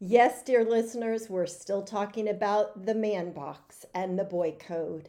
Yes, 0.00 0.44
dear 0.44 0.64
listeners, 0.64 1.28
we're 1.28 1.46
still 1.46 1.82
talking 1.82 2.28
about 2.28 2.86
the 2.86 2.94
man 2.94 3.32
box 3.32 3.84
and 3.92 4.16
the 4.16 4.22
boy 4.22 4.54
code. 4.56 5.08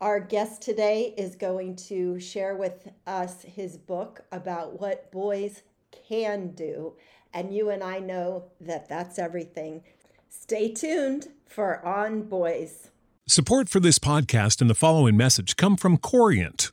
Our 0.00 0.18
guest 0.18 0.62
today 0.62 1.12
is 1.18 1.36
going 1.36 1.76
to 1.76 2.18
share 2.18 2.56
with 2.56 2.88
us 3.06 3.42
his 3.42 3.76
book 3.76 4.22
about 4.32 4.80
what 4.80 5.12
boys 5.12 5.62
can 6.08 6.52
do. 6.52 6.94
And 7.34 7.54
you 7.54 7.68
and 7.68 7.84
I 7.84 7.98
know 7.98 8.44
that 8.62 8.88
that's 8.88 9.18
everything. 9.18 9.82
Stay 10.30 10.72
tuned 10.72 11.28
for 11.46 11.84
On 11.84 12.22
Boys. 12.22 12.88
Support 13.26 13.68
for 13.68 13.78
this 13.78 13.98
podcast 13.98 14.62
and 14.62 14.70
the 14.70 14.74
following 14.74 15.18
message 15.18 15.56
come 15.56 15.76
from 15.76 15.98
Corient. 15.98 16.72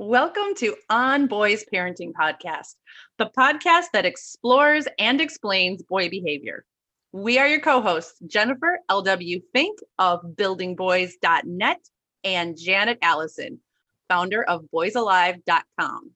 Welcome 0.00 0.54
to 0.58 0.76
On 0.88 1.26
Boys 1.26 1.64
Parenting 1.74 2.12
Podcast, 2.12 2.76
the 3.18 3.30
podcast 3.36 3.86
that 3.92 4.06
explores 4.06 4.86
and 4.96 5.20
explains 5.20 5.82
boy 5.82 6.08
behavior. 6.08 6.64
We 7.10 7.38
are 7.40 7.48
your 7.48 7.60
co 7.60 7.80
hosts, 7.80 8.14
Jennifer 8.24 8.78
L.W. 8.88 9.40
Fink 9.52 9.80
of 9.98 10.20
buildingboys.net 10.36 11.80
and 12.22 12.56
Janet 12.56 12.98
Allison 13.02 13.60
founder 14.08 14.42
of 14.42 14.66
boysalive.com. 14.72 16.12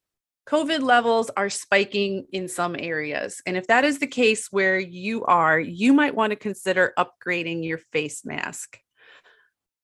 COVID 0.48 0.82
levels 0.82 1.30
are 1.36 1.50
spiking 1.50 2.26
in 2.32 2.46
some 2.46 2.76
areas. 2.78 3.42
And 3.46 3.56
if 3.56 3.66
that 3.66 3.84
is 3.84 3.98
the 3.98 4.06
case 4.06 4.46
where 4.52 4.78
you 4.78 5.24
are, 5.24 5.58
you 5.58 5.92
might 5.92 6.14
want 6.14 6.30
to 6.30 6.36
consider 6.36 6.92
upgrading 6.96 7.64
your 7.64 7.78
face 7.78 8.24
mask. 8.24 8.78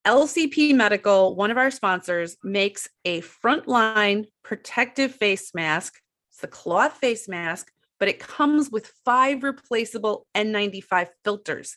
LCP 0.09 0.75
Medical, 0.75 1.37
one 1.37 1.51
of 1.51 1.59
our 1.59 1.71
sponsors, 1.71 2.39
makes 2.43 2.89
a 3.05 3.21
frontline 3.21 4.25
protective 4.43 5.15
face 5.15 5.55
mask. 5.55 6.01
It's 6.31 6.41
the 6.41 6.47
cloth 6.47 6.95
face 6.95 7.29
mask, 7.29 7.71
but 8.01 8.09
it 8.09 8.19
comes 8.19 8.71
with 8.71 8.91
five 9.05 9.43
replaceable 9.43 10.27
N95 10.35 11.09
filters 11.25 11.77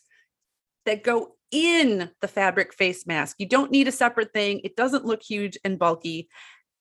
that 0.86 1.04
go 1.04 1.36
in 1.50 2.10
the 2.22 2.28
fabric 2.28 2.72
face 2.72 3.06
mask. 3.06 3.36
You 3.38 3.44
don't 3.44 3.70
need 3.70 3.86
a 3.86 3.92
separate 3.92 4.32
thing. 4.32 4.62
It 4.64 4.76
doesn't 4.76 5.04
look 5.04 5.22
huge 5.22 5.58
and 5.62 5.78
bulky. 5.78 6.30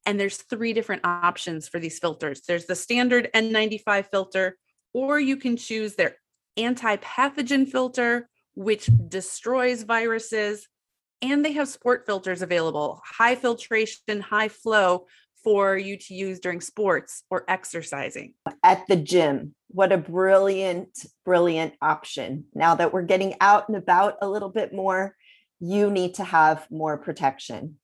And 0.06 0.18
there's 0.18 0.38
three 0.38 0.72
different 0.72 1.04
options 1.04 1.68
for 1.68 1.80
these 1.80 2.00
filters. 2.00 2.44
There's 2.48 2.66
the 2.66 2.76
standard 2.76 3.30
N95 3.36 4.10
filter, 4.10 4.58
or 4.94 5.20
you 5.20 5.36
can 5.36 5.58
choose 5.58 5.96
their 5.96 6.16
anti-pathogen 6.56 7.68
filter, 7.68 8.30
which 8.56 8.90
destroys 9.10 9.84
viruses. 9.84 10.70
And 11.22 11.46
they 11.46 11.52
have 11.54 11.68
sport 11.68 12.06
filters 12.06 12.42
available, 12.42 13.02
high 13.06 13.36
filtration, 13.36 14.22
high 14.22 14.48
flow 14.48 15.06
for 15.44 15.78
you 15.78 15.98
to 15.98 16.14
use 16.14 16.40
during 16.40 16.62
sports 16.62 17.24
or 17.30 17.44
exercising. 17.48 18.34
At 18.64 18.86
the 18.88 18.96
gym, 18.96 19.56
what 19.68 19.92
a 19.92 19.98
brilliant, 19.98 21.06
brilliant 21.26 21.74
option. 21.82 22.46
Now 22.54 22.76
that 22.76 22.94
we're 22.94 23.02
getting 23.04 23.36
out 23.42 23.68
and 23.68 23.78
about 23.78 24.18
a 24.22 24.30
little 24.30 24.50
bit 24.50 24.74
more, 24.74 25.16
you 25.60 25.90
need 25.90 26.16
to 26.16 26.24
have 26.24 26.68
more 26.70 26.98
protection. 26.98 27.78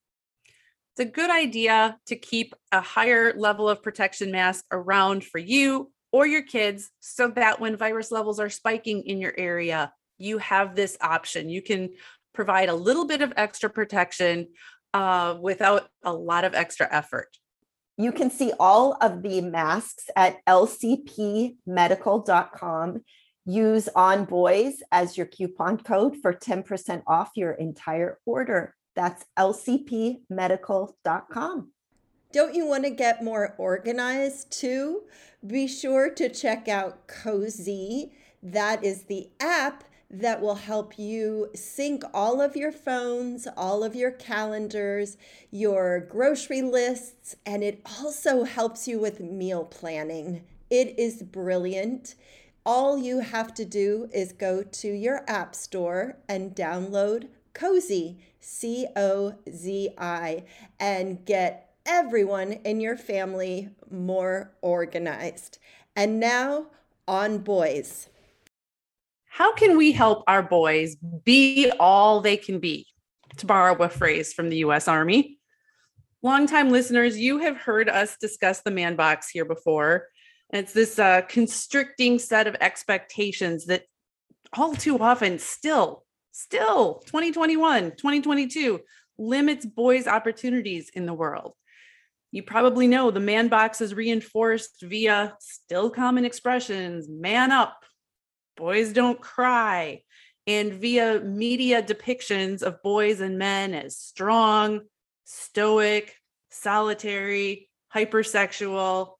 It's 0.95 1.07
a 1.07 1.11
good 1.11 1.29
idea 1.29 1.99
to 2.07 2.15
keep 2.15 2.55
a 2.71 2.81
higher 2.81 3.33
level 3.37 3.69
of 3.69 3.83
protection 3.83 4.31
mask 4.31 4.65
around 4.71 5.23
for 5.23 5.37
you 5.37 5.91
or 6.11 6.25
your 6.25 6.41
kids 6.41 6.89
so 6.99 7.27
that 7.29 7.59
when 7.59 7.77
virus 7.77 8.11
levels 8.11 8.39
are 8.39 8.49
spiking 8.49 9.03
in 9.03 9.19
your 9.19 9.33
area, 9.37 9.93
you 10.17 10.39
have 10.39 10.75
this 10.75 10.97
option. 10.99 11.49
You 11.49 11.61
can 11.61 11.91
provide 12.37 12.69
a 12.69 12.75
little 12.75 13.05
bit 13.07 13.23
of 13.23 13.33
extra 13.35 13.67
protection 13.67 14.47
uh, 14.93 15.35
without 15.41 15.89
a 16.03 16.13
lot 16.13 16.45
of 16.45 16.53
extra 16.53 16.87
effort. 16.91 17.35
You 17.97 18.11
can 18.11 18.29
see 18.29 18.53
all 18.59 18.95
of 19.01 19.23
the 19.23 19.41
masks 19.41 20.11
at 20.15 20.45
lcpmedical.com. 20.45 23.03
Use 23.45 23.89
on 23.95 24.25
boys 24.25 24.83
as 24.91 25.17
your 25.17 25.25
coupon 25.25 25.79
code 25.79 26.17
for 26.21 26.31
10% 26.31 27.01
off 27.07 27.31
your 27.35 27.53
entire 27.53 28.19
order. 28.23 28.75
That's 28.95 29.25
lcpmedical.com. 29.35 31.71
Don't 32.33 32.53
you 32.53 32.67
want 32.67 32.83
to 32.83 32.91
get 32.91 33.23
more 33.23 33.55
organized 33.57 34.51
too? 34.51 35.05
Be 35.45 35.67
sure 35.67 36.09
to 36.11 36.29
check 36.29 36.67
out 36.67 37.07
Cozi. 37.07 38.11
That 38.43 38.83
is 38.83 39.05
the 39.05 39.31
app 39.39 39.85
that 40.09 40.41
will 40.41 40.55
help 40.55 40.97
you 40.97 41.49
sync 41.53 42.03
all 42.13 42.41
of 42.41 42.55
your 42.55 42.71
phones, 42.71 43.47
all 43.57 43.83
of 43.83 43.95
your 43.95 44.11
calendars, 44.11 45.17
your 45.51 45.99
grocery 45.99 46.61
lists, 46.61 47.35
and 47.45 47.63
it 47.63 47.81
also 47.99 48.43
helps 48.43 48.87
you 48.87 48.99
with 48.99 49.19
meal 49.19 49.65
planning. 49.65 50.43
It 50.69 50.97
is 50.97 51.23
brilliant. 51.23 52.15
All 52.65 52.97
you 52.97 53.19
have 53.19 53.53
to 53.55 53.65
do 53.65 54.09
is 54.13 54.31
go 54.33 54.63
to 54.63 54.87
your 54.87 55.23
app 55.27 55.55
store 55.55 56.17
and 56.27 56.55
download 56.55 57.27
Cozi, 57.53 58.17
C 58.39 58.87
O 58.95 59.35
Z 59.49 59.89
I, 59.97 60.43
and 60.79 61.25
get 61.25 61.73
everyone 61.85 62.53
in 62.53 62.81
your 62.81 62.97
family 62.97 63.69
more 63.89 64.51
organized. 64.61 65.57
And 65.95 66.19
now 66.19 66.67
on 67.07 67.39
boys. 67.39 68.09
How 69.37 69.53
can 69.53 69.77
we 69.77 69.91
help 69.91 70.23
our 70.25 70.41
boys 70.41 70.95
be 70.95 71.71
all 71.79 72.21
they 72.21 72.37
can 72.37 72.57
be? 72.59 72.87
To 73.37 73.45
borrow 73.45 73.75
a 73.83 73.87
phrase 73.87 74.33
from 74.33 74.49
the 74.49 74.57
US 74.65 74.87
Army. 74.87 75.37
Longtime 76.23 76.71
listeners, 76.71 77.19
you 77.19 77.37
have 77.37 77.55
heard 77.55 77.87
us 77.87 78.17
discuss 78.19 78.61
the 78.61 78.71
man 78.71 78.95
box 78.95 79.29
here 79.29 79.45
before. 79.45 80.07
It's 80.51 80.73
this 80.73 80.97
uh, 80.97 81.21
constricting 81.29 82.17
set 82.17 82.47
of 82.47 82.55
expectations 82.61 83.67
that 83.67 83.83
all 84.53 84.73
too 84.73 84.97
often 84.97 85.37
still, 85.37 86.03
still 86.31 87.03
2021, 87.05 87.91
2022 87.91 88.79
limits 89.19 89.67
boys' 89.67 90.07
opportunities 90.07 90.89
in 90.95 91.05
the 91.05 91.13
world. 91.13 91.53
You 92.31 92.41
probably 92.41 92.87
know 92.87 93.11
the 93.11 93.19
man 93.19 93.49
box 93.49 93.81
is 93.81 93.93
reinforced 93.93 94.81
via 94.81 95.35
still 95.39 95.91
common 95.91 96.25
expressions 96.25 97.07
man 97.07 97.51
up, 97.51 97.83
boys 98.57 98.91
don't 98.91 99.21
cry, 99.21 100.01
and 100.45 100.73
via 100.73 101.19
media 101.19 101.83
depictions 101.83 102.61
of 102.63 102.81
boys 102.81 103.21
and 103.21 103.37
men 103.37 103.73
as 103.73 103.97
strong, 103.97 104.81
stoic, 105.25 106.15
solitary, 106.49 107.69
hypersexual, 107.93 109.13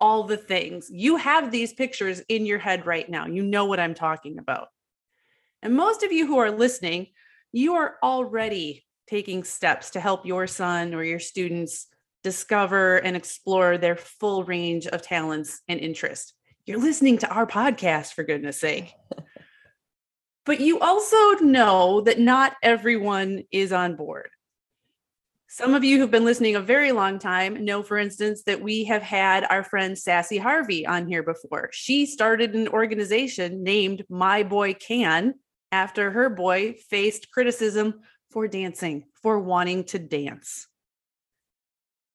all 0.00 0.24
the 0.24 0.36
things. 0.36 0.88
You 0.90 1.16
have 1.16 1.50
these 1.50 1.72
pictures 1.72 2.20
in 2.28 2.46
your 2.46 2.58
head 2.58 2.86
right 2.86 3.08
now. 3.08 3.26
You 3.26 3.42
know 3.42 3.66
what 3.66 3.80
I'm 3.80 3.94
talking 3.94 4.38
about. 4.38 4.68
And 5.62 5.76
most 5.76 6.02
of 6.02 6.12
you 6.12 6.26
who 6.26 6.38
are 6.38 6.50
listening, 6.50 7.08
you 7.52 7.74
are 7.74 7.96
already 8.02 8.86
taking 9.08 9.44
steps 9.44 9.90
to 9.90 10.00
help 10.00 10.24
your 10.24 10.46
son 10.46 10.94
or 10.94 11.02
your 11.02 11.18
students 11.18 11.88
discover 12.22 12.98
and 12.98 13.16
explore 13.16 13.76
their 13.76 13.96
full 13.96 14.44
range 14.44 14.86
of 14.86 15.02
talents 15.02 15.60
and 15.68 15.80
interests. 15.80 16.32
You're 16.70 16.78
listening 16.78 17.18
to 17.18 17.28
our 17.28 17.48
podcast, 17.48 18.12
for 18.12 18.22
goodness 18.22 18.60
sake. 18.60 18.94
but 20.46 20.60
you 20.60 20.78
also 20.78 21.32
know 21.40 22.02
that 22.02 22.20
not 22.20 22.54
everyone 22.62 23.42
is 23.50 23.72
on 23.72 23.96
board. 23.96 24.28
Some 25.48 25.74
of 25.74 25.82
you 25.82 25.98
who've 25.98 26.12
been 26.12 26.24
listening 26.24 26.54
a 26.54 26.60
very 26.60 26.92
long 26.92 27.18
time 27.18 27.64
know, 27.64 27.82
for 27.82 27.98
instance, 27.98 28.44
that 28.44 28.62
we 28.62 28.84
have 28.84 29.02
had 29.02 29.44
our 29.50 29.64
friend 29.64 29.98
Sassy 29.98 30.38
Harvey 30.38 30.86
on 30.86 31.08
here 31.08 31.24
before. 31.24 31.70
She 31.72 32.06
started 32.06 32.54
an 32.54 32.68
organization 32.68 33.64
named 33.64 34.04
My 34.08 34.44
Boy 34.44 34.74
Can 34.74 35.34
after 35.72 36.12
her 36.12 36.30
boy 36.30 36.74
faced 36.88 37.32
criticism 37.32 38.02
for 38.30 38.46
dancing, 38.46 39.06
for 39.20 39.40
wanting 39.40 39.82
to 39.86 39.98
dance. 39.98 40.68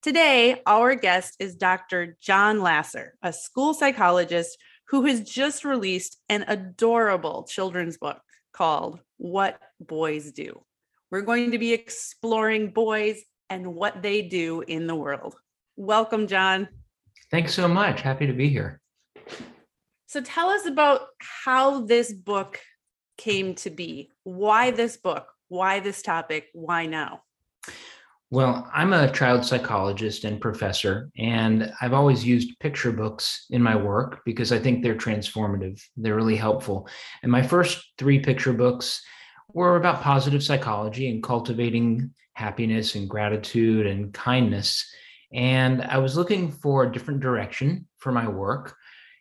Today, 0.06 0.62
our 0.68 0.94
guest 0.94 1.36
is 1.40 1.56
Dr. 1.56 2.16
John 2.22 2.62
Lasser, 2.62 3.16
a 3.24 3.34
school 3.34 3.74
psychologist 3.74 4.56
who 4.90 5.08
has 5.08 5.22
just 5.22 5.66
released 5.66 6.22
an 6.30 6.46
adorable 6.48 7.48
children's 7.50 7.98
book 7.98 8.22
called 8.54 9.00
What 9.18 9.60
Boys 9.80 10.32
Do. 10.32 10.64
We're 11.10 11.24
going 11.24 11.50
to 11.54 11.58
be 11.58 11.74
exploring 11.74 12.70
boys 12.70 13.20
and 13.50 13.74
what 13.74 14.04
they 14.04 14.22
do 14.22 14.62
in 14.62 14.86
the 14.86 14.94
world. 14.94 15.34
Welcome, 15.76 16.28
John. 16.28 16.68
Thanks 17.32 17.56
so 17.56 17.68
much. 17.68 18.02
Happy 18.02 18.28
to 18.28 18.34
be 18.34 18.48
here. 18.48 18.80
So, 20.06 20.22
tell 20.22 20.50
us 20.50 20.68
about 20.68 21.08
how 21.18 21.84
this 21.84 22.14
book 22.14 22.60
came 23.18 23.56
to 23.56 23.72
be. 23.72 24.12
Why 24.24 24.70
this 24.70 24.98
book? 24.98 25.26
Why 25.48 25.80
this 25.80 26.04
topic? 26.04 26.50
Why 26.54 26.86
now? 26.86 27.22
Well, 28.32 28.70
I'm 28.74 28.92
a 28.92 29.12
child 29.12 29.46
psychologist 29.46 30.24
and 30.24 30.42
professor, 30.42 31.12
and 31.18 31.72
I've 31.80 31.94
always 31.94 32.26
used 32.26 32.60
picture 32.60 32.92
books 32.92 33.46
in 33.52 33.62
my 33.62 33.76
work 33.76 34.22
because 34.26 34.52
I 34.52 34.58
think 34.58 34.82
they're 34.82 34.96
transformative. 34.96 35.80
They're 35.96 36.16
really 36.16 36.36
helpful. 36.36 36.90
And 37.22 37.32
my 37.32 37.44
first 37.44 37.86
three 38.00 38.20
picture 38.20 38.52
books 38.52 39.02
were 39.54 39.76
about 39.76 40.02
positive 40.02 40.44
psychology 40.44 41.10
and 41.10 41.22
cultivating 41.22 42.12
happiness 42.34 42.96
and 42.96 43.08
gratitude 43.08 43.86
and 43.86 44.12
kindness. 44.12 44.92
And 45.32 45.84
I 45.84 46.00
was 46.00 46.18
looking 46.18 46.52
for 46.52 46.84
a 46.84 46.92
different 46.92 47.20
direction 47.20 47.88
for 48.00 48.12
my 48.12 48.28
work. 48.28 48.76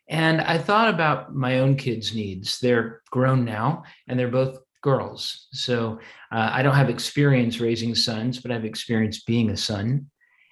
And 0.09 0.41
I 0.41 0.57
thought 0.57 0.93
about 0.93 1.33
my 1.33 1.59
own 1.59 1.77
kids' 1.77 2.13
needs. 2.13 2.59
They're 2.59 3.01
grown 3.11 3.45
now 3.45 3.83
and 4.07 4.19
they're 4.19 4.27
both 4.27 4.59
girls. 4.85 5.47
So 5.51 5.99
uh, 6.31 6.49
I 6.53 6.61
don't 6.61 6.75
have 6.75 6.91
experience 6.91 7.59
raising 7.59 7.95
sons, 7.95 8.39
but 8.39 8.51
I've 8.51 8.65
experience 8.65 9.23
being 9.23 9.49
a 9.49 9.57
son. 9.57 10.11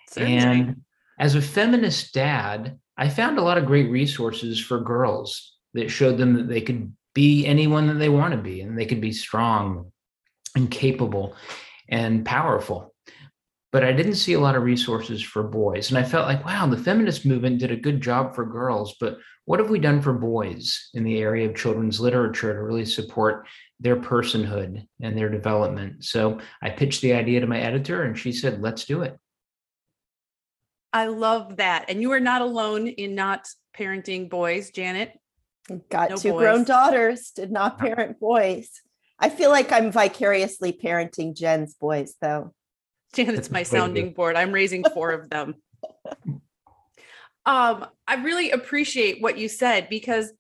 Certainly. 0.10 0.38
And 0.38 0.82
as 1.20 1.36
a 1.36 1.42
feminist 1.42 2.16
dad, 2.16 2.80
I 2.98 3.10
found 3.10 3.38
a 3.38 3.44
lot 3.44 3.60
of 3.60 3.68
great 3.68 3.92
resources 3.92 4.60
for 4.60 4.80
girls 4.80 5.54
that 5.76 5.92
showed 5.92 6.18
them 6.18 6.34
that 6.34 6.50
they 6.50 6.62
could 6.62 6.92
be 7.14 7.46
anyone 7.46 7.86
that 7.88 8.00
they 8.00 8.10
want 8.10 8.34
to 8.34 8.42
be 8.42 8.62
and 8.62 8.76
they 8.76 8.88
could 8.88 9.02
be 9.02 9.12
strong 9.12 9.92
and 10.56 10.70
capable 10.72 11.36
and 11.88 12.26
powerful. 12.26 12.93
But 13.74 13.84
I 13.84 13.92
didn't 13.92 14.16
see 14.16 14.34
a 14.34 14.40
lot 14.40 14.56
of 14.56 14.64
resources 14.64 15.22
for 15.22 15.44
boys. 15.44 15.90
And 15.90 15.98
I 15.98 16.04
felt 16.04 16.28
like, 16.28 16.46
wow, 16.46 16.68
the 16.68 16.78
feminist 16.78 17.26
movement 17.26 17.60
did 17.60 17.72
a 17.72 17.76
good 17.76 18.00
job 18.00 18.36
for 18.36 18.46
girls, 18.46 18.96
but 19.00 19.18
what 19.46 19.60
have 19.60 19.70
we 19.70 19.80
done 19.80 20.02
for 20.02 20.14
boys 20.14 20.90
in 20.94 21.04
the 21.04 21.18
area 21.18 21.50
of 21.50 21.56
children's 21.56 22.00
literature 22.00 22.54
to 22.54 22.62
really 22.62 22.86
support 22.86 23.48
their 23.80 23.98
personhood 23.98 24.88
and 25.02 25.18
their 25.18 25.28
development? 25.28 26.06
So 26.06 26.40
I 26.62 26.70
pitched 26.70 27.02
the 27.02 27.14
idea 27.14 27.42
to 27.42 27.48
my 27.48 27.60
editor, 27.60 28.04
and 28.04 28.18
she 28.18 28.32
said, 28.32 28.62
let's 28.62 28.86
do 28.86 29.02
it. 29.02 29.18
I 30.94 31.08
love 31.08 31.58
that. 31.58 31.86
And 31.90 32.00
you 32.00 32.12
are 32.12 32.20
not 32.20 32.44
alone 32.44 32.88
in 32.88 33.16
not 33.16 33.50
parenting 33.76 34.30
boys, 34.30 34.70
Janet. 34.70 35.20
Got 35.90 36.12
no 36.12 36.16
two 36.18 36.32
boys. 36.32 36.40
grown 36.40 36.64
daughters, 36.64 37.32
did 37.32 37.52
not 37.52 37.80
parent 37.80 38.20
boys. 38.20 38.70
I 39.20 39.30
feel 39.30 39.50
like 39.50 39.72
I'm 39.72 39.92
vicariously 39.92 40.74
parenting 40.74 41.36
Jen's 41.36 41.74
boys, 41.74 42.14
though. 42.22 42.54
Janet's 43.14 43.52
my 43.52 43.64
sounding 43.64 44.14
board. 44.14 44.36
I'm 44.36 44.52
raising 44.52 44.84
four 44.94 45.12
of 45.12 45.30
them. 45.30 45.56
um, 47.46 47.86
I 48.08 48.16
really 48.24 48.52
appreciate 48.52 49.22
what 49.22 49.38
you 49.38 49.48
said 49.48 49.88
because 49.90 50.32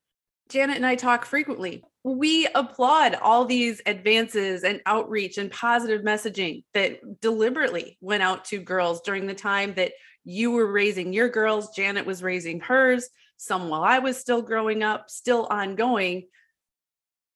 Janet 0.49 0.77
and 0.77 0.85
I 0.85 0.95
talk 0.95 1.25
frequently. 1.25 1.83
We 2.03 2.47
applaud 2.53 3.15
all 3.15 3.45
these 3.45 3.81
advances 3.85 4.63
and 4.63 4.81
outreach 4.85 5.37
and 5.37 5.49
positive 5.49 6.01
messaging 6.01 6.65
that 6.73 7.21
deliberately 7.21 7.97
went 8.01 8.23
out 8.23 8.45
to 8.45 8.59
girls 8.59 9.01
during 9.01 9.25
the 9.25 9.33
time 9.33 9.73
that 9.75 9.93
you 10.25 10.51
were 10.51 10.71
raising 10.71 11.13
your 11.13 11.29
girls, 11.29 11.75
Janet 11.75 12.05
was 12.05 12.23
raising 12.23 12.59
hers, 12.59 13.09
some 13.37 13.69
while 13.69 13.83
I 13.83 13.99
was 13.99 14.17
still 14.17 14.41
growing 14.41 14.83
up, 14.83 15.09
still 15.09 15.47
ongoing 15.49 16.27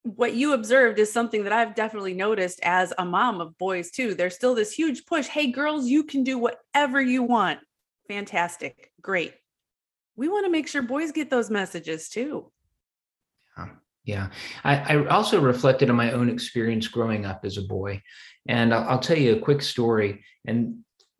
what 0.03 0.33
you 0.33 0.53
observed 0.53 0.99
is 0.99 1.11
something 1.11 1.43
that 1.43 1.53
I've 1.53 1.75
definitely 1.75 2.13
noticed 2.13 2.59
as 2.63 2.93
a 2.97 3.05
mom 3.05 3.41
of 3.41 3.57
boys 3.57 3.91
too. 3.91 4.13
There's 4.13 4.35
still 4.35 4.55
this 4.55 4.71
huge 4.71 5.05
push. 5.05 5.27
Hey, 5.27 5.51
girls, 5.51 5.87
you 5.87 6.03
can 6.03 6.23
do 6.23 6.37
whatever 6.37 7.01
you 7.01 7.23
want. 7.23 7.59
Fantastic. 8.07 8.91
Great. 9.01 9.33
We 10.15 10.29
want 10.29 10.45
to 10.45 10.51
make 10.51 10.67
sure 10.67 10.81
boys 10.81 11.11
get 11.11 11.29
those 11.29 11.49
messages 11.49 12.09
too. 12.09 12.51
Yeah. 13.57 13.67
Yeah. 14.05 14.29
I, 14.63 14.95
I 14.95 15.07
also 15.07 15.41
reflected 15.41 15.89
on 15.89 15.97
my 15.97 16.11
own 16.13 16.29
experience 16.29 16.87
growing 16.87 17.25
up 17.25 17.41
as 17.43 17.57
a 17.57 17.63
boy. 17.63 18.01
And 18.47 18.73
I'll, 18.73 18.89
I'll 18.89 18.99
tell 18.99 19.17
you 19.17 19.35
a 19.35 19.39
quick 19.39 19.61
story. 19.61 20.23
And 20.45 20.79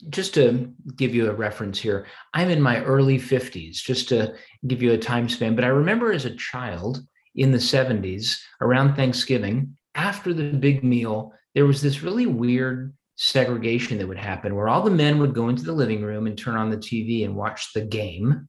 just 0.10 0.34
to 0.36 0.72
give 0.96 1.14
you 1.14 1.30
a 1.30 1.34
reference 1.34 1.80
here, 1.80 2.08
I'm 2.34 2.50
in 2.50 2.62
my 2.62 2.82
early 2.84 3.20
50s, 3.20 3.76
just 3.76 4.08
to 4.10 4.36
give 4.66 4.82
you 4.82 4.94
a 4.94 4.98
time 4.98 5.28
span. 5.28 5.56
But 5.56 5.66
I 5.66 5.70
remember 5.70 6.14
as 6.14 6.26
a 6.26 6.36
child, 6.36 7.06
in 7.38 7.52
the 7.52 7.58
70s 7.58 8.38
around 8.62 8.96
Thanksgiving, 8.96 9.78
after 9.96 10.34
the 10.34 10.52
big 10.52 10.84
meal, 10.84 11.34
there 11.56 11.66
was 11.66 11.82
this 11.82 12.04
really 12.04 12.26
weird 12.26 12.94
segregation 13.16 13.98
that 13.98 14.08
would 14.08 14.18
happen 14.18 14.56
where 14.56 14.68
all 14.68 14.84
the 14.84 14.92
men 14.92 15.20
would 15.20 15.34
go 15.34 15.50
into 15.50 15.64
the 15.64 15.72
living 15.72 16.04
room 16.04 16.28
and 16.28 16.38
turn 16.38 16.56
on 16.56 16.70
the 16.70 16.78
TV 16.78 17.26
and 17.26 17.36
watch 17.36 17.74
the 17.74 17.82
game. 17.82 18.48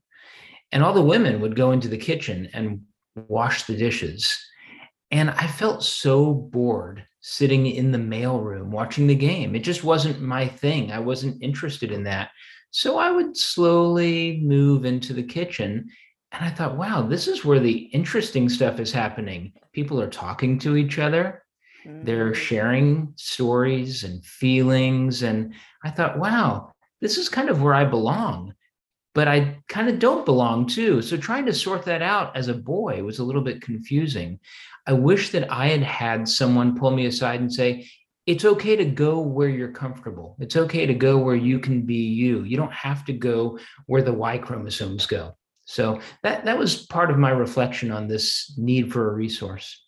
And 0.72 0.82
all 0.82 0.92
the 0.92 1.00
women 1.00 1.40
would 1.40 1.56
go 1.56 1.72
into 1.72 1.88
the 1.88 1.96
kitchen 1.96 2.50
and 2.52 2.82
wash 3.14 3.64
the 3.64 3.76
dishes. 3.76 4.36
And 5.10 5.30
I 5.30 5.46
felt 5.46 5.82
so 5.82 6.34
bored 6.34 7.04
sitting 7.20 7.66
in 7.66 7.92
the 7.92 7.98
mailroom 7.98 8.66
watching 8.66 9.06
the 9.06 9.14
game. 9.14 9.54
It 9.54 9.60
just 9.60 9.84
wasn't 9.84 10.20
my 10.20 10.46
thing. 10.46 10.92
I 10.92 10.98
wasn't 10.98 11.42
interested 11.42 11.90
in 11.90 12.04
that. 12.04 12.30
So 12.70 12.98
I 12.98 13.10
would 13.10 13.36
slowly 13.36 14.40
move 14.42 14.84
into 14.84 15.14
the 15.14 15.22
kitchen 15.22 15.88
and 16.32 16.44
I 16.44 16.50
thought, 16.50 16.76
wow, 16.76 17.02
this 17.02 17.26
is 17.26 17.44
where 17.44 17.60
the 17.60 17.72
interesting 17.72 18.48
stuff 18.48 18.80
is 18.80 18.92
happening. 18.92 19.52
People 19.72 20.00
are 20.00 20.10
talking 20.10 20.58
to 20.60 20.76
each 20.76 20.98
other, 20.98 21.42
mm-hmm. 21.86 22.04
they're 22.04 22.32
mm. 22.32 22.36
sharing 22.36 23.12
stories 23.16 24.04
and 24.04 24.24
feelings. 24.24 25.22
And 25.22 25.54
I 25.82 25.90
thought, 25.90 26.18
wow, 26.18 26.72
this 27.00 27.16
is 27.16 27.28
kind 27.28 27.48
of 27.48 27.62
where 27.62 27.74
I 27.74 27.84
belong, 27.84 28.54
but 29.14 29.26
I 29.26 29.58
kind 29.68 29.88
of 29.88 29.98
don't 29.98 30.26
belong 30.26 30.66
too. 30.66 31.00
So 31.00 31.16
trying 31.16 31.46
to 31.46 31.54
sort 31.54 31.84
that 31.86 32.02
out 32.02 32.36
as 32.36 32.48
a 32.48 32.54
boy 32.54 33.02
was 33.02 33.20
a 33.20 33.24
little 33.24 33.42
bit 33.42 33.62
confusing. 33.62 34.38
I 34.86 34.92
wish 34.92 35.30
that 35.30 35.50
I 35.50 35.68
had 35.68 35.82
had 35.82 36.28
someone 36.28 36.78
pull 36.78 36.90
me 36.90 37.06
aside 37.06 37.40
and 37.40 37.52
say, 37.52 37.88
it's 38.26 38.44
okay 38.44 38.76
to 38.76 38.84
go 38.84 39.20
where 39.20 39.48
you're 39.48 39.72
comfortable. 39.72 40.36
It's 40.38 40.56
okay 40.56 40.84
to 40.84 40.92
go 40.92 41.16
where 41.16 41.34
you 41.34 41.58
can 41.58 41.86
be 41.86 41.94
you. 41.94 42.42
You 42.42 42.58
don't 42.58 42.72
have 42.74 43.06
to 43.06 43.14
go 43.14 43.58
where 43.86 44.02
the 44.02 44.12
Y 44.12 44.36
chromosomes 44.36 45.06
go. 45.06 45.37
So 45.68 46.00
that 46.22 46.46
that 46.46 46.56
was 46.56 46.86
part 46.86 47.10
of 47.10 47.18
my 47.18 47.28
reflection 47.28 47.92
on 47.92 48.08
this 48.08 48.54
need 48.56 48.90
for 48.90 49.10
a 49.10 49.14
resource. 49.14 49.84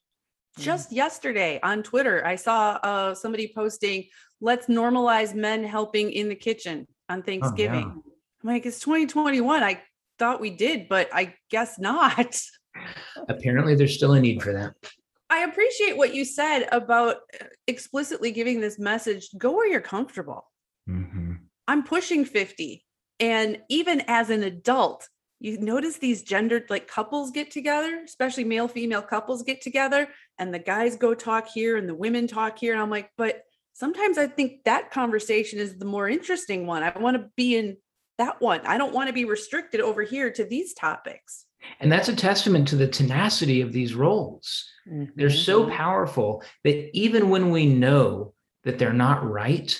Just 0.58 0.92
yesterday 0.92 1.58
on 1.62 1.82
Twitter, 1.82 2.24
I 2.24 2.36
saw 2.36 2.78
uh, 2.82 3.14
somebody 3.14 3.50
posting, 3.54 4.04
"Let's 4.42 4.66
normalize 4.66 5.34
men 5.34 5.64
helping 5.64 6.12
in 6.12 6.28
the 6.28 6.34
kitchen 6.34 6.86
on 7.08 7.22
Thanksgiving." 7.22 7.84
Oh, 7.84 8.02
yeah. 8.04 8.12
I'm 8.42 8.54
like, 8.54 8.66
it's 8.66 8.80
2021. 8.80 9.62
I 9.62 9.82
thought 10.18 10.38
we 10.38 10.50
did, 10.50 10.86
but 10.86 11.08
I 11.14 11.34
guess 11.50 11.78
not. 11.78 12.38
Apparently, 13.28 13.74
there's 13.74 13.94
still 13.94 14.12
a 14.12 14.20
need 14.20 14.42
for 14.42 14.52
that. 14.52 14.74
I 15.30 15.44
appreciate 15.44 15.96
what 15.96 16.14
you 16.14 16.26
said 16.26 16.68
about 16.72 17.16
uh, 17.40 17.46
explicitly 17.66 18.32
giving 18.32 18.60
this 18.60 18.78
message 18.78 19.30
go 19.38 19.52
where 19.52 19.68
you're 19.68 19.80
comfortable. 19.80 20.44
Mm-hmm. 20.86 21.34
I'm 21.66 21.84
pushing 21.84 22.26
50. 22.26 22.84
And 23.18 23.60
even 23.68 24.02
as 24.08 24.28
an 24.28 24.42
adult, 24.42 25.08
you 25.40 25.58
notice 25.58 25.96
these 25.96 26.22
gendered 26.22 26.68
like 26.68 26.86
couples 26.86 27.30
get 27.30 27.50
together, 27.50 28.02
especially 28.04 28.44
male 28.44 28.68
female 28.68 29.02
couples 29.02 29.42
get 29.42 29.62
together, 29.62 30.08
and 30.38 30.52
the 30.52 30.58
guys 30.58 30.96
go 30.96 31.14
talk 31.14 31.48
here 31.48 31.76
and 31.76 31.88
the 31.88 31.94
women 31.94 32.26
talk 32.26 32.58
here. 32.58 32.74
And 32.74 32.82
I'm 32.82 32.90
like, 32.90 33.10
but 33.16 33.42
sometimes 33.72 34.18
I 34.18 34.26
think 34.26 34.64
that 34.64 34.90
conversation 34.90 35.58
is 35.58 35.78
the 35.78 35.86
more 35.86 36.08
interesting 36.08 36.66
one. 36.66 36.82
I 36.82 36.96
want 36.98 37.16
to 37.16 37.30
be 37.36 37.56
in 37.56 37.78
that 38.18 38.40
one. 38.40 38.60
I 38.66 38.76
don't 38.76 38.92
want 38.92 39.08
to 39.08 39.14
be 39.14 39.24
restricted 39.24 39.80
over 39.80 40.02
here 40.02 40.30
to 40.30 40.44
these 40.44 40.74
topics. 40.74 41.46
And 41.80 41.90
that's 41.90 42.08
a 42.08 42.16
testament 42.16 42.68
to 42.68 42.76
the 42.76 42.88
tenacity 42.88 43.62
of 43.62 43.72
these 43.72 43.94
roles. 43.94 44.66
Mm-hmm. 44.86 45.12
They're 45.16 45.30
so 45.30 45.62
mm-hmm. 45.62 45.74
powerful 45.74 46.42
that 46.64 46.90
even 46.96 47.30
when 47.30 47.50
we 47.50 47.66
know 47.66 48.34
that 48.64 48.78
they're 48.78 48.92
not 48.92 49.28
right, 49.28 49.78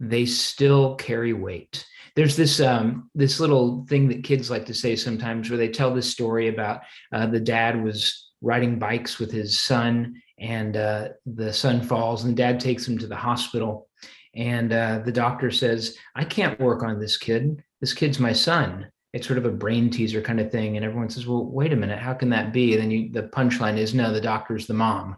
they 0.00 0.26
still 0.26 0.96
carry 0.96 1.32
weight 1.32 1.86
there's 2.16 2.36
this 2.36 2.60
um, 2.60 3.08
this 3.14 3.38
little 3.38 3.86
thing 3.88 4.08
that 4.08 4.24
kids 4.24 4.50
like 4.50 4.66
to 4.66 4.74
say 4.74 4.96
sometimes 4.96 5.48
where 5.48 5.56
they 5.56 5.68
tell 5.68 5.94
this 5.94 6.10
story 6.10 6.48
about 6.48 6.80
uh, 7.12 7.26
the 7.26 7.38
dad 7.38 7.80
was 7.82 8.30
riding 8.42 8.78
bikes 8.78 9.18
with 9.18 9.30
his 9.30 9.60
son 9.60 10.20
and 10.38 10.76
uh, 10.76 11.08
the 11.26 11.52
son 11.52 11.82
falls 11.82 12.24
and 12.24 12.36
dad 12.36 12.58
takes 12.58 12.88
him 12.88 12.98
to 12.98 13.06
the 13.06 13.16
hospital 13.16 13.88
And 14.34 14.72
uh, 14.72 15.00
the 15.04 15.12
doctor 15.12 15.50
says, 15.50 15.96
I 16.14 16.24
can't 16.24 16.60
work 16.60 16.82
on 16.82 17.00
this 17.00 17.16
kid. 17.16 17.62
This 17.80 17.92
kid's 17.92 18.20
my 18.20 18.32
son. 18.32 18.86
It's 19.12 19.26
sort 19.26 19.38
of 19.38 19.44
a 19.44 19.50
brain 19.50 19.90
teaser 19.90 20.22
kind 20.22 20.40
of 20.40 20.52
thing. 20.52 20.76
And 20.76 20.84
everyone 20.84 21.10
says, 21.10 21.26
Well, 21.26 21.44
wait 21.44 21.72
a 21.72 21.76
minute, 21.76 21.98
how 21.98 22.14
can 22.14 22.30
that 22.30 22.52
be? 22.52 22.74
And 22.74 22.82
then 22.82 22.90
you, 22.90 23.12
the 23.12 23.24
punchline 23.24 23.76
is, 23.76 23.94
No, 23.94 24.12
the 24.12 24.20
doctor's 24.20 24.66
the 24.66 24.74
mom. 24.74 25.16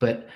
But 0.00 0.28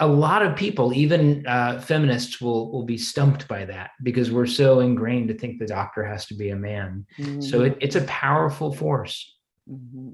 a 0.00 0.06
lot 0.06 0.42
of 0.42 0.56
people, 0.56 0.92
even 0.94 1.46
uh, 1.46 1.80
feminists, 1.80 2.40
will 2.40 2.70
will 2.72 2.84
be 2.84 2.98
stumped 2.98 3.48
by 3.48 3.64
that 3.64 3.90
because 4.02 4.30
we're 4.30 4.46
so 4.46 4.80
ingrained 4.80 5.28
to 5.28 5.34
think 5.34 5.58
the 5.58 5.66
doctor 5.66 6.04
has 6.04 6.26
to 6.26 6.34
be 6.34 6.50
a 6.50 6.56
man. 6.56 7.06
Mm-hmm. 7.18 7.40
So 7.40 7.62
it, 7.62 7.76
it's 7.80 7.96
a 7.96 8.02
powerful 8.02 8.74
force. 8.74 9.36
Mm-hmm. 9.70 10.10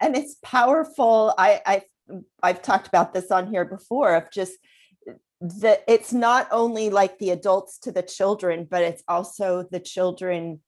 And 0.00 0.16
it's 0.16 0.36
powerful. 0.42 1.34
I, 1.36 1.60
I 1.66 1.82
I've 2.42 2.62
talked 2.62 2.86
about 2.86 3.12
this 3.12 3.30
on 3.30 3.46
here 3.46 3.64
before 3.64 4.14
of 4.14 4.30
just 4.30 4.54
that 5.40 5.84
it's 5.88 6.12
not 6.12 6.48
only 6.50 6.90
like 6.90 7.18
the 7.18 7.30
adults 7.30 7.78
to 7.78 7.92
the 7.92 8.02
children, 8.02 8.66
but 8.70 8.82
it's 8.82 9.02
also 9.08 9.66
the 9.70 9.80
children 9.80 10.60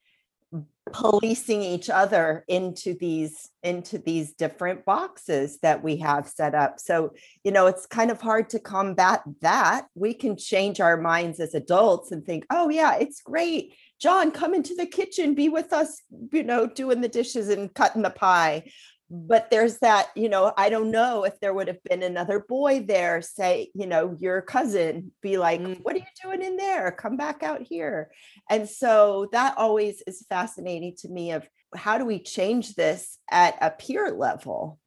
policing 0.92 1.62
each 1.62 1.88
other 1.88 2.44
into 2.48 2.94
these 2.94 3.50
into 3.62 3.98
these 3.98 4.32
different 4.32 4.84
boxes 4.84 5.58
that 5.60 5.82
we 5.82 5.96
have 5.96 6.26
set 6.26 6.54
up. 6.54 6.80
So 6.80 7.12
you 7.44 7.52
know 7.52 7.66
it's 7.66 7.86
kind 7.86 8.10
of 8.10 8.20
hard 8.20 8.50
to 8.50 8.58
combat 8.58 9.22
that. 9.40 9.86
We 9.94 10.14
can 10.14 10.36
change 10.36 10.80
our 10.80 10.96
minds 10.96 11.40
as 11.40 11.54
adults 11.54 12.10
and 12.10 12.24
think 12.24 12.46
oh 12.50 12.68
yeah 12.68 12.96
it's 12.96 13.20
great. 13.20 13.74
John 14.00 14.32
come 14.32 14.52
into 14.52 14.74
the 14.74 14.86
kitchen 14.86 15.34
be 15.34 15.48
with 15.48 15.72
us 15.72 16.02
you 16.32 16.42
know 16.42 16.66
doing 16.66 17.00
the 17.00 17.08
dishes 17.08 17.48
and 17.48 17.72
cutting 17.72 18.02
the 18.02 18.10
pie 18.10 18.64
but 19.12 19.50
there's 19.50 19.78
that 19.78 20.08
you 20.16 20.28
know 20.28 20.52
i 20.56 20.70
don't 20.70 20.90
know 20.90 21.24
if 21.24 21.38
there 21.40 21.52
would 21.52 21.68
have 21.68 21.82
been 21.84 22.02
another 22.02 22.40
boy 22.48 22.80
there 22.80 23.20
say 23.20 23.70
you 23.74 23.86
know 23.86 24.16
your 24.18 24.40
cousin 24.40 25.12
be 25.20 25.36
like 25.36 25.60
mm. 25.60 25.78
what 25.82 25.94
are 25.94 25.98
you 25.98 26.04
doing 26.22 26.42
in 26.42 26.56
there? 26.56 26.92
Come 26.92 27.16
back 27.16 27.42
out 27.42 27.62
here. 27.62 28.10
And 28.50 28.68
so 28.68 29.28
that 29.32 29.56
always 29.56 30.02
is 30.06 30.24
fascinating 30.28 30.94
to 30.98 31.08
me 31.08 31.32
of 31.32 31.46
how 31.74 31.98
do 31.98 32.04
we 32.04 32.18
change 32.18 32.74
this 32.74 33.18
at 33.30 33.56
a 33.60 33.70
peer 33.70 34.10
level 34.10 34.78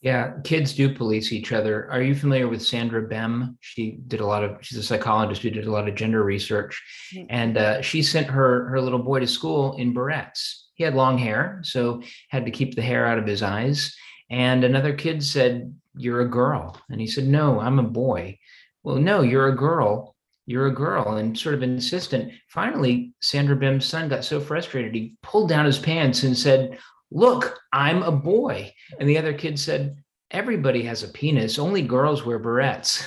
yeah 0.00 0.34
kids 0.44 0.74
do 0.74 0.94
police 0.94 1.32
each 1.32 1.52
other 1.52 1.90
are 1.90 2.02
you 2.02 2.14
familiar 2.14 2.46
with 2.46 2.62
sandra 2.62 3.02
bem 3.02 3.58
she 3.60 3.98
did 4.06 4.20
a 4.20 4.26
lot 4.26 4.44
of 4.44 4.56
she's 4.60 4.78
a 4.78 4.82
psychologist 4.82 5.42
who 5.42 5.50
did 5.50 5.66
a 5.66 5.70
lot 5.70 5.88
of 5.88 5.94
gender 5.94 6.22
research 6.22 6.80
mm-hmm. 7.14 7.26
and 7.30 7.58
uh, 7.58 7.82
she 7.82 8.02
sent 8.02 8.26
her 8.26 8.68
her 8.68 8.80
little 8.80 8.98
boy 8.98 9.18
to 9.18 9.26
school 9.26 9.76
in 9.76 9.92
barrettes 9.92 10.68
he 10.78 10.84
had 10.84 10.94
long 10.94 11.18
hair, 11.18 11.60
so 11.64 12.02
had 12.28 12.44
to 12.44 12.52
keep 12.52 12.76
the 12.76 12.82
hair 12.82 13.04
out 13.04 13.18
of 13.18 13.26
his 13.26 13.42
eyes. 13.42 13.96
And 14.30 14.62
another 14.62 14.94
kid 14.94 15.24
said, 15.24 15.74
You're 15.96 16.20
a 16.20 16.28
girl. 16.28 16.80
And 16.88 17.00
he 17.00 17.08
said, 17.08 17.26
No, 17.26 17.58
I'm 17.58 17.80
a 17.80 17.82
boy. 17.82 18.38
Well, 18.84 18.96
no, 18.96 19.22
you're 19.22 19.48
a 19.48 19.56
girl. 19.56 20.14
You're 20.46 20.68
a 20.68 20.74
girl. 20.74 21.16
And 21.16 21.36
sort 21.36 21.56
of 21.56 21.64
insistent. 21.64 22.32
Finally, 22.48 23.12
Sandra 23.20 23.56
Bem's 23.56 23.86
son 23.86 24.08
got 24.08 24.24
so 24.24 24.40
frustrated, 24.40 24.94
he 24.94 25.16
pulled 25.20 25.48
down 25.48 25.66
his 25.66 25.80
pants 25.80 26.22
and 26.22 26.38
said, 26.38 26.78
Look, 27.10 27.58
I'm 27.72 28.02
a 28.02 28.12
boy. 28.12 28.72
And 28.98 29.08
the 29.08 29.18
other 29.18 29.32
kid 29.32 29.58
said, 29.58 29.96
Everybody 30.30 30.82
has 30.82 31.02
a 31.02 31.08
penis. 31.08 31.58
Only 31.58 31.80
girls 31.80 32.24
wear 32.24 32.38
barrettes. 32.38 33.02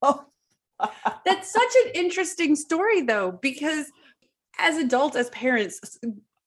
Oh, 0.00 0.24
that's 1.26 1.52
such 1.52 1.72
an 1.84 1.92
interesting 1.94 2.56
story, 2.56 3.02
though, 3.02 3.38
because 3.42 3.86
as 4.58 4.78
adults, 4.78 5.16
as 5.16 5.28
parents, 5.30 5.98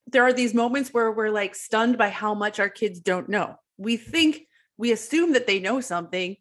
there 0.08 0.24
are 0.24 0.32
these 0.32 0.54
moments 0.54 0.90
where 0.90 1.12
we're 1.12 1.30
like 1.30 1.54
stunned 1.54 1.96
by 1.96 2.08
how 2.08 2.34
much 2.34 2.58
our 2.58 2.68
kids 2.68 3.00
don't 3.00 3.28
know. 3.28 3.56
We 3.78 3.96
think 3.96 4.42
we 4.76 4.92
assume 4.92 5.32
that 5.32 5.46
they 5.46 5.60
know 5.60 5.80
something 5.80 6.36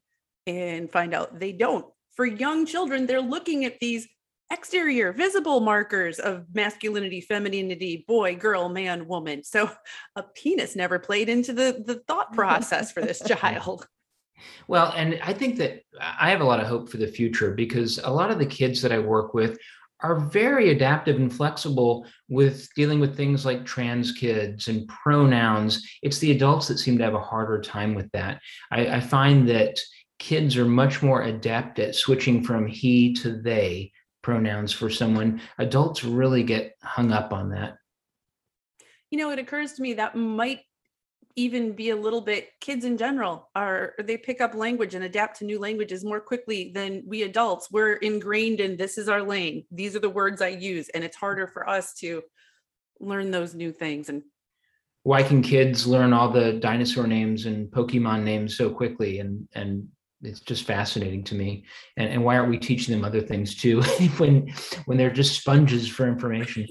and 0.47 0.91
find 0.91 1.13
out 1.13 1.39
they 1.39 1.51
don't. 1.51 1.85
For 2.15 2.25
young 2.25 2.65
children, 2.65 3.05
they're 3.05 3.21
looking 3.21 3.65
at 3.65 3.79
these 3.79 4.07
exterior 4.51 5.11
visible 5.11 5.59
markers 5.59 6.19
of 6.19 6.45
masculinity, 6.53 7.21
femininity, 7.21 8.05
boy, 8.07 8.35
girl, 8.35 8.69
man, 8.69 9.07
woman. 9.07 9.43
So 9.43 9.69
a 10.15 10.23
penis 10.23 10.75
never 10.75 10.99
played 10.99 11.29
into 11.29 11.53
the, 11.53 11.83
the 11.85 12.01
thought 12.07 12.33
process 12.33 12.91
for 12.91 13.01
this 13.01 13.21
child. 13.27 13.87
Well, 14.67 14.93
and 14.95 15.19
I 15.23 15.33
think 15.33 15.57
that 15.57 15.81
I 15.99 16.29
have 16.29 16.41
a 16.41 16.45
lot 16.45 16.59
of 16.59 16.67
hope 16.67 16.89
for 16.89 16.97
the 16.97 17.07
future 17.07 17.53
because 17.53 17.99
a 18.03 18.09
lot 18.09 18.31
of 18.31 18.39
the 18.39 18.45
kids 18.45 18.81
that 18.81 18.91
I 18.91 18.99
work 18.99 19.33
with 19.33 19.57
are 20.01 20.19
very 20.19 20.69
adaptive 20.69 21.15
and 21.15 21.33
flexible 21.33 22.05
with 22.27 22.67
dealing 22.75 22.99
with 22.99 23.15
things 23.15 23.45
like 23.45 23.65
trans 23.65 24.11
kids 24.11 24.67
and 24.67 24.87
pronouns. 24.87 25.87
It's 26.03 26.19
the 26.19 26.31
adults 26.31 26.67
that 26.67 26.79
seem 26.79 26.97
to 26.97 27.03
have 27.03 27.13
a 27.13 27.19
harder 27.19 27.61
time 27.61 27.95
with 27.95 28.11
that. 28.11 28.41
I, 28.71 28.87
I 28.87 28.99
find 28.99 29.47
that 29.49 29.79
kids 30.19 30.57
are 30.57 30.65
much 30.65 31.01
more 31.01 31.23
adept 31.23 31.79
at 31.79 31.95
switching 31.95 32.43
from 32.43 32.67
he 32.67 33.13
to 33.13 33.41
they 33.41 33.91
pronouns 34.25 34.71
for 34.73 34.89
someone. 34.89 35.39
Adults 35.59 36.03
really 36.03 36.41
get 36.41 36.73
hung 36.81 37.11
up 37.11 37.31
on 37.31 37.51
that. 37.51 37.75
You 39.11 39.19
know, 39.19 39.29
it 39.29 39.37
occurs 39.37 39.73
to 39.73 39.83
me 39.83 39.93
that 39.93 40.15
might 40.15 40.61
even 41.35 41.73
be 41.73 41.91
a 41.91 41.95
little 41.95 42.21
bit 42.21 42.49
kids 42.59 42.85
in 42.85 42.97
general 42.97 43.49
are 43.55 43.93
they 44.01 44.17
pick 44.17 44.41
up 44.41 44.55
language 44.55 44.95
and 44.95 45.03
adapt 45.03 45.37
to 45.37 45.45
new 45.45 45.59
languages 45.59 46.03
more 46.03 46.21
quickly 46.21 46.71
than 46.73 47.03
we 47.05 47.23
adults 47.23 47.69
we're 47.69 47.95
ingrained 47.95 48.61
in 48.61 48.77
this 48.77 48.97
is 48.97 49.09
our 49.09 49.21
lane 49.21 49.65
these 49.69 49.97
are 49.97 49.99
the 49.99 50.09
words 50.09 50.41
i 50.41 50.47
use 50.47 50.87
and 50.89 51.03
it's 51.03 51.17
harder 51.17 51.45
for 51.45 51.67
us 51.67 51.93
to 51.93 52.21
learn 53.01 53.31
those 53.31 53.53
new 53.53 53.73
things 53.73 54.07
and 54.07 54.23
why 55.03 55.21
can 55.21 55.41
kids 55.41 55.85
learn 55.85 56.13
all 56.13 56.29
the 56.29 56.53
dinosaur 56.53 57.05
names 57.05 57.47
and 57.47 57.69
pokemon 57.69 58.23
names 58.23 58.55
so 58.55 58.69
quickly 58.69 59.19
and 59.19 59.45
and 59.55 59.85
it's 60.21 60.39
just 60.39 60.65
fascinating 60.65 61.23
to 61.23 61.35
me 61.35 61.65
and, 61.97 62.09
and 62.09 62.23
why 62.23 62.37
aren't 62.37 62.49
we 62.49 62.57
teaching 62.57 62.93
them 62.95 63.05
other 63.05 63.21
things 63.21 63.55
too 63.55 63.81
when 64.17 64.51
when 64.85 64.97
they're 64.97 65.11
just 65.11 65.39
sponges 65.39 65.87
for 65.87 66.07
information 66.07 66.67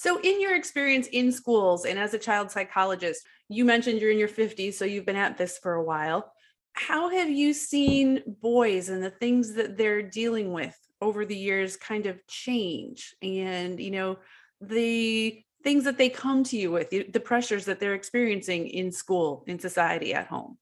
so, 0.00 0.18
in 0.22 0.40
your 0.40 0.56
experience 0.56 1.08
in 1.08 1.30
schools 1.30 1.84
and 1.84 1.98
as 1.98 2.14
a 2.14 2.18
child 2.18 2.50
psychologist, 2.50 3.22
you 3.50 3.66
mentioned 3.66 4.00
you're 4.00 4.10
in 4.10 4.18
your 4.18 4.28
50s, 4.28 4.72
so 4.72 4.86
you've 4.86 5.04
been 5.04 5.14
at 5.14 5.36
this 5.36 5.58
for 5.58 5.74
a 5.74 5.84
while. 5.84 6.32
How 6.72 7.10
have 7.10 7.28
you 7.28 7.52
seen 7.52 8.22
boys 8.40 8.88
and 8.88 9.02
the 9.02 9.10
things 9.10 9.52
that 9.56 9.76
they're 9.76 10.00
dealing 10.00 10.54
with 10.54 10.74
over 11.02 11.26
the 11.26 11.36
years 11.36 11.76
kind 11.76 12.06
of 12.06 12.26
change? 12.28 13.14
And, 13.20 13.78
you 13.78 13.90
know, 13.90 14.18
the 14.62 15.42
things 15.64 15.84
that 15.84 15.98
they 15.98 16.08
come 16.08 16.44
to 16.44 16.56
you 16.56 16.70
with, 16.70 16.88
the 16.88 17.20
pressures 17.20 17.66
that 17.66 17.78
they're 17.78 17.92
experiencing 17.92 18.68
in 18.68 18.92
school, 18.92 19.44
in 19.46 19.58
society, 19.58 20.14
at 20.14 20.28
home? 20.28 20.56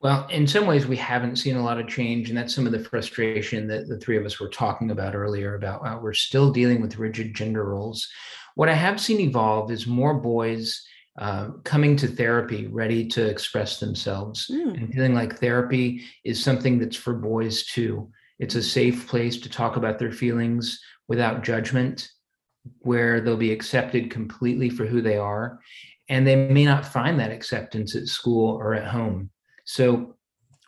Well, 0.00 0.26
in 0.28 0.46
some 0.46 0.66
ways, 0.66 0.86
we 0.86 0.96
haven't 0.96 1.36
seen 1.36 1.56
a 1.56 1.64
lot 1.64 1.80
of 1.80 1.88
change, 1.88 2.28
and 2.28 2.36
that's 2.36 2.54
some 2.54 2.66
of 2.66 2.72
the 2.72 2.84
frustration 2.84 3.66
that 3.68 3.88
the 3.88 3.98
three 3.98 4.18
of 4.18 4.26
us 4.26 4.38
were 4.38 4.50
talking 4.50 4.90
about 4.90 5.14
earlier. 5.14 5.54
About 5.54 5.86
uh, 5.86 5.98
we're 6.00 6.12
still 6.12 6.52
dealing 6.52 6.82
with 6.82 6.98
rigid 6.98 7.34
gender 7.34 7.64
roles. 7.64 8.06
What 8.56 8.68
I 8.68 8.74
have 8.74 9.00
seen 9.00 9.20
evolve 9.20 9.70
is 9.70 9.86
more 9.86 10.14
boys 10.14 10.82
uh, 11.18 11.48
coming 11.64 11.96
to 11.96 12.06
therapy 12.06 12.66
ready 12.66 13.06
to 13.08 13.24
express 13.24 13.80
themselves 13.80 14.50
mm. 14.52 14.74
and 14.74 14.92
feeling 14.92 15.14
like 15.14 15.38
therapy 15.38 16.04
is 16.24 16.42
something 16.42 16.78
that's 16.78 16.96
for 16.96 17.14
boys 17.14 17.64
too. 17.64 18.10
It's 18.38 18.54
a 18.54 18.62
safe 18.62 19.08
place 19.08 19.38
to 19.40 19.48
talk 19.48 19.76
about 19.76 19.98
their 19.98 20.12
feelings 20.12 20.78
without 21.08 21.42
judgment, 21.42 22.10
where 22.80 23.20
they'll 23.20 23.36
be 23.36 23.52
accepted 23.52 24.10
completely 24.10 24.68
for 24.68 24.84
who 24.84 25.00
they 25.00 25.16
are. 25.16 25.60
And 26.08 26.26
they 26.26 26.36
may 26.36 26.64
not 26.64 26.84
find 26.84 27.18
that 27.18 27.32
acceptance 27.32 27.96
at 27.96 28.06
school 28.06 28.54
or 28.56 28.74
at 28.74 28.86
home. 28.86 29.30
So 29.66 30.16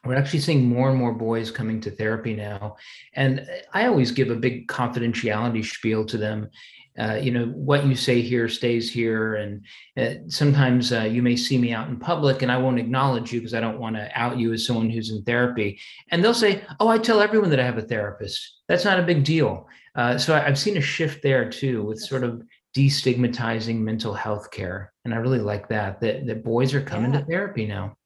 we're 0.05 0.15
actually 0.15 0.41
seeing 0.41 0.69
more 0.69 0.91
and 0.91 0.99
more 0.99 1.13
boys 1.13 1.51
coming 1.51 1.81
to 1.81 1.91
therapy 1.91 2.35
now. 2.35 2.77
And 3.15 3.47
I 3.73 3.87
always 3.87 4.13
give 4.13 4.31
a 4.31 4.37
big 4.37 4.69
confidentiality 4.69 5.65
spiel 5.65 6.05
to 6.07 6.17
them. 6.17 6.51
Uh, 6.99 7.15
you 7.15 7.31
know 7.31 7.47
what 7.47 7.87
you 7.87 7.95
say 7.95 8.21
here 8.21 8.49
stays 8.49 8.91
here. 8.91 9.37
And 9.37 9.65
uh, 9.97 10.23
sometimes 10.29 10.93
uh, 10.93 11.03
you 11.03 11.23
may 11.23 11.37
see 11.37 11.57
me 11.57 11.73
out 11.73 11.89
in 11.89 11.97
public 11.97 12.43
and 12.43 12.51
i 12.51 12.59
won't 12.59 12.81
acknowledge 12.81 13.33
you 13.33 13.39
because 13.39 13.55
i 13.55 13.61
don't 13.61 13.79
want 13.79 13.95
to 13.95 14.11
out 14.19 14.37
you 14.37 14.53
as 14.53 14.67
someone 14.67 14.91
who's 14.91 15.11
in 15.11 15.23
therapy. 15.23 15.79
And 16.11 16.25
they'll 16.25 16.35
say 16.35 16.65
oh 16.81 16.89
i 16.89 16.99
tell 16.99 17.21
everyone 17.21 17.51
that 17.51 17.61
i 17.61 17.65
have 17.65 17.79
a 17.79 17.83
therapist. 17.83 18.63
That's 18.67 18.85
not 18.85 18.99
a 18.99 19.05
big 19.05 19.23
deal. 19.25 19.69
Uh, 19.95 20.19
so 20.19 20.35
i've 20.35 20.59
seen 20.59 20.77
a 20.77 20.81
shift 20.81 21.23
there 21.23 21.49
too 21.49 21.85
with 21.85 22.01
sort 22.01 22.25
of 22.25 22.43
destigmatizing 22.77 23.79
mental 23.79 24.15
health 24.15 24.51
care. 24.51 24.93
And 25.05 25.15
i 25.15 25.19
really 25.19 25.39
like 25.39 25.69
that 25.69 26.01
that, 26.01 26.27
that 26.27 26.43
boys 26.43 26.75
are 26.75 26.83
coming 26.83 27.13
yeah. 27.13 27.21
to 27.21 27.27
therapy 27.27 27.67
now 27.67 27.98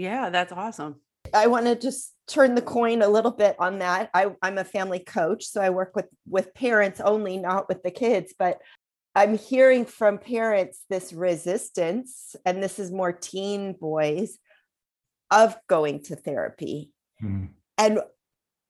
yeah 0.00 0.30
that's 0.30 0.52
awesome 0.52 0.96
I 1.34 1.46
want 1.46 1.66
to 1.66 1.76
just 1.76 2.14
turn 2.26 2.54
the 2.54 2.62
coin 2.62 3.02
a 3.02 3.08
little 3.08 3.30
bit 3.30 3.56
on 3.58 3.78
that. 3.80 4.10
I, 4.14 4.28
I'm 4.42 4.58
a 4.58 4.64
family 4.64 5.00
coach, 5.00 5.44
so 5.44 5.60
I 5.60 5.70
work 5.70 5.94
with 5.94 6.06
with 6.26 6.54
parents 6.54 7.00
only, 7.00 7.36
not 7.36 7.68
with 7.68 7.82
the 7.82 7.90
kids. 7.90 8.34
But 8.38 8.58
I'm 9.14 9.36
hearing 9.36 9.84
from 9.84 10.18
parents 10.18 10.84
this 10.88 11.12
resistance, 11.12 12.36
and 12.44 12.62
this 12.62 12.78
is 12.78 12.90
more 12.90 13.12
teen 13.12 13.74
boys 13.74 14.38
of 15.30 15.56
going 15.68 16.02
to 16.04 16.16
therapy. 16.16 16.90
Mm. 17.22 17.50
And 17.78 18.00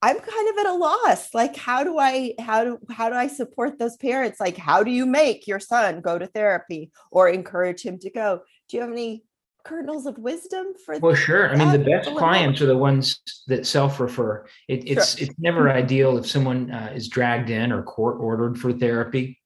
I'm 0.03 0.19
kind 0.19 0.49
of 0.49 0.59
at 0.59 0.67
a 0.67 0.75
loss. 0.75 1.35
Like, 1.35 1.57
how 1.57 1.85
do 1.85 1.99
I 1.99 2.35
how 2.39 2.65
do 2.65 2.79
how 2.91 3.11
do 3.11 3.17
I 3.17 3.29
support 3.29 3.79
those 3.79 3.97
parents? 3.97 4.41
Like, 4.41 4.57
how 4.57 4.83
do 4.83 4.91
you 4.91 5.07
make 5.07 5.47
your 5.47 5.61
son 5.61 6.01
go 6.01 6.19
to 6.19 6.27
therapy 6.27 6.91
or 7.11 7.29
encourage 7.29 7.83
him 7.83 7.99
to 8.01 8.11
go? 8.11 8.41
Do 8.69 8.77
you 8.77 8.83
have 8.83 8.93
any 8.93 9.25
kernels 9.64 10.07
of 10.07 10.19
wisdom 10.19 10.75
for 10.85 10.99
Well, 10.99 11.14
sure. 11.14 11.50
I 11.50 11.57
mean, 11.57 11.73
the 11.73 11.79
best 11.79 12.14
clients 12.17 12.61
are 12.61 12.67
the 12.67 12.76
ones 12.76 13.21
that 13.47 13.67
self-refer. 13.67 14.47
It, 14.69 14.88
it's 14.88 15.17
it's 15.17 15.35
never 15.38 15.71
ideal 15.71 16.19
if 16.19 16.26
someone 16.26 16.71
uh, 16.71 16.93
is 16.95 17.09
dragged 17.09 17.50
in 17.50 17.73
or 17.73 17.83
court 17.83 18.19
ordered 18.21 18.59
for 18.59 18.73
therapy. 18.73 19.38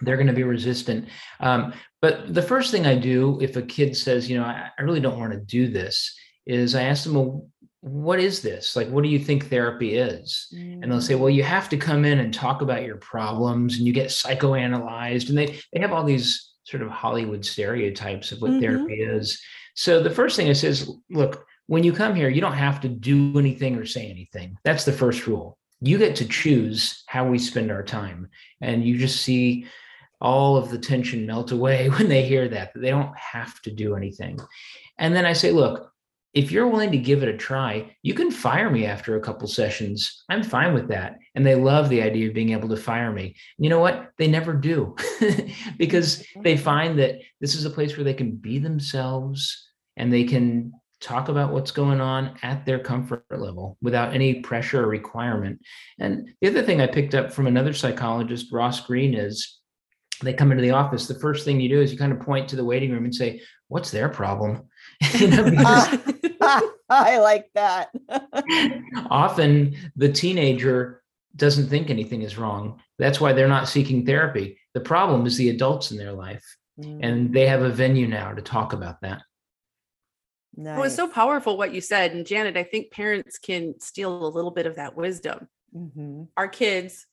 They're 0.00 0.16
going 0.16 0.26
to 0.26 0.32
be 0.32 0.42
resistant. 0.42 1.08
Um, 1.40 1.72
but 2.02 2.34
the 2.34 2.42
first 2.42 2.70
thing 2.70 2.86
I 2.86 2.96
do 2.96 3.38
if 3.40 3.56
a 3.56 3.62
kid 3.62 3.96
says, 3.96 4.28
you 4.28 4.38
know, 4.38 4.44
I, 4.44 4.70
I 4.78 4.82
really 4.82 5.00
don't 5.00 5.18
want 5.18 5.32
to 5.32 5.40
do 5.40 5.68
this, 5.68 6.14
is 6.46 6.74
I 6.74 6.82
ask 6.82 7.04
them, 7.04 7.14
well, 7.14 7.48
what 7.80 8.18
is 8.18 8.40
this? 8.40 8.76
Like, 8.76 8.88
what 8.88 9.04
do 9.04 9.10
you 9.10 9.18
think 9.18 9.48
therapy 9.48 9.96
is? 9.96 10.48
And 10.52 10.90
they'll 10.90 11.02
say, 11.02 11.14
well, 11.14 11.28
you 11.28 11.42
have 11.42 11.68
to 11.68 11.76
come 11.76 12.06
in 12.06 12.18
and 12.18 12.32
talk 12.32 12.62
about 12.62 12.82
your 12.82 12.96
problems, 12.96 13.76
and 13.76 13.86
you 13.86 13.92
get 13.92 14.08
psychoanalyzed, 14.08 15.28
and 15.28 15.36
they 15.36 15.60
they 15.72 15.80
have 15.80 15.92
all 15.92 16.04
these 16.04 16.53
sort 16.64 16.82
of 16.82 16.88
Hollywood 16.90 17.44
stereotypes 17.44 18.32
of 18.32 18.40
what 18.42 18.52
Mhm. 18.52 18.60
therapy 18.60 18.94
is. 18.94 19.40
So 19.74 20.02
the 20.02 20.10
first 20.10 20.36
thing 20.36 20.48
I 20.48 20.52
say 20.54 20.68
is, 20.68 20.90
look, 21.10 21.46
when 21.66 21.84
you 21.84 21.92
come 21.92 22.14
here, 22.14 22.28
you 22.28 22.40
don't 22.40 22.52
have 22.52 22.80
to 22.82 22.88
do 22.88 23.38
anything 23.38 23.76
or 23.76 23.86
say 23.86 24.06
anything. 24.10 24.56
That's 24.64 24.84
the 24.84 24.92
first 24.92 25.26
rule. 25.26 25.58
You 25.80 25.98
get 25.98 26.16
to 26.16 26.24
choose 26.26 27.04
how 27.06 27.28
we 27.28 27.38
spend 27.38 27.70
our 27.70 27.82
time. 27.82 28.28
And 28.60 28.84
you 28.84 28.98
just 28.98 29.22
see 29.22 29.66
all 30.20 30.56
of 30.56 30.70
the 30.70 30.78
tension 30.78 31.26
melt 31.26 31.52
away 31.52 31.88
when 31.90 32.08
they 32.08 32.24
hear 32.24 32.48
that, 32.48 32.72
that 32.74 32.80
they 32.80 32.90
don't 32.90 33.16
have 33.16 33.60
to 33.62 33.70
do 33.70 33.94
anything. 33.94 34.38
And 34.98 35.14
then 35.14 35.26
I 35.26 35.32
say, 35.32 35.50
look, 35.52 35.90
if 36.34 36.50
you're 36.50 36.66
willing 36.66 36.90
to 36.90 36.98
give 36.98 37.22
it 37.22 37.28
a 37.28 37.36
try, 37.36 37.96
you 38.02 38.12
can 38.12 38.30
fire 38.30 38.68
me 38.68 38.84
after 38.84 39.16
a 39.16 39.20
couple 39.20 39.46
sessions. 39.46 40.24
I'm 40.28 40.42
fine 40.42 40.74
with 40.74 40.88
that. 40.88 41.18
And 41.36 41.46
they 41.46 41.54
love 41.54 41.88
the 41.88 42.02
idea 42.02 42.28
of 42.28 42.34
being 42.34 42.50
able 42.50 42.68
to 42.70 42.76
fire 42.76 43.12
me. 43.12 43.36
You 43.56 43.70
know 43.70 43.78
what? 43.78 44.10
They 44.18 44.26
never 44.26 44.52
do 44.52 44.96
because 45.78 46.24
they 46.42 46.54
mm-hmm. 46.54 46.64
find 46.64 46.98
that 46.98 47.20
this 47.40 47.54
is 47.54 47.64
a 47.64 47.70
place 47.70 47.96
where 47.96 48.04
they 48.04 48.14
can 48.14 48.32
be 48.32 48.58
themselves 48.58 49.68
and 49.96 50.12
they 50.12 50.24
can 50.24 50.72
talk 51.00 51.28
about 51.28 51.52
what's 51.52 51.70
going 51.70 52.00
on 52.00 52.36
at 52.42 52.66
their 52.66 52.80
comfort 52.80 53.24
level 53.30 53.76
without 53.80 54.12
any 54.12 54.40
pressure 54.40 54.82
or 54.82 54.88
requirement. 54.88 55.60
And 56.00 56.30
the 56.40 56.48
other 56.48 56.62
thing 56.62 56.80
I 56.80 56.86
picked 56.88 57.14
up 57.14 57.32
from 57.32 57.46
another 57.46 57.72
psychologist, 57.72 58.50
Ross 58.50 58.80
Greene, 58.80 59.14
is 59.14 59.60
they 60.22 60.32
come 60.32 60.50
into 60.50 60.62
the 60.62 60.70
office. 60.70 61.06
The 61.06 61.18
first 61.18 61.44
thing 61.44 61.60
you 61.60 61.68
do 61.68 61.80
is 61.80 61.92
you 61.92 61.98
kind 61.98 62.12
of 62.12 62.20
point 62.20 62.48
to 62.48 62.56
the 62.56 62.64
waiting 62.64 62.90
room 62.90 63.04
and 63.04 63.14
say, 63.14 63.40
What's 63.68 63.90
their 63.90 64.08
problem? 64.08 64.68
You 65.18 65.28
know, 65.28 65.44
uh, 65.58 65.96
because 65.96 66.13
I 66.90 67.18
like 67.18 67.48
that. 67.54 67.90
often 69.10 69.76
the 69.96 70.12
teenager 70.12 71.02
doesn't 71.36 71.68
think 71.68 71.90
anything 71.90 72.22
is 72.22 72.38
wrong. 72.38 72.80
That's 72.98 73.20
why 73.20 73.32
they're 73.32 73.48
not 73.48 73.68
seeking 73.68 74.06
therapy. 74.06 74.58
The 74.74 74.80
problem 74.80 75.26
is 75.26 75.36
the 75.36 75.50
adults 75.50 75.90
in 75.90 75.96
their 75.98 76.12
life, 76.12 76.44
and 76.78 77.32
they 77.32 77.46
have 77.46 77.62
a 77.62 77.70
venue 77.70 78.06
now 78.06 78.32
to 78.32 78.42
talk 78.42 78.72
about 78.72 79.00
that. 79.02 79.22
nice. 80.56 80.76
It 80.78 80.80
was 80.80 80.94
so 80.94 81.08
powerful 81.08 81.56
what 81.56 81.74
you 81.74 81.80
said. 81.80 82.12
And 82.12 82.26
Janet, 82.26 82.56
I 82.56 82.62
think 82.64 82.92
parents 82.92 83.38
can 83.38 83.78
steal 83.80 84.24
a 84.26 84.28
little 84.28 84.50
bit 84.52 84.66
of 84.66 84.76
that 84.76 84.94
wisdom. 84.96 85.48
Mhm. 85.74 86.28
Our 86.36 86.46
kids, 86.48 87.06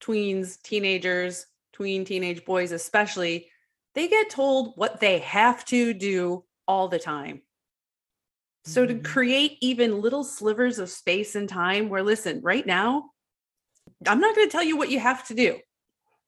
tweens, 0.00 0.60
teenagers, 0.62 1.46
tween 1.72 2.04
teenage 2.04 2.44
boys, 2.44 2.72
especially, 2.72 3.48
they 3.94 4.08
get 4.08 4.30
told 4.30 4.72
what 4.76 4.98
they 5.00 5.18
have 5.20 5.64
to 5.66 5.94
do 5.94 6.44
all 6.66 6.88
the 6.88 6.98
time. 6.98 7.42
So 8.64 8.86
to 8.86 8.94
Mhm. 8.94 9.04
create 9.04 9.58
even 9.60 10.00
little 10.00 10.22
slivers 10.24 10.78
of 10.78 10.88
space 10.88 11.34
and 11.34 11.48
time 11.48 11.88
where, 11.88 12.02
listen, 12.02 12.40
right 12.42 12.64
now, 12.64 13.10
I'm 14.06 14.20
not 14.20 14.36
going 14.36 14.46
to 14.46 14.52
tell 14.52 14.62
you 14.62 14.76
what 14.76 14.90
you 14.90 15.00
have 15.00 15.26
to 15.28 15.34
do. 15.34 15.58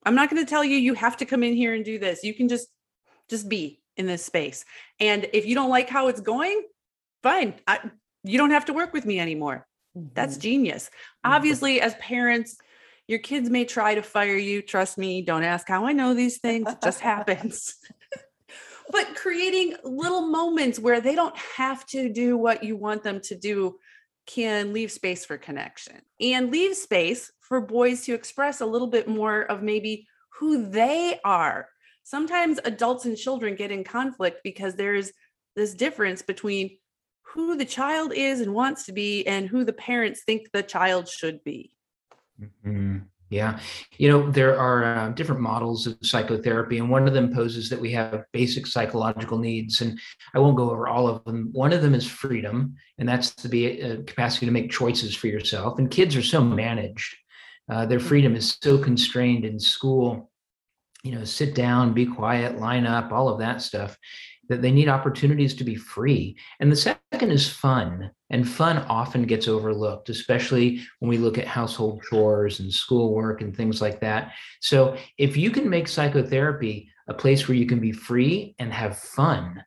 I'm 0.04 0.14
not 0.14 0.30
going 0.30 0.44
to 0.44 0.48
tell 0.48 0.64
you 0.64 0.76
you 0.76 0.94
have 0.94 1.16
to 1.18 1.24
come 1.26 1.42
in 1.42 1.54
here 1.54 1.72
and 1.74 1.84
do 1.84 1.98
this. 1.98 2.24
You 2.24 2.34
can 2.34 2.48
just 2.48 2.68
just 3.28 3.48
be 3.48 3.80
in 3.96 4.06
this 4.06 4.24
space. 4.24 4.64
And 5.00 5.26
if 5.32 5.46
you 5.46 5.54
don't 5.54 5.70
like 5.70 5.88
how 5.88 6.08
it's 6.08 6.20
going, 6.20 6.62
fine. 7.22 7.54
I, 7.66 7.90
you 8.22 8.36
don't 8.36 8.50
have 8.50 8.66
to 8.66 8.74
work 8.74 8.92
with 8.92 9.06
me 9.06 9.18
anymore. 9.18 9.66
That's 9.94 10.36
Mhm. 10.36 10.40
genius. 10.40 10.90
Mhm. 11.24 11.30
Obviously, 11.30 11.80
as 11.80 11.94
parents, 11.94 12.58
your 13.08 13.18
kids 13.20 13.48
may 13.48 13.64
try 13.64 13.94
to 13.94 14.02
fire 14.02 14.36
you. 14.36 14.60
Trust 14.60 14.98
me, 14.98 15.22
don't 15.22 15.42
ask 15.42 15.66
how 15.68 15.86
I 15.86 15.92
know 15.92 16.12
these 16.12 16.38
things. 16.38 16.70
It 16.70 16.82
just 16.82 17.00
happens. 17.12 17.76
But 18.90 19.16
creating 19.16 19.76
little 19.82 20.26
moments 20.28 20.78
where 20.78 21.00
they 21.00 21.14
don't 21.14 21.36
have 21.56 21.86
to 21.86 22.08
do 22.08 22.36
what 22.36 22.62
you 22.62 22.76
want 22.76 23.02
them 23.02 23.20
to 23.20 23.34
do 23.34 23.78
can 24.26 24.72
leave 24.72 24.90
space 24.90 25.24
for 25.24 25.36
connection 25.36 26.00
and 26.20 26.50
leave 26.50 26.74
space 26.76 27.30
for 27.40 27.60
boys 27.60 28.04
to 28.06 28.14
express 28.14 28.60
a 28.60 28.66
little 28.66 28.86
bit 28.86 29.06
more 29.06 29.42
of 29.42 29.62
maybe 29.62 30.06
who 30.38 30.68
they 30.70 31.20
are. 31.24 31.68
Sometimes 32.04 32.58
adults 32.64 33.04
and 33.04 33.16
children 33.16 33.54
get 33.54 33.70
in 33.70 33.84
conflict 33.84 34.40
because 34.42 34.76
there's 34.76 35.12
this 35.56 35.74
difference 35.74 36.22
between 36.22 36.78
who 37.22 37.56
the 37.56 37.64
child 37.64 38.12
is 38.14 38.40
and 38.40 38.54
wants 38.54 38.84
to 38.86 38.92
be 38.92 39.26
and 39.26 39.48
who 39.48 39.64
the 39.64 39.72
parents 39.72 40.22
think 40.24 40.50
the 40.52 40.62
child 40.62 41.08
should 41.08 41.42
be. 41.44 41.74
Mhm. 42.40 43.08
Yeah. 43.34 43.58
You 43.98 44.08
know, 44.10 44.30
there 44.30 44.56
are 44.56 44.84
uh, 44.84 45.08
different 45.10 45.40
models 45.40 45.88
of 45.88 45.98
psychotherapy, 46.02 46.78
and 46.78 46.88
one 46.88 47.08
of 47.08 47.14
them 47.14 47.34
poses 47.34 47.68
that 47.68 47.80
we 47.80 47.90
have 47.90 48.24
basic 48.32 48.64
psychological 48.64 49.38
needs. 49.38 49.80
And 49.80 49.98
I 50.34 50.38
won't 50.38 50.56
go 50.56 50.70
over 50.70 50.86
all 50.86 51.08
of 51.08 51.24
them. 51.24 51.48
One 51.52 51.72
of 51.72 51.82
them 51.82 51.94
is 51.94 52.06
freedom, 52.06 52.76
and 52.98 53.08
that's 53.08 53.34
the 53.34 53.48
be 53.48 53.80
a 53.80 54.02
capacity 54.04 54.46
to 54.46 54.52
make 54.52 54.70
choices 54.70 55.16
for 55.16 55.26
yourself. 55.26 55.80
And 55.80 55.90
kids 55.90 56.14
are 56.14 56.22
so 56.22 56.44
managed, 56.44 57.16
uh, 57.68 57.86
their 57.86 57.98
freedom 57.98 58.36
is 58.36 58.56
so 58.62 58.78
constrained 58.78 59.44
in 59.44 59.58
school. 59.58 60.30
You 61.02 61.16
know, 61.16 61.24
sit 61.24 61.56
down, 61.56 61.92
be 61.92 62.06
quiet, 62.06 62.60
line 62.60 62.86
up, 62.86 63.10
all 63.10 63.28
of 63.28 63.40
that 63.40 63.62
stuff, 63.62 63.98
that 64.48 64.62
they 64.62 64.70
need 64.70 64.88
opportunities 64.88 65.54
to 65.54 65.64
be 65.64 65.74
free. 65.74 66.36
And 66.60 66.70
the 66.70 66.76
second 66.76 67.30
is 67.30 67.48
fun. 67.48 68.10
And 68.30 68.48
fun 68.48 68.78
often 68.88 69.24
gets 69.24 69.48
overlooked, 69.48 70.08
especially 70.08 70.82
when 70.98 71.08
we 71.08 71.18
look 71.18 71.38
at 71.38 71.46
household 71.46 72.02
chores 72.08 72.60
and 72.60 72.72
schoolwork 72.72 73.42
and 73.42 73.56
things 73.56 73.80
like 73.80 74.00
that. 74.00 74.32
So, 74.60 74.96
if 75.18 75.36
you 75.36 75.50
can 75.50 75.70
make 75.70 75.86
psychotherapy 75.88 76.90
a 77.08 77.14
place 77.14 77.46
where 77.46 77.56
you 77.56 77.66
can 77.66 77.80
be 77.80 77.92
free 77.92 78.54
and 78.58 78.72
have 78.72 78.98
fun, 78.98 79.62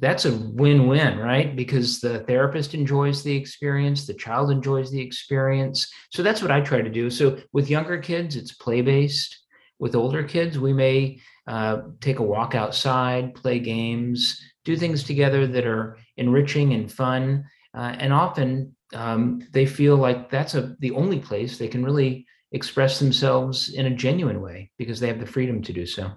that's 0.00 0.26
a 0.26 0.36
win 0.36 0.86
win, 0.86 1.18
right? 1.18 1.56
Because 1.56 2.00
the 2.00 2.20
therapist 2.20 2.74
enjoys 2.74 3.22
the 3.22 3.34
experience, 3.34 4.06
the 4.06 4.12
child 4.12 4.50
enjoys 4.50 4.90
the 4.90 5.00
experience. 5.00 5.90
So, 6.12 6.22
that's 6.22 6.42
what 6.42 6.50
I 6.50 6.60
try 6.60 6.82
to 6.82 6.90
do. 6.90 7.08
So, 7.08 7.38
with 7.52 7.70
younger 7.70 7.98
kids, 7.98 8.36
it's 8.36 8.52
play 8.52 8.82
based. 8.82 9.34
With 9.78 9.94
older 9.94 10.24
kids, 10.24 10.58
we 10.58 10.72
may 10.72 11.20
uh, 11.48 11.80
take 12.00 12.18
a 12.18 12.22
walk 12.22 12.54
outside, 12.54 13.34
play 13.34 13.58
games, 13.58 14.40
do 14.64 14.76
things 14.76 15.02
together 15.02 15.46
that 15.46 15.66
are 15.66 15.96
enriching 16.18 16.74
and 16.74 16.92
fun. 16.92 17.44
Uh, 17.74 17.96
and 17.98 18.12
often 18.12 18.76
um, 18.94 19.40
they 19.52 19.64
feel 19.64 19.96
like 19.96 20.30
that's 20.30 20.54
a, 20.54 20.76
the 20.80 20.90
only 20.90 21.18
place 21.18 21.56
they 21.56 21.68
can 21.68 21.82
really 21.82 22.26
express 22.52 22.98
themselves 22.98 23.70
in 23.70 23.86
a 23.86 23.90
genuine 23.90 24.42
way 24.42 24.70
because 24.76 25.00
they 25.00 25.08
have 25.08 25.20
the 25.20 25.26
freedom 25.26 25.62
to 25.62 25.72
do 25.72 25.86
so. 25.86 26.12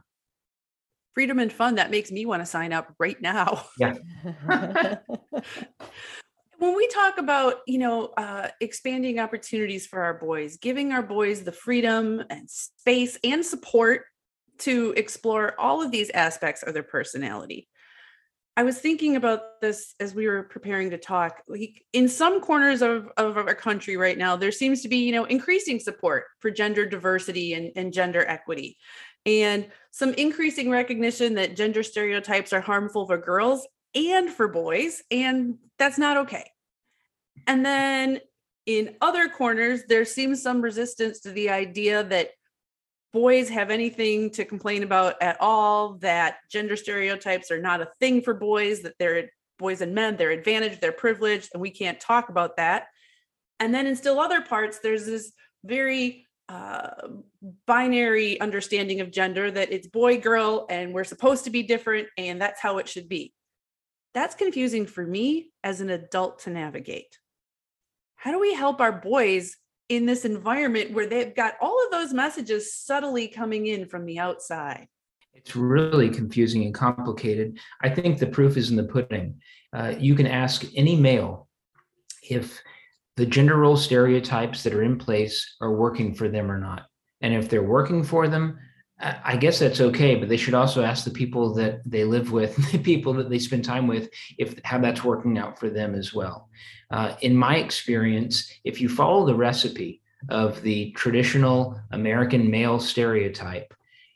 Freedom 1.14 1.40
and 1.40 1.52
fun, 1.52 1.76
that 1.76 1.92
makes 1.92 2.12
me 2.12 2.26
want 2.26 2.42
to 2.42 2.46
sign 2.46 2.74
up 2.74 2.94
right 3.00 3.20
now. 3.22 3.66
Yeah. 3.78 3.96
when 6.58 6.76
we 6.76 6.88
talk 6.90 7.18
about 7.18 7.56
you 7.66 7.80
know 7.80 8.08
uh, 8.18 8.50
expanding 8.60 9.20
opportunities 9.20 9.88
for 9.88 10.04
our 10.04 10.14
boys 10.14 10.58
giving 10.58 10.92
our 10.92 11.02
boys 11.02 11.44
the 11.44 11.52
freedom 11.52 12.24
and 12.30 12.48
space 12.50 13.18
and 13.24 13.44
support 13.44 14.04
to 14.62 14.94
explore 14.98 15.60
all 15.60 15.82
of 15.82 15.92
these 15.92 16.10
aspects 16.12 16.64
of 16.64 16.74
their 16.74 16.84
personality 16.84 17.68
i 18.58 18.64
was 18.64 18.78
thinking 18.80 19.16
about 19.16 19.62
this 19.62 19.96
as 20.00 20.16
we 20.16 20.28
were 20.28 20.44
preparing 20.44 20.90
to 20.90 20.98
talk 20.98 21.42
like 21.48 21.84
in 21.94 22.08
some 22.08 22.42
corners 22.42 22.82
of, 22.82 23.10
of 23.18 23.38
our 23.38 23.56
country 23.56 23.98
right 23.98 24.18
now 24.18 24.36
there 24.36 24.52
seems 24.52 24.82
to 24.82 24.90
be 24.90 24.98
you 24.98 25.12
know 25.12 25.26
increasing 25.26 25.80
support 25.80 26.26
for 26.40 26.50
gender 26.50 26.86
diversity 26.86 27.54
and, 27.54 27.72
and 27.76 27.94
gender 27.94 28.26
equity 28.28 28.78
and 29.26 29.68
some 29.92 30.14
increasing 30.16 30.70
recognition 30.70 31.36
that 31.36 31.56
gender 31.56 31.84
stereotypes 31.84 32.54
are 32.54 32.62
harmful 32.62 33.06
for 33.06 33.18
girls 33.18 33.68
and 33.94 34.30
for 34.30 34.48
boys, 34.48 35.04
and 35.12 35.58
that's 35.78 35.98
not 35.98 36.18
okay. 36.18 36.50
And 37.46 37.66
then 37.66 38.20
in 38.66 38.96
other 39.02 39.30
corners, 39.30 39.84
there 39.88 40.06
seems 40.06 40.42
some 40.42 40.62
resistance 40.62 41.20
to 41.22 41.32
the 41.32 41.50
idea 41.50 42.04
that 42.06 42.30
boys 43.14 43.50
have 43.50 43.70
anything 43.70 44.30
to 44.32 44.46
complain 44.46 44.84
about 44.84 45.22
at 45.22 45.38
all, 45.40 45.96
that 45.96 46.38
gender 46.50 46.76
stereotypes 46.76 47.52
are 47.52 47.62
not 47.62 47.82
a 47.82 47.90
thing 48.00 48.22
for 48.22 48.34
boys, 48.34 48.82
that 48.82 48.96
they're 49.00 49.30
boys 49.60 49.82
and 49.82 49.94
men, 49.94 50.18
they're 50.18 50.32
advantaged, 50.32 50.82
they're 50.82 50.92
privileged, 50.92 51.50
and 51.54 51.62
we 51.62 51.70
can't 51.70 52.00
talk 52.00 52.30
about 52.30 52.58
that. 52.58 52.88
And 53.60 53.74
then 53.74 53.86
in 53.86 53.96
still 53.96 54.20
other 54.20 54.42
parts, 54.42 54.80
there's 54.80 55.06
this 55.06 55.34
very 55.64 56.26
uh, 56.52 56.90
binary 57.66 58.40
understanding 58.42 59.00
of 59.00 59.10
gender 59.10 59.50
that 59.50 59.72
it's 59.72 59.88
boy 59.88 60.20
girl 60.20 60.66
and 60.70 60.94
we're 60.94 61.06
supposed 61.06 61.46
to 61.46 61.50
be 61.50 61.64
different 61.64 62.10
and 62.18 62.42
that's 62.42 62.60
how 62.60 62.78
it 62.78 62.90
should 62.90 63.08
be 63.08 63.34
that's 64.14 64.36
confusing 64.36 64.86
for 64.86 65.06
me 65.06 65.50
as 65.64 65.80
an 65.80 65.90
adult 65.90 66.40
to 66.40 66.50
navigate 66.50 67.18
how 68.18 68.32
do 68.32 68.40
we 68.40 68.54
help 68.54 68.82
our 68.82 68.92
boys 68.92 69.56
in 69.92 70.06
this 70.06 70.24
environment 70.24 70.92
where 70.92 71.06
they've 71.06 71.36
got 71.36 71.56
all 71.60 71.78
of 71.84 71.92
those 71.92 72.14
messages 72.14 72.74
subtly 72.74 73.28
coming 73.28 73.68
in 73.68 73.86
from 73.86 74.06
the 74.06 74.18
outside 74.18 74.88
It's 75.34 75.54
really 75.54 76.10
confusing 76.10 76.64
and 76.64 76.74
complicated. 76.74 77.60
I 77.82 77.90
think 77.90 78.18
the 78.18 78.28
proof 78.28 78.56
is 78.56 78.70
in 78.70 78.78
the 78.78 78.86
pudding. 78.86 79.42
Uh, 79.74 79.94
you 80.00 80.16
can 80.16 80.28
ask 80.28 80.66
any 80.78 80.96
male 80.96 81.50
if 82.30 82.62
the 83.18 83.26
gender 83.26 83.58
role 83.58 83.76
stereotypes 83.76 84.64
that 84.64 84.74
are 84.74 84.84
in 84.84 84.98
place 84.98 85.58
are 85.60 85.74
working 85.74 86.16
for 86.16 86.30
them 86.30 86.50
or 86.50 86.58
not. 86.58 86.84
And 87.20 87.34
if 87.34 87.50
they're 87.50 87.62
working 87.62 88.02
for 88.02 88.30
them, 88.30 88.58
I 89.02 89.36
guess 89.36 89.58
that's 89.60 89.82
okay, 89.82 90.16
but 90.16 90.30
they 90.30 90.38
should 90.38 90.54
also 90.54 90.84
ask 90.84 91.06
the 91.06 91.12
people 91.12 91.54
that 91.56 91.82
they 91.90 92.04
live 92.04 92.32
with, 92.32 92.56
the 92.72 92.78
people 92.78 93.14
that 93.14 93.30
they 93.30 93.40
spend 93.40 93.66
time 93.66 93.88
with, 93.88 94.10
if 94.38 94.60
how 94.64 94.78
that's 94.80 95.04
working 95.04 95.38
out 95.38 95.60
for 95.60 95.70
them 95.70 95.96
as 95.96 96.14
well. 96.14 96.50
Uh, 96.92 97.16
in 97.22 97.36
my 97.36 97.58
experience, 97.58 98.52
if 98.64 98.80
you 98.80 98.90
follow 98.90 99.26
the 99.26 99.36
recipe 99.36 100.02
of 100.30 100.62
the 100.62 100.92
traditional 100.92 101.80
American 101.92 102.52
male 102.52 102.80
stereotype, 102.80 103.74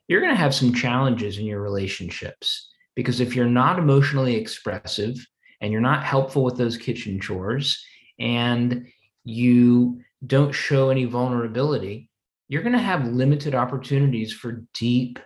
you're 0.08 0.22
going 0.22 0.34
to 0.34 0.40
have 0.40 0.54
some 0.54 0.74
challenges 0.74 1.38
in 1.38 1.46
your 1.46 1.62
relationships 1.62 2.70
because 2.96 3.20
if 3.20 3.36
you're 3.36 3.46
not 3.46 3.80
emotionally 3.80 4.36
expressive 4.36 5.16
and 5.62 5.72
you're 5.72 5.82
not 5.82 6.04
helpful 6.04 6.44
with 6.44 6.58
those 6.58 6.78
kitchen 6.78 7.20
chores 7.20 7.84
and 8.20 8.88
you 9.24 10.02
don't 10.26 10.54
show 10.54 10.90
any 10.90 11.06
vulnerability, 11.06 12.10
you're 12.48 12.64
going 12.64 12.74
to 12.74 12.80
have 12.80 13.08
limited 13.08 13.56
opportunities 13.56 14.32
for 14.32 14.64
deep, 14.74 15.20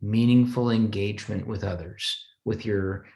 meaningful 0.00 0.70
engagement 0.70 1.46
with 1.46 1.64
others, 1.64 2.26
with 2.44 2.64
your 2.66 3.06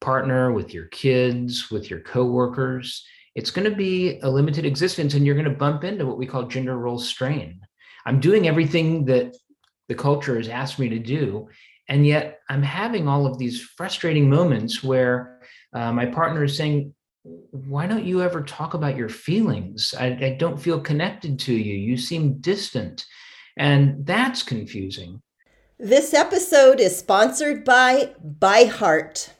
partner, 0.00 0.52
with 0.52 0.74
your 0.74 0.86
kids, 0.86 1.70
with 1.70 1.90
your 1.90 2.00
coworkers. 2.00 3.06
It's 3.34 3.50
going 3.50 3.70
to 3.70 3.76
be 3.76 4.18
a 4.20 4.28
limited 4.28 4.66
existence, 4.66 5.14
and 5.14 5.24
you're 5.24 5.34
going 5.34 5.44
to 5.44 5.50
bump 5.50 5.84
into 5.84 6.06
what 6.06 6.18
we 6.18 6.26
call 6.26 6.44
gender 6.44 6.76
role 6.76 6.98
strain. 6.98 7.60
I'm 8.06 8.20
doing 8.20 8.48
everything 8.48 9.04
that 9.06 9.36
the 9.88 9.94
culture 9.94 10.36
has 10.36 10.48
asked 10.48 10.78
me 10.78 10.88
to 10.88 10.98
do. 10.98 11.48
And 11.88 12.06
yet 12.06 12.38
I'm 12.48 12.62
having 12.62 13.08
all 13.08 13.26
of 13.26 13.38
these 13.38 13.60
frustrating 13.60 14.30
moments 14.30 14.84
where 14.84 15.40
uh, 15.72 15.92
my 15.92 16.06
partner 16.06 16.44
is 16.44 16.56
saying, 16.56 16.94
why 17.22 17.86
don't 17.86 18.04
you 18.04 18.22
ever 18.22 18.42
talk 18.42 18.74
about 18.74 18.96
your 18.96 19.08
feelings? 19.08 19.94
I, 19.98 20.06
I 20.06 20.36
don't 20.38 20.60
feel 20.60 20.80
connected 20.80 21.38
to 21.40 21.54
you. 21.54 21.74
You 21.74 21.96
seem 21.96 22.38
distant. 22.40 23.04
And 23.56 24.06
that's 24.06 24.42
confusing. 24.42 25.20
This 25.78 26.14
episode 26.14 26.80
is 26.80 26.96
sponsored 26.96 27.64
by 27.64 28.14
ByHeart. 28.38 29.30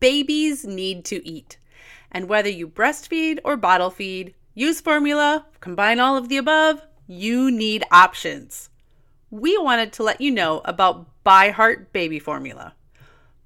Babies 0.00 0.64
need 0.64 1.04
to 1.06 1.26
eat. 1.28 1.58
And 2.10 2.28
whether 2.28 2.48
you 2.48 2.68
breastfeed 2.68 3.40
or 3.44 3.56
bottle 3.56 3.90
feed, 3.90 4.34
use 4.54 4.80
formula, 4.80 5.46
combine 5.60 6.00
all 6.00 6.16
of 6.16 6.28
the 6.28 6.36
above, 6.36 6.80
you 7.06 7.50
need 7.50 7.84
options. 7.90 8.70
We 9.30 9.58
wanted 9.58 9.92
to 9.94 10.04
let 10.04 10.20
you 10.20 10.30
know 10.30 10.62
about 10.64 11.08
ByHeart 11.24 11.92
Baby 11.92 12.18
Formula. 12.18 12.74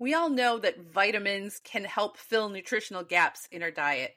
We 0.00 0.14
all 0.14 0.30
know 0.30 0.58
that 0.58 0.80
vitamins 0.80 1.60
can 1.62 1.84
help 1.84 2.16
fill 2.16 2.48
nutritional 2.48 3.04
gaps 3.04 3.46
in 3.52 3.62
our 3.62 3.70
diet. 3.70 4.16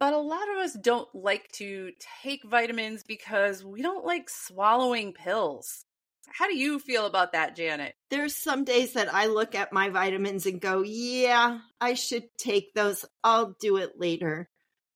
But 0.00 0.14
a 0.14 0.18
lot 0.18 0.48
of 0.50 0.56
us 0.56 0.72
don't 0.72 1.12
like 1.14 1.52
to 1.52 1.92
take 2.22 2.42
vitamins 2.42 3.02
because 3.02 3.62
we 3.62 3.82
don't 3.82 4.06
like 4.06 4.30
swallowing 4.30 5.12
pills. 5.12 5.84
How 6.30 6.46
do 6.46 6.56
you 6.56 6.78
feel 6.78 7.04
about 7.04 7.32
that, 7.32 7.54
Janet? 7.54 7.94
There's 8.10 8.34
some 8.34 8.64
days 8.64 8.94
that 8.94 9.12
I 9.12 9.26
look 9.26 9.54
at 9.54 9.72
my 9.72 9.90
vitamins 9.90 10.46
and 10.46 10.60
go, 10.60 10.82
yeah, 10.82 11.58
I 11.80 11.94
should 11.94 12.24
take 12.38 12.72
those. 12.74 13.04
I'll 13.22 13.56
do 13.60 13.76
it 13.76 13.98
later. 13.98 14.48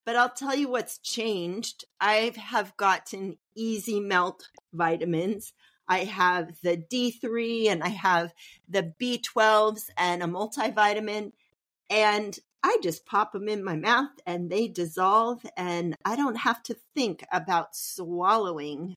But 0.07 0.17
I'll 0.17 0.31
tell 0.31 0.55
you 0.55 0.69
what's 0.69 0.99
changed. 0.99 1.85
I 2.01 2.33
have 2.37 2.77
gotten 2.77 3.37
easy 3.55 4.01
melt 4.01 4.49
vitamins. 4.73 5.53
I 5.93 6.05
have 6.05 6.61
the 6.63 6.77
D3 6.77 7.69
and 7.69 7.83
I 7.83 7.89
have 7.89 8.33
the 8.69 8.95
B12s 9.01 9.91
and 9.99 10.23
a 10.23 10.27
multivitamin. 10.27 11.33
And 11.91 12.39
I 12.63 12.79
just 12.83 13.05
pop 13.05 13.33
them 13.33 13.49
in 13.49 13.63
my 13.65 13.77
mouth 13.77 14.13
and 14.25 14.49
they 14.49 14.69
dissolve, 14.69 15.45
and 15.57 15.97
I 16.05 16.17
don't 16.17 16.37
have 16.37 16.63
to 16.65 16.77
think 16.95 17.25
about 17.33 17.75
swallowing 17.75 18.95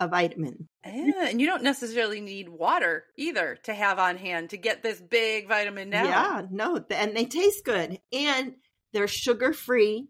a 0.00 0.08
vitamin. 0.08 0.68
Yeah, 0.84 1.28
and 1.28 1.40
you 1.40 1.46
don't 1.46 1.62
necessarily 1.62 2.20
need 2.20 2.48
water 2.48 3.04
either 3.16 3.58
to 3.64 3.74
have 3.74 3.98
on 3.98 4.16
hand 4.16 4.50
to 4.50 4.56
get 4.56 4.82
this 4.82 5.00
big 5.00 5.46
vitamin 5.46 5.90
down. 5.90 6.06
Yeah, 6.06 6.42
no, 6.50 6.84
and 6.90 7.16
they 7.16 7.26
taste 7.26 7.64
good 7.64 8.00
and 8.12 8.54
they're 8.92 9.06
sugar 9.06 9.52
free. 9.52 10.08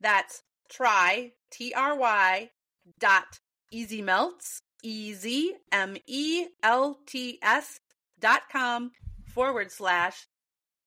That's 0.00 0.42
try, 0.70 1.32
T 1.50 1.74
R 1.74 1.98
Y 1.98 2.50
dot 2.98 3.40
easymelts, 3.74 4.62
E 4.86 5.14
Z 5.14 5.52
M 5.72 5.96
E 6.06 6.46
L 6.62 7.00
T 7.06 7.40
S 7.42 7.80
dot 8.20 8.42
com 8.52 8.92
forward 9.24 9.72
slash 9.72 10.28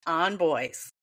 on 0.08 0.38
boys. 0.38 0.94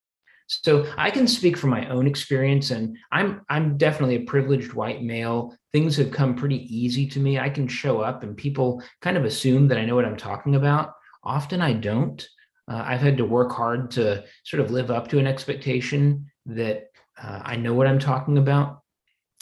So 0.47 0.91
I 0.97 1.11
can 1.11 1.29
speak 1.29 1.59
from 1.59 1.71
my 1.71 1.87
own 1.91 2.07
experience, 2.07 2.71
and 2.71 2.97
I'm 3.13 3.43
I'm 3.51 3.77
definitely 3.77 4.15
a 4.17 4.21
privileged 4.21 4.73
white 4.73 5.03
male. 5.03 5.55
Things 5.75 5.95
have 5.99 6.11
come 6.11 6.35
pretty 6.35 6.65
easy 6.75 7.07
to 7.09 7.21
me. 7.21 7.39
I 7.39 7.51
can 7.51 7.69
show 7.69 8.01
up, 8.01 8.23
and 8.23 8.35
people 8.35 8.83
kind 9.03 9.19
of 9.19 9.27
assume 9.27 9.69
that 9.69 9.77
I 9.77 9.85
know 9.85 9.95
what 9.95 10.07
I'm 10.07 10.17
talking 10.17 10.55
about. 10.55 10.95
Often 11.23 11.61
I 11.61 11.75
don't. 11.75 12.27
Uh, 12.67 12.83
I've 12.87 13.01
had 13.01 13.19
to 13.19 13.27
work 13.27 13.53
hard 13.53 13.91
to 13.93 14.25
sort 14.45 14.63
of 14.63 14.71
live 14.71 14.91
up 14.91 15.09
to 15.09 15.19
an 15.19 15.27
expectation 15.27 16.31
that 16.47 16.87
uh, 17.23 17.43
I 17.45 17.57
know 17.57 17.75
what 17.75 17.89
I'm 17.89 17.99
talking 17.99 18.39
about. 18.39 18.81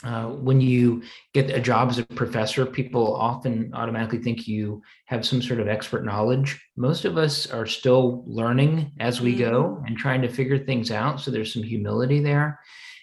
Uh, 0.05 0.27
when 0.27 0.61
you 0.61 1.03
get 1.33 1.49
a 1.51 1.61
job 1.61 1.89
as 1.89 1.99
a 1.99 2.07
professor, 2.07 2.67
people 2.67 3.17
often 3.17 3.73
automatically 3.75 4.19
think 4.19 4.47
you 4.47 4.83
have 5.07 5.25
some 5.25 5.41
sort 5.41 5.61
of 5.61 5.69
expert 5.69 6.05
knowledge. 6.05 6.63
Most 6.77 7.07
of 7.07 7.17
us 7.17 7.51
are 7.51 7.67
still 7.67 8.23
learning 8.27 8.93
as 9.01 9.21
we 9.21 9.33
mm-hmm. 9.33 9.51
go 9.51 9.83
and 9.87 9.97
trying 9.97 10.21
to 10.23 10.29
figure 10.29 10.59
things 10.59 10.91
out. 10.91 11.21
So 11.21 11.31
there's 11.31 11.53
some 11.53 11.63
humility 11.63 12.21
there. 12.21 12.61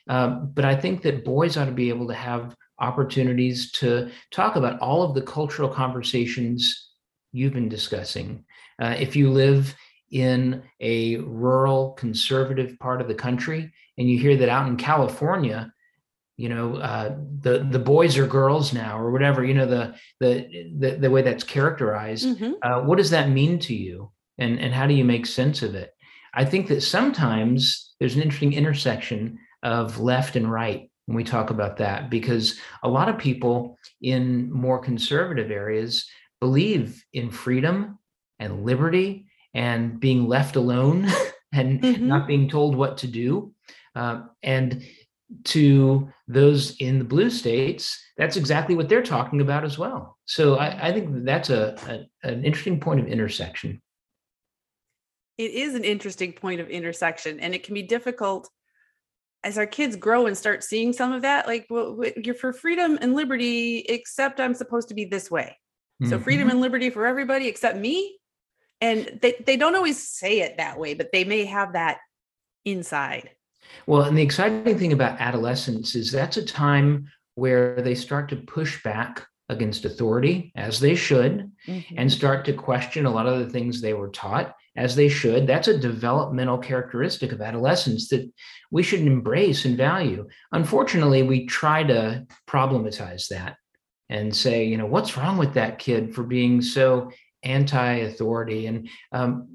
Um, 0.08 0.52
but 0.54 0.66
I 0.66 0.76
think 0.76 1.02
that 1.02 1.26
boys 1.26 1.58
ought 1.58 1.66
to 1.66 1.72
be 1.72 1.90
able 1.90 2.08
to 2.08 2.14
have 2.14 2.56
opportunities 2.80 3.72
to 3.72 4.10
talk 4.32 4.56
about 4.56 4.80
all 4.80 5.04
of 5.04 5.16
the 5.16 5.22
cultural 5.22 5.70
conversations 5.70 6.90
you've 7.32 7.54
been 7.54 7.70
discussing. 7.70 8.44
Uh, 8.82 8.96
if 8.98 9.16
you 9.16 9.32
live 9.32 9.76
in 10.12 10.62
a 10.82 11.18
rural 11.18 11.92
conservative 11.94 12.78
part 12.80 13.02
of 13.02 13.08
the 13.08 13.16
country 13.16 13.72
and 13.98 14.10
you 14.10 14.20
hear 14.20 14.36
that 14.36 14.50
out 14.50 14.68
in 14.68 14.76
California, 14.76 15.71
you 16.42 16.50
know 16.50 16.76
uh, 16.78 17.16
the 17.42 17.68
the 17.70 17.80
boys 17.94 18.18
are 18.18 18.28
girls 18.28 18.74
now 18.74 18.98
or 18.98 19.12
whatever 19.12 19.44
you 19.44 19.54
know 19.54 19.66
the 19.66 19.96
the 20.20 20.32
the, 20.80 20.92
the 21.04 21.12
way 21.12 21.22
that's 21.22 21.44
characterized 21.44 22.28
mm-hmm. 22.28 22.54
uh, 22.64 22.82
what 22.88 22.98
does 22.98 23.12
that 23.12 23.30
mean 23.30 23.60
to 23.60 23.76
you 23.76 24.12
and 24.38 24.60
and 24.60 24.74
how 24.74 24.86
do 24.88 24.94
you 24.94 25.06
make 25.06 25.26
sense 25.26 25.62
of 25.62 25.76
it 25.76 25.92
I 26.34 26.46
think 26.46 26.68
that 26.68 26.82
sometimes 26.82 27.94
there's 28.00 28.16
an 28.16 28.22
interesting 28.22 28.54
intersection 28.54 29.40
of 29.64 30.00
left 30.00 30.36
and 30.36 30.50
right 30.52 30.90
when 31.06 31.16
we 31.16 31.24
talk 31.24 31.50
about 31.50 31.78
that, 31.78 32.10
because 32.10 32.60
a 32.84 32.90
lot 32.90 33.10
of 33.10 33.18
people 33.18 33.78
in 34.02 34.52
more 34.52 34.80
conservative 34.80 35.52
areas 35.52 36.08
believe 36.40 37.04
in 37.12 37.32
freedom 37.32 38.00
and 38.40 38.66
liberty 38.66 39.26
and 39.54 40.00
being 40.00 40.28
left 40.28 40.56
alone 40.56 41.10
and 41.54 41.82
mm-hmm. 41.82 42.08
not 42.08 42.28
being 42.28 42.50
told 42.50 42.76
what 42.76 43.00
to 43.00 43.08
do. 43.08 43.54
Uh, 43.94 44.22
and 44.42 44.86
to 45.46 46.10
those 46.28 46.76
in 46.78 47.00
the 47.00 47.06
blue 47.06 47.30
states, 47.30 48.00
that's 48.18 48.38
exactly 48.38 48.76
what 48.76 48.90
they're 48.90 49.04
talking 49.04 49.42
about 49.42 49.64
as 49.64 49.78
well. 49.78 50.18
So 50.26 50.56
I, 50.56 50.90
I 50.90 50.92
think 50.92 51.26
that's 51.26 51.50
a, 51.50 51.76
a, 52.24 52.30
an 52.30 52.46
interesting 52.46 52.80
point 52.80 53.00
of 53.00 53.08
intersection. 53.08 53.82
It 55.38 55.52
is 55.52 55.76
an 55.76 55.84
interesting 55.84 56.34
point 56.34 56.62
of 56.62 56.70
intersection, 56.70 57.40
and 57.40 57.56
it 57.56 57.64
can 57.64 57.74
be 57.74 57.84
difficult 57.84 58.50
as 59.44 59.58
our 59.58 59.66
kids 59.66 59.96
grow 59.96 60.28
and 60.28 60.38
start 60.38 60.64
seeing 60.64 60.94
some 60.94 61.12
of 61.12 61.24
that. 61.24 61.48
Like, 61.48 61.66
well, 61.70 62.00
you're 62.16 62.36
for 62.36 62.54
freedom 62.54 63.00
and 63.02 63.16
liberty, 63.16 63.80
except 63.80 64.40
I'm 64.40 64.54
supposed 64.54 64.90
to 64.90 64.94
be 64.94 65.06
this 65.06 65.32
way. 65.32 65.58
So 66.04 66.16
mm-hmm. 66.16 66.24
freedom 66.24 66.50
and 66.50 66.62
liberty 66.62 66.90
for 66.90 67.06
everybody 67.06 67.48
except 67.48 67.78
me. 67.78 68.18
And 68.82 69.20
they, 69.22 69.36
they 69.46 69.58
don't 69.58 69.76
always 69.76 70.08
say 70.08 70.42
it 70.42 70.58
that 70.58 70.80
way, 70.80 70.96
but 70.96 71.12
they 71.12 71.24
may 71.24 71.46
have 71.46 71.74
that 71.74 72.00
inside. 72.66 73.30
Well, 73.88 74.04
and 74.04 74.18
the 74.18 74.22
exciting 74.22 74.78
thing 74.78 74.94
about 74.94 75.20
adolescence 75.20 75.96
is 75.96 76.12
that's 76.12 76.38
a 76.38 76.46
time 76.46 77.08
where 77.36 77.82
they 77.82 77.96
start 77.96 78.30
to 78.30 78.36
push 78.36 78.84
back 78.84 79.26
against 79.50 79.86
authority, 79.86 80.52
as 80.56 80.80
they 80.80 80.96
should, 80.96 81.52
mm-hmm. 81.68 81.96
and 81.98 82.12
start 82.12 82.46
to 82.46 82.54
question 82.54 83.06
a 83.06 83.12
lot 83.12 83.28
of 83.28 83.40
the 83.40 83.50
things 83.50 83.82
they 83.82 83.94
were 83.94 84.10
taught, 84.10 84.56
as 84.78 84.96
they 84.96 85.10
should. 85.10 85.46
That's 85.46 85.68
a 85.68 85.78
developmental 85.78 86.58
characteristic 86.58 87.34
of 87.34 87.42
adolescence 87.42 88.08
that 88.10 88.32
we 88.72 88.82
should 88.82 89.02
embrace 89.02 89.66
and 89.66 89.76
value. 89.76 90.28
Unfortunately, 90.54 91.24
we 91.24 91.46
try 91.46 91.84
to 91.84 92.26
problematize 92.48 93.28
that 93.28 93.58
and 94.10 94.34
say, 94.34 94.66
you 94.66 94.78
know, 94.78 94.86
what's 94.86 95.18
wrong 95.18 95.38
with 95.38 95.54
that 95.56 95.80
kid 95.80 96.16
for 96.16 96.24
being 96.24 96.62
so 96.62 97.12
anti-authority? 97.44 98.68
And 98.68 98.90
um, 99.12 99.50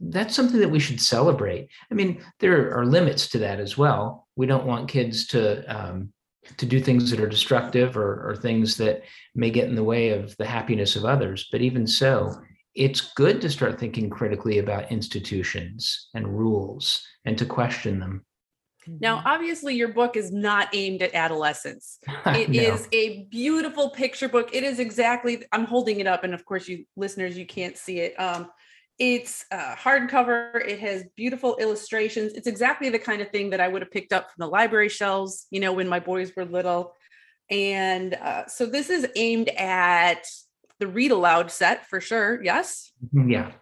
that's 0.00 0.34
something 0.34 0.60
that 0.60 0.70
we 0.70 0.80
should 0.80 1.00
celebrate. 1.00 1.68
I 1.90 1.94
mean, 1.94 2.22
there 2.40 2.76
are 2.76 2.86
limits 2.86 3.28
to 3.28 3.38
that 3.38 3.60
as 3.60 3.76
well. 3.76 4.26
We 4.36 4.46
don't 4.46 4.66
want 4.66 4.88
kids 4.88 5.26
to 5.28 5.64
um, 5.66 6.12
to 6.56 6.66
do 6.66 6.80
things 6.80 7.10
that 7.10 7.20
are 7.20 7.28
destructive 7.28 7.96
or, 7.96 8.28
or 8.28 8.36
things 8.36 8.76
that 8.78 9.02
may 9.34 9.50
get 9.50 9.68
in 9.68 9.74
the 9.74 9.84
way 9.84 10.10
of 10.10 10.36
the 10.38 10.46
happiness 10.46 10.96
of 10.96 11.04
others. 11.04 11.48
But 11.52 11.60
even 11.60 11.86
so, 11.86 12.34
it's 12.74 13.12
good 13.12 13.40
to 13.42 13.50
start 13.50 13.78
thinking 13.78 14.08
critically 14.08 14.58
about 14.58 14.90
institutions 14.90 16.08
and 16.14 16.38
rules 16.38 17.04
and 17.24 17.36
to 17.38 17.44
question 17.44 17.98
them. 17.98 18.24
Now, 19.00 19.22
obviously, 19.26 19.74
your 19.74 19.88
book 19.88 20.16
is 20.16 20.32
not 20.32 20.68
aimed 20.72 21.02
at 21.02 21.14
adolescents. 21.14 21.98
It 22.26 22.48
no. 22.48 22.60
is 22.60 22.88
a 22.92 23.24
beautiful 23.24 23.90
picture 23.90 24.28
book. 24.28 24.50
It 24.52 24.64
is 24.64 24.78
exactly, 24.78 25.42
I'm 25.52 25.64
holding 25.64 26.00
it 26.00 26.06
up. 26.06 26.24
And 26.24 26.32
of 26.32 26.44
course, 26.44 26.68
you 26.68 26.84
listeners, 26.96 27.36
you 27.36 27.46
can't 27.46 27.76
see 27.76 28.00
it. 28.00 28.18
Um, 28.18 28.48
it's 28.98 29.44
a 29.50 29.74
hardcover. 29.74 30.56
It 30.66 30.80
has 30.80 31.04
beautiful 31.16 31.56
illustrations. 31.58 32.32
It's 32.34 32.46
exactly 32.46 32.88
the 32.88 32.98
kind 32.98 33.22
of 33.22 33.30
thing 33.30 33.50
that 33.50 33.60
I 33.60 33.68
would 33.68 33.82
have 33.82 33.90
picked 33.90 34.12
up 34.12 34.30
from 34.30 34.40
the 34.40 34.48
library 34.48 34.88
shelves, 34.88 35.46
you 35.50 35.60
know, 35.60 35.72
when 35.72 35.88
my 35.88 36.00
boys 36.00 36.32
were 36.36 36.44
little. 36.44 36.94
And 37.50 38.14
uh, 38.14 38.46
so 38.46 38.66
this 38.66 38.90
is 38.90 39.06
aimed 39.16 39.48
at 39.50 40.26
the 40.80 40.86
read 40.86 41.12
aloud 41.12 41.50
set 41.50 41.86
for 41.86 42.00
sure. 42.00 42.42
Yes. 42.42 42.92
Mm-hmm, 43.14 43.30
yeah. 43.30 43.52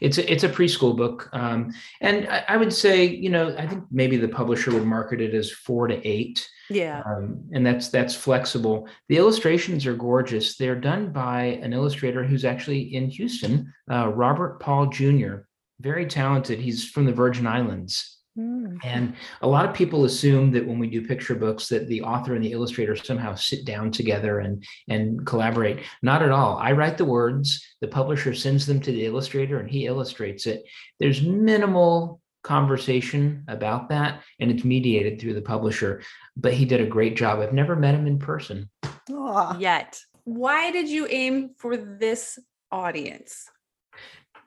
It's 0.00 0.18
a, 0.18 0.32
it's 0.32 0.44
a 0.44 0.48
preschool 0.48 0.96
book, 0.96 1.28
um, 1.32 1.72
and 2.00 2.28
I, 2.28 2.44
I, 2.50 2.56
would 2.56 2.72
say 2.72 3.06
you 3.06 3.28
know 3.28 3.56
I 3.58 3.66
think 3.66 3.82
maybe 3.90 4.16
the 4.16 4.28
publisher 4.28 4.72
would 4.72 4.84
market 4.84 5.20
it 5.20 5.34
as 5.34 5.50
four 5.50 5.88
to 5.88 6.06
eight. 6.06 6.48
Yeah, 6.70 7.02
um, 7.06 7.42
and 7.52 7.66
that's 7.66 7.88
that's 7.88 8.14
flexible. 8.14 8.88
The 9.08 9.16
illustrations 9.16 9.86
are 9.86 9.94
gorgeous. 9.94 10.56
They're 10.56 10.80
done 10.80 11.12
by 11.12 11.58
an 11.62 11.72
illustrator 11.72 12.24
who's 12.24 12.44
actually 12.44 12.94
in 12.94 13.08
Houston, 13.10 13.72
uh, 13.90 14.08
Robert 14.08 14.60
Paul 14.60 14.86
Jr. 14.86 15.46
Very 15.80 16.06
talented. 16.06 16.60
He's 16.60 16.88
from 16.88 17.04
the 17.04 17.12
Virgin 17.12 17.46
Islands, 17.46 18.14
Mm. 18.38 18.78
And 18.82 19.14
a 19.42 19.46
lot 19.46 19.64
of 19.64 19.74
people 19.74 20.04
assume 20.04 20.50
that 20.52 20.66
when 20.66 20.78
we 20.80 20.90
do 20.90 21.06
picture 21.06 21.36
books 21.36 21.68
that 21.68 21.86
the 21.86 22.02
author 22.02 22.34
and 22.34 22.44
the 22.44 22.50
illustrator 22.50 22.96
somehow 22.96 23.36
sit 23.36 23.64
down 23.64 23.92
together 23.92 24.40
and 24.40 24.64
and 24.88 25.24
collaborate. 25.24 25.80
Not 26.02 26.22
at 26.22 26.32
all. 26.32 26.56
I 26.56 26.72
write 26.72 26.98
the 26.98 27.04
words, 27.04 27.64
the 27.80 27.86
publisher 27.86 28.34
sends 28.34 28.66
them 28.66 28.80
to 28.80 28.90
the 28.90 29.06
illustrator 29.06 29.60
and 29.60 29.70
he 29.70 29.86
illustrates 29.86 30.46
it. 30.46 30.64
There's 30.98 31.22
minimal 31.22 32.20
conversation 32.44 33.42
about 33.48 33.88
that 33.88 34.22
and 34.38 34.50
it's 34.50 34.64
mediated 34.64 35.20
through 35.20 35.34
the 35.34 35.42
publisher, 35.42 36.02
but 36.36 36.54
he 36.54 36.64
did 36.64 36.80
a 36.80 36.86
great 36.86 37.16
job. 37.16 37.40
I've 37.40 37.52
never 37.52 37.74
met 37.74 37.94
him 37.94 38.06
in 38.06 38.18
person. 38.18 38.70
Aww. 39.10 39.60
Yet. 39.60 39.98
Why 40.22 40.70
did 40.70 40.88
you 40.88 41.06
aim 41.10 41.50
for 41.58 41.76
this 41.76 42.38
audience? 42.70 43.48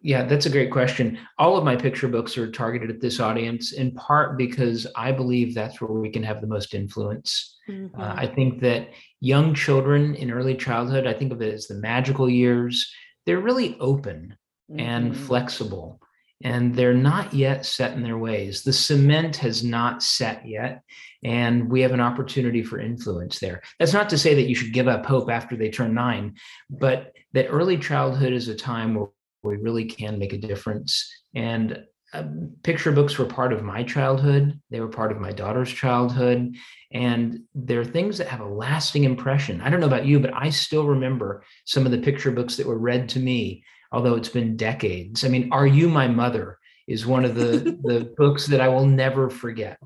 Yeah, 0.01 0.23
that's 0.23 0.45
a 0.45 0.49
great 0.49 0.71
question. 0.71 1.19
All 1.37 1.57
of 1.57 1.63
my 1.63 1.75
picture 1.75 2.07
books 2.07 2.37
are 2.37 2.51
targeted 2.51 2.89
at 2.89 3.01
this 3.01 3.19
audience 3.19 3.73
in 3.73 3.93
part 3.93 4.37
because 4.37 4.85
I 4.95 5.11
believe 5.11 5.53
that's 5.53 5.81
where 5.81 5.91
we 5.91 6.09
can 6.09 6.23
have 6.23 6.39
the 6.39 6.47
most 6.47 6.73
influence. 6.73 7.57
Mm-hmm. 7.67 7.99
Uh, 7.99 8.13
I 8.15 8.27
think 8.27 8.61
that 8.61 8.89
young 9.19 9.53
children 9.53 10.15
in 10.15 10.31
early 10.31 10.55
childhood, 10.55 11.07
I 11.07 11.13
think 11.13 11.31
of 11.31 11.41
it 11.41 11.53
as 11.53 11.67
the 11.67 11.75
magical 11.75 12.29
years, 12.29 12.91
they're 13.25 13.39
really 13.39 13.75
open 13.79 14.37
mm-hmm. 14.71 14.79
and 14.79 15.17
flexible 15.17 15.99
and 16.43 16.75
they're 16.75 16.93
not 16.93 17.33
yet 17.33 17.65
set 17.65 17.93
in 17.93 18.03
their 18.03 18.17
ways. 18.17 18.63
The 18.63 18.73
cement 18.73 19.37
has 19.37 19.63
not 19.63 20.03
set 20.03 20.47
yet, 20.47 20.83
and 21.23 21.69
we 21.69 21.81
have 21.81 21.91
an 21.91 22.01
opportunity 22.01 22.63
for 22.63 22.79
influence 22.79 23.39
there. 23.39 23.61
That's 23.79 23.93
not 23.93 24.09
to 24.09 24.17
say 24.17 24.35
that 24.35 24.47
you 24.47 24.55
should 24.55 24.73
give 24.73 24.87
up 24.87 25.05
hope 25.05 25.29
after 25.29 25.55
they 25.55 25.69
turn 25.69 25.93
nine, 25.93 26.35
but 26.69 27.13
that 27.33 27.47
early 27.47 27.77
childhood 27.77 28.33
is 28.33 28.47
a 28.47 28.55
time 28.55 28.95
where 28.95 29.09
we 29.43 29.57
really 29.57 29.85
can 29.85 30.19
make 30.19 30.33
a 30.33 30.37
difference. 30.37 31.11
And 31.33 31.83
um, 32.13 32.53
picture 32.63 32.91
books 32.91 33.17
were 33.17 33.25
part 33.25 33.51
of 33.51 33.63
my 33.63 33.83
childhood. 33.83 34.59
They 34.69 34.79
were 34.79 34.87
part 34.87 35.11
of 35.11 35.19
my 35.19 35.31
daughter's 35.31 35.71
childhood. 35.71 36.55
And 36.91 37.41
they're 37.53 37.83
things 37.83 38.17
that 38.17 38.27
have 38.27 38.39
a 38.39 38.47
lasting 38.47 39.03
impression. 39.03 39.59
I 39.61 39.69
don't 39.69 39.81
know 39.81 39.87
about 39.87 40.05
you, 40.05 40.19
but 40.19 40.33
I 40.33 40.49
still 40.49 40.87
remember 40.87 41.43
some 41.65 41.85
of 41.85 41.91
the 41.91 41.97
picture 41.97 42.31
books 42.31 42.55
that 42.55 42.67
were 42.67 42.77
read 42.77 43.09
to 43.09 43.19
me, 43.19 43.63
although 43.91 44.15
it's 44.15 44.29
been 44.29 44.57
decades. 44.57 45.23
I 45.23 45.29
mean, 45.29 45.49
Are 45.51 45.67
You 45.67 45.89
My 45.89 46.07
Mother 46.07 46.57
is 46.87 47.05
one 47.05 47.25
of 47.25 47.35
the, 47.35 47.77
the 47.83 48.13
books 48.17 48.47
that 48.47 48.61
I 48.61 48.67
will 48.69 48.85
never 48.85 49.29
forget. 49.29 49.77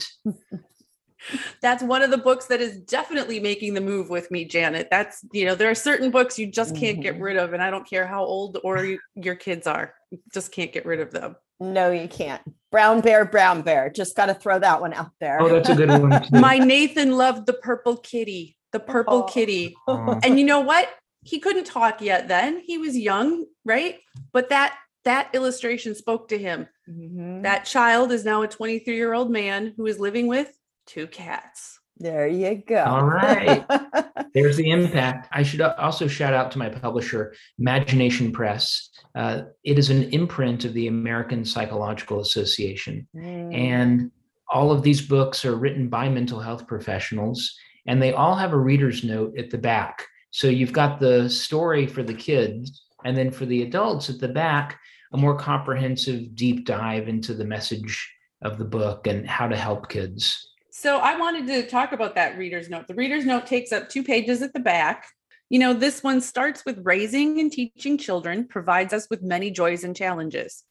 that's 1.62 1.84
one 1.84 2.02
of 2.02 2.12
the 2.12 2.18
books 2.18 2.46
that 2.48 2.62
is 2.62 2.78
definitely 2.82 3.40
making 3.40 3.74
the 3.74 3.82
move 3.82 4.10
with 4.10 4.30
me 4.32 4.46
janet 4.46 4.88
that's 4.90 5.24
you 5.32 5.46
know 5.46 5.56
there 5.56 5.70
are 5.70 5.76
certain 5.76 6.10
books 6.10 6.40
you 6.40 6.48
just 6.48 6.76
can't 6.76 6.96
mm-hmm. 6.96 7.04
get 7.04 7.20
rid 7.20 7.38
of 7.38 7.54
and 7.54 7.62
i 7.62 7.70
don't 7.70 7.88
care 7.88 8.08
how 8.08 8.24
old 8.24 8.58
or 8.64 8.84
you, 8.84 9.00
your 9.16 9.36
kids 9.36 9.68
are 9.68 9.94
you 10.10 10.20
just 10.34 10.52
can't 10.52 10.74
get 10.74 10.86
rid 10.86 11.00
of 11.00 11.12
them 11.12 11.36
no 11.60 11.92
you 11.92 12.08
can't 12.08 12.42
brown 12.72 13.02
bear 13.02 13.24
brown 13.24 13.62
bear 13.62 13.90
just 13.90 14.16
got 14.16 14.28
to 14.28 14.34
throw 14.34 14.58
that 14.58 14.82
one 14.82 14.94
out 14.94 15.12
there 15.20 15.40
oh 15.42 15.50
that's 15.50 15.70
a 15.70 15.76
good 15.76 15.90
one 15.90 16.26
my 16.32 16.58
nathan 16.58 17.12
loved 17.12 17.46
the 17.46 17.54
purple 17.54 17.98
kitty 17.98 18.58
the 18.72 18.80
purple 18.80 19.20
oh. 19.20 19.24
kitty 19.24 19.76
oh. 19.88 20.20
and 20.24 20.40
you 20.40 20.46
know 20.46 20.62
what 20.62 20.90
he 21.24 21.40
couldn't 21.40 21.66
talk 21.66 22.02
yet 22.02 22.28
then 22.28 22.60
he 22.66 22.78
was 22.78 22.98
young 22.98 23.46
right 23.66 24.00
but 24.32 24.50
that 24.50 24.76
that 25.04 25.30
illustration 25.34 25.96
spoke 25.96 26.28
to 26.28 26.38
him 26.38 26.68
mm-hmm. 26.90 27.42
that 27.42 27.66
child 27.66 28.12
is 28.12 28.26
now 28.26 28.42
a 28.42 28.48
23 28.48 28.96
year 28.96 29.14
old 29.14 29.32
man 29.32 29.74
who 29.78 29.86
is 29.86 30.00
living 30.00 30.28
with 30.28 30.52
two 30.92 31.08
cats. 31.08 31.80
There 31.98 32.28
you 32.28 32.64
go. 32.68 32.84
All 32.84 33.06
right. 33.06 33.66
There's 34.34 34.58
the 34.58 34.72
impact. 34.72 35.30
I 35.32 35.44
should 35.44 35.62
also 35.62 36.08
shout 36.08 36.34
out 36.34 36.52
to 36.52 36.58
my 36.58 36.70
publisher, 36.70 37.34
Imagination 37.60 38.32
Press. 38.32 38.90
Uh, 39.14 39.44
it 39.64 39.78
is 39.78 39.90
an 39.90 40.04
imprint 40.10 40.66
of 40.66 40.74
the 40.74 40.88
American 40.88 41.46
Psychological 41.46 42.22
Association. 42.22 43.08
Mm. 43.16 43.56
And 43.56 44.12
all 44.50 44.72
of 44.72 44.84
these 44.84 45.02
books 45.02 45.46
are 45.46 45.56
written 45.56 45.90
by 45.90 46.10
mental 46.10 46.40
health 46.40 46.66
professionals, 46.66 47.56
and 47.86 48.02
they 48.02 48.14
all 48.14 48.36
have 48.36 48.54
a 48.54 48.58
reader's 48.58 49.04
note 49.04 49.38
at 49.38 49.50
the 49.50 49.58
back. 49.58 50.08
So 50.32 50.48
you've 50.48 50.74
got 50.74 51.00
the 51.00 51.30
story 51.30 51.86
for 51.88 52.04
the 52.04 52.13
kids, 52.13 52.86
and 53.04 53.15
then 53.15 53.32
for 53.32 53.46
the 53.46 53.63
adults 53.63 54.10
at 54.10 54.20
the 54.20 54.28
back, 54.28 54.80
a 55.13 55.17
more 55.17 55.38
comprehensive 55.38 56.36
deep 56.36 56.65
dive 56.65 57.08
into 57.08 57.34
the 57.34 57.46
message 57.46 58.10
of 58.41 58.58
the 58.58 58.65
book 58.65 59.08
and 59.08 59.28
how 59.28 59.48
to 59.48 59.56
help 59.56 59.89
kids. 59.89 60.48
So 60.72 61.00
I 61.00 61.17
wanted 61.17 61.48
to 61.48 61.67
talk 61.67 61.91
about 61.91 62.15
that 62.15 62.38
reader's 62.38 62.70
note. 62.70 62.88
The 62.88 62.96
reader's 62.96 63.26
note 63.26 63.46
takes 63.46 63.72
up 63.72 63.89
two 63.89 64.04
pages 64.04 64.41
at 64.41 64.54
the 64.54 64.60
back. 64.60 65.06
You 65.50 65.60
know, 65.60 65.74
this 65.74 66.02
one 66.02 66.22
starts 66.22 66.63
with 66.65 66.80
raising 66.84 67.41
and 67.41 67.52
teaching 67.52 67.98
children 67.98 68.48
provides 68.48 68.94
us 68.94 69.08
with 69.10 69.22
many 69.22 69.52
joys 69.52 69.84
and 69.84 69.96
challenges. 69.96 70.63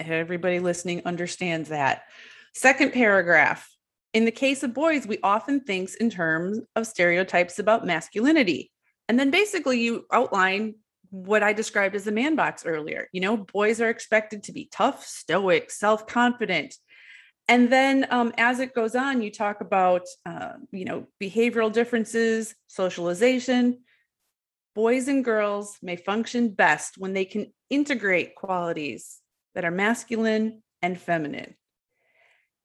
Everybody 0.00 0.58
listening 0.58 1.02
understands 1.06 1.68
that. 1.68 2.02
Second 2.52 2.92
paragraph. 2.92 3.70
In 4.12 4.24
the 4.24 4.32
case 4.32 4.64
of 4.64 4.74
boys, 4.74 5.06
we 5.06 5.18
often 5.22 5.60
think 5.60 5.90
in 6.00 6.10
terms 6.10 6.60
of 6.74 6.88
stereotypes 6.88 7.60
about 7.60 7.86
masculinity. 7.86 8.72
And 9.08 9.18
then 9.18 9.30
basically 9.30 9.80
you 9.80 10.06
outline 10.12 10.76
what 11.10 11.42
I 11.42 11.52
described 11.52 11.94
as 11.94 12.04
the 12.04 12.12
man 12.12 12.34
box 12.34 12.66
earlier. 12.66 13.08
You 13.12 13.20
know, 13.20 13.36
boys 13.36 13.80
are 13.80 13.88
expected 13.88 14.42
to 14.44 14.52
be 14.52 14.68
tough, 14.72 15.06
stoic, 15.06 15.70
self 15.70 16.06
confident. 16.06 16.74
And 17.46 17.70
then 17.70 18.06
um, 18.10 18.32
as 18.38 18.58
it 18.58 18.74
goes 18.74 18.96
on, 18.96 19.22
you 19.22 19.30
talk 19.30 19.60
about, 19.60 20.02
uh, 20.24 20.54
you 20.72 20.84
know, 20.84 21.06
behavioral 21.22 21.72
differences, 21.72 22.54
socialization. 22.66 23.80
Boys 24.74 25.06
and 25.08 25.24
girls 25.24 25.76
may 25.82 25.96
function 25.96 26.48
best 26.48 26.98
when 26.98 27.12
they 27.12 27.24
can 27.24 27.52
integrate 27.70 28.34
qualities 28.34 29.18
that 29.54 29.64
are 29.64 29.70
masculine 29.70 30.62
and 30.82 30.98
feminine. 30.98 31.54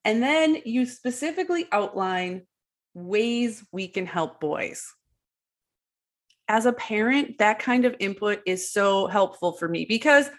And 0.06 0.23
then 0.23 0.58
you 0.65 0.86
specifically 0.86 1.67
outline 1.71 2.47
ways 2.95 3.63
we 3.71 3.89
can 3.89 4.08
help 4.08 4.39
boys. 4.39 4.91
As 6.49 6.65
a 6.65 6.73
parent, 6.73 7.38
that 7.38 7.59
kind 7.59 7.85
of 7.85 7.95
input 7.99 8.41
is 8.45 8.71
so 8.71 9.05
helpful 9.05 9.51
for 9.53 9.67
me 9.67 9.85
because, 9.85 10.31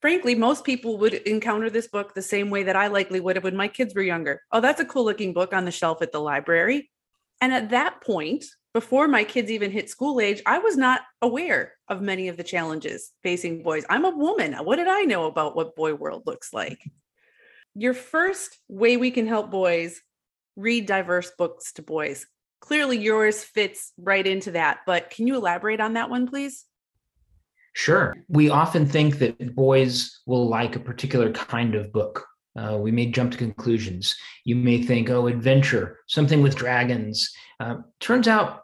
frankly, 0.00 0.34
most 0.34 0.64
people 0.64 0.98
would 0.98 1.14
encounter 1.14 1.70
this 1.70 1.86
book 1.86 2.12
the 2.12 2.22
same 2.22 2.50
way 2.50 2.64
that 2.64 2.74
I 2.74 2.88
likely 2.88 3.20
would 3.20 3.36
have 3.36 3.44
when 3.44 3.56
my 3.56 3.68
kids 3.68 3.94
were 3.94 4.02
younger. 4.02 4.42
Oh, 4.50 4.60
that's 4.60 4.80
a 4.80 4.84
cool 4.84 5.04
looking 5.04 5.32
book 5.32 5.54
on 5.54 5.64
the 5.64 5.70
shelf 5.70 6.02
at 6.02 6.10
the 6.10 6.20
library. 6.20 6.90
And 7.40 7.54
at 7.54 7.70
that 7.70 8.00
point, 8.02 8.46
before 8.74 9.06
my 9.06 9.22
kids 9.22 9.48
even 9.50 9.70
hit 9.70 9.88
school 9.88 10.20
age, 10.20 10.42
I 10.44 10.58
was 10.58 10.76
not 10.76 11.02
aware 11.22 11.74
of 11.86 12.02
many 12.02 12.26
of 12.26 12.36
the 12.36 12.42
challenges 12.42 13.12
facing 13.22 13.62
boys. 13.62 13.84
I'm 13.88 14.04
a 14.04 14.10
woman. 14.10 14.54
What 14.54 14.76
did 14.76 14.88
I 14.88 15.02
know 15.02 15.26
about 15.26 15.54
what 15.54 15.76
boy 15.76 15.94
world 15.94 16.24
looks 16.26 16.52
like? 16.52 16.82
Your 17.76 17.94
first 17.94 18.58
way 18.66 18.96
we 18.96 19.12
can 19.12 19.28
help 19.28 19.52
boys 19.52 20.00
read 20.56 20.86
diverse 20.86 21.30
books 21.38 21.72
to 21.74 21.82
boys. 21.82 22.26
Clearly, 22.60 22.98
yours 22.98 23.42
fits 23.42 23.92
right 23.96 24.26
into 24.26 24.52
that, 24.52 24.80
but 24.86 25.10
can 25.10 25.26
you 25.26 25.36
elaborate 25.36 25.80
on 25.80 25.94
that 25.94 26.10
one, 26.10 26.26
please? 26.26 26.64
Sure. 27.72 28.16
We 28.28 28.50
often 28.50 28.86
think 28.86 29.18
that 29.18 29.54
boys 29.54 30.20
will 30.26 30.48
like 30.48 30.74
a 30.74 30.80
particular 30.80 31.30
kind 31.32 31.74
of 31.74 31.92
book. 31.92 32.26
Uh, 32.56 32.76
we 32.76 32.90
may 32.90 33.06
jump 33.06 33.30
to 33.30 33.38
conclusions. 33.38 34.16
You 34.44 34.56
may 34.56 34.82
think, 34.82 35.10
oh, 35.10 35.28
adventure, 35.28 35.98
something 36.08 36.42
with 36.42 36.56
dragons. 36.56 37.30
Uh, 37.60 37.76
turns 38.00 38.26
out 38.26 38.62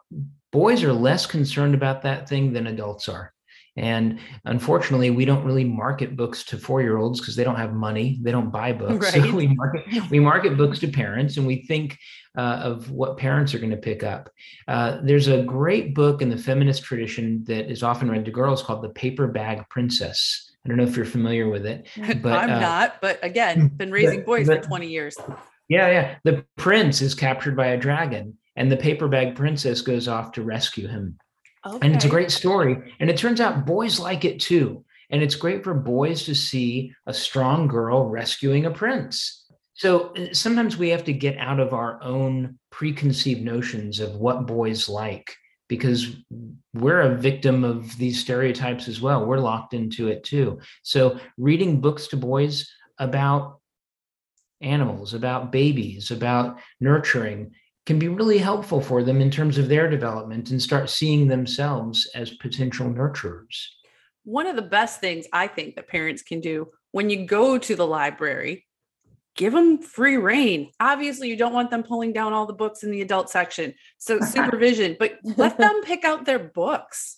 boys 0.51 0.83
are 0.83 0.93
less 0.93 1.25
concerned 1.25 1.75
about 1.75 2.01
that 2.01 2.27
thing 2.27 2.51
than 2.51 2.67
adults 2.67 3.07
are. 3.07 3.33
And 3.77 4.19
unfortunately, 4.45 5.09
we 5.09 5.25
don't 5.25 5.43
really 5.43 5.65
market 5.65 6.15
books 6.15 6.43
to 6.45 6.57
four-year-olds 6.57 7.19
because 7.19 7.35
they 7.35 7.43
don't 7.43 7.57
have 7.57 7.73
money. 7.73 8.19
They 8.21 8.31
don't 8.31 8.49
buy 8.49 8.71
books. 8.73 9.13
Right. 9.13 9.23
So 9.23 9.35
we 9.35 9.47
market 9.47 10.09
we 10.09 10.19
market 10.19 10.57
books 10.57 10.79
to 10.79 10.87
parents, 10.87 11.37
and 11.37 11.45
we 11.45 11.63
think 11.63 11.97
uh, 12.37 12.59
of 12.63 12.91
what 12.91 13.17
parents 13.17 13.53
are 13.53 13.59
going 13.59 13.71
to 13.71 13.77
pick 13.77 14.03
up. 14.03 14.29
Uh, 14.67 14.99
there's 15.03 15.27
a 15.27 15.43
great 15.43 15.93
book 15.93 16.21
in 16.21 16.29
the 16.29 16.37
feminist 16.37 16.83
tradition 16.83 17.43
that 17.45 17.69
is 17.69 17.83
often 17.83 18.09
read 18.09 18.25
to 18.25 18.31
girls 18.31 18.63
called 18.63 18.81
"The 18.81 18.89
Paper 18.89 19.27
Bag 19.27 19.67
Princess." 19.69 20.51
I 20.63 20.69
don't 20.69 20.77
know 20.77 20.83
if 20.83 20.95
you're 20.95 21.05
familiar 21.05 21.49
with 21.49 21.65
it, 21.65 21.87
but 22.21 22.33
I'm 22.33 22.51
uh, 22.51 22.59
not. 22.59 23.01
But 23.01 23.19
again, 23.23 23.67
been 23.75 23.91
raising 23.91 24.19
but, 24.19 24.25
boys 24.25 24.47
but, 24.47 24.63
for 24.63 24.69
20 24.69 24.87
years. 24.87 25.17
Yeah, 25.67 25.89
yeah. 25.89 26.15
The 26.23 26.45
prince 26.57 27.01
is 27.01 27.13
captured 27.13 27.57
by 27.57 27.67
a 27.67 27.77
dragon, 27.77 28.37
and 28.55 28.71
the 28.71 28.77
paper 28.77 29.09
bag 29.09 29.35
princess 29.35 29.81
goes 29.81 30.07
off 30.07 30.31
to 30.33 30.43
rescue 30.43 30.87
him 30.87 31.17
Okay. 31.65 31.79
And 31.81 31.95
it's 31.95 32.05
a 32.05 32.09
great 32.09 32.31
story. 32.31 32.93
And 32.99 33.09
it 33.09 33.17
turns 33.17 33.41
out 33.41 33.65
boys 33.65 33.99
like 33.99 34.25
it 34.25 34.39
too. 34.39 34.85
And 35.09 35.21
it's 35.21 35.35
great 35.35 35.63
for 35.63 35.73
boys 35.73 36.23
to 36.25 36.35
see 36.35 36.93
a 37.05 37.13
strong 37.13 37.67
girl 37.67 38.09
rescuing 38.09 38.65
a 38.65 38.71
prince. 38.71 39.45
So 39.73 40.13
uh, 40.15 40.33
sometimes 40.33 40.77
we 40.77 40.89
have 40.89 41.03
to 41.05 41.13
get 41.13 41.37
out 41.37 41.59
of 41.59 41.73
our 41.73 42.01
own 42.01 42.59
preconceived 42.71 43.41
notions 43.41 43.99
of 43.99 44.15
what 44.15 44.47
boys 44.47 44.89
like 44.89 45.35
because 45.67 46.15
we're 46.73 47.01
a 47.01 47.15
victim 47.15 47.63
of 47.63 47.97
these 47.97 48.19
stereotypes 48.19 48.87
as 48.87 49.01
well. 49.01 49.25
We're 49.25 49.39
locked 49.39 49.73
into 49.73 50.07
it 50.07 50.23
too. 50.23 50.59
So 50.83 51.19
reading 51.37 51.81
books 51.81 52.07
to 52.07 52.17
boys 52.17 52.71
about 52.99 53.59
animals, 54.61 55.13
about 55.13 55.51
babies, 55.51 56.11
about 56.11 56.59
nurturing 56.79 57.51
can 57.85 57.99
be 57.99 58.07
really 58.07 58.39
helpful 58.39 58.81
for 58.81 59.03
them 59.03 59.21
in 59.21 59.29
terms 59.29 59.57
of 59.57 59.67
their 59.67 59.89
development 59.89 60.49
and 60.49 60.61
start 60.61 60.89
seeing 60.89 61.27
themselves 61.27 62.09
as 62.15 62.31
potential 62.31 62.87
nurturers. 62.87 63.67
One 64.23 64.47
of 64.47 64.55
the 64.55 64.63
best 64.63 64.99
things 64.99 65.27
I 65.31 65.47
think 65.47 65.75
that 65.75 65.87
parents 65.87 66.23
can 66.23 66.41
do 66.41 66.67
when 66.91 67.09
you 67.09 67.25
go 67.27 67.57
to 67.57 67.75
the 67.75 67.85
library, 67.85 68.65
give 69.35 69.53
them 69.53 69.77
free 69.77 70.17
reign. 70.17 70.71
Obviously, 70.79 71.29
you 71.29 71.37
don't 71.37 71.53
want 71.53 71.69
them 71.69 71.83
pulling 71.83 72.13
down 72.13 72.33
all 72.33 72.47
the 72.47 72.53
books 72.53 72.83
in 72.83 72.89
the 72.89 73.01
adult 73.01 73.29
section. 73.29 73.73
So, 73.97 74.19
supervision, 74.21 74.95
but 74.97 75.19
let 75.23 75.57
them 75.57 75.81
pick 75.83 76.03
out 76.05 76.25
their 76.25 76.39
books. 76.39 77.17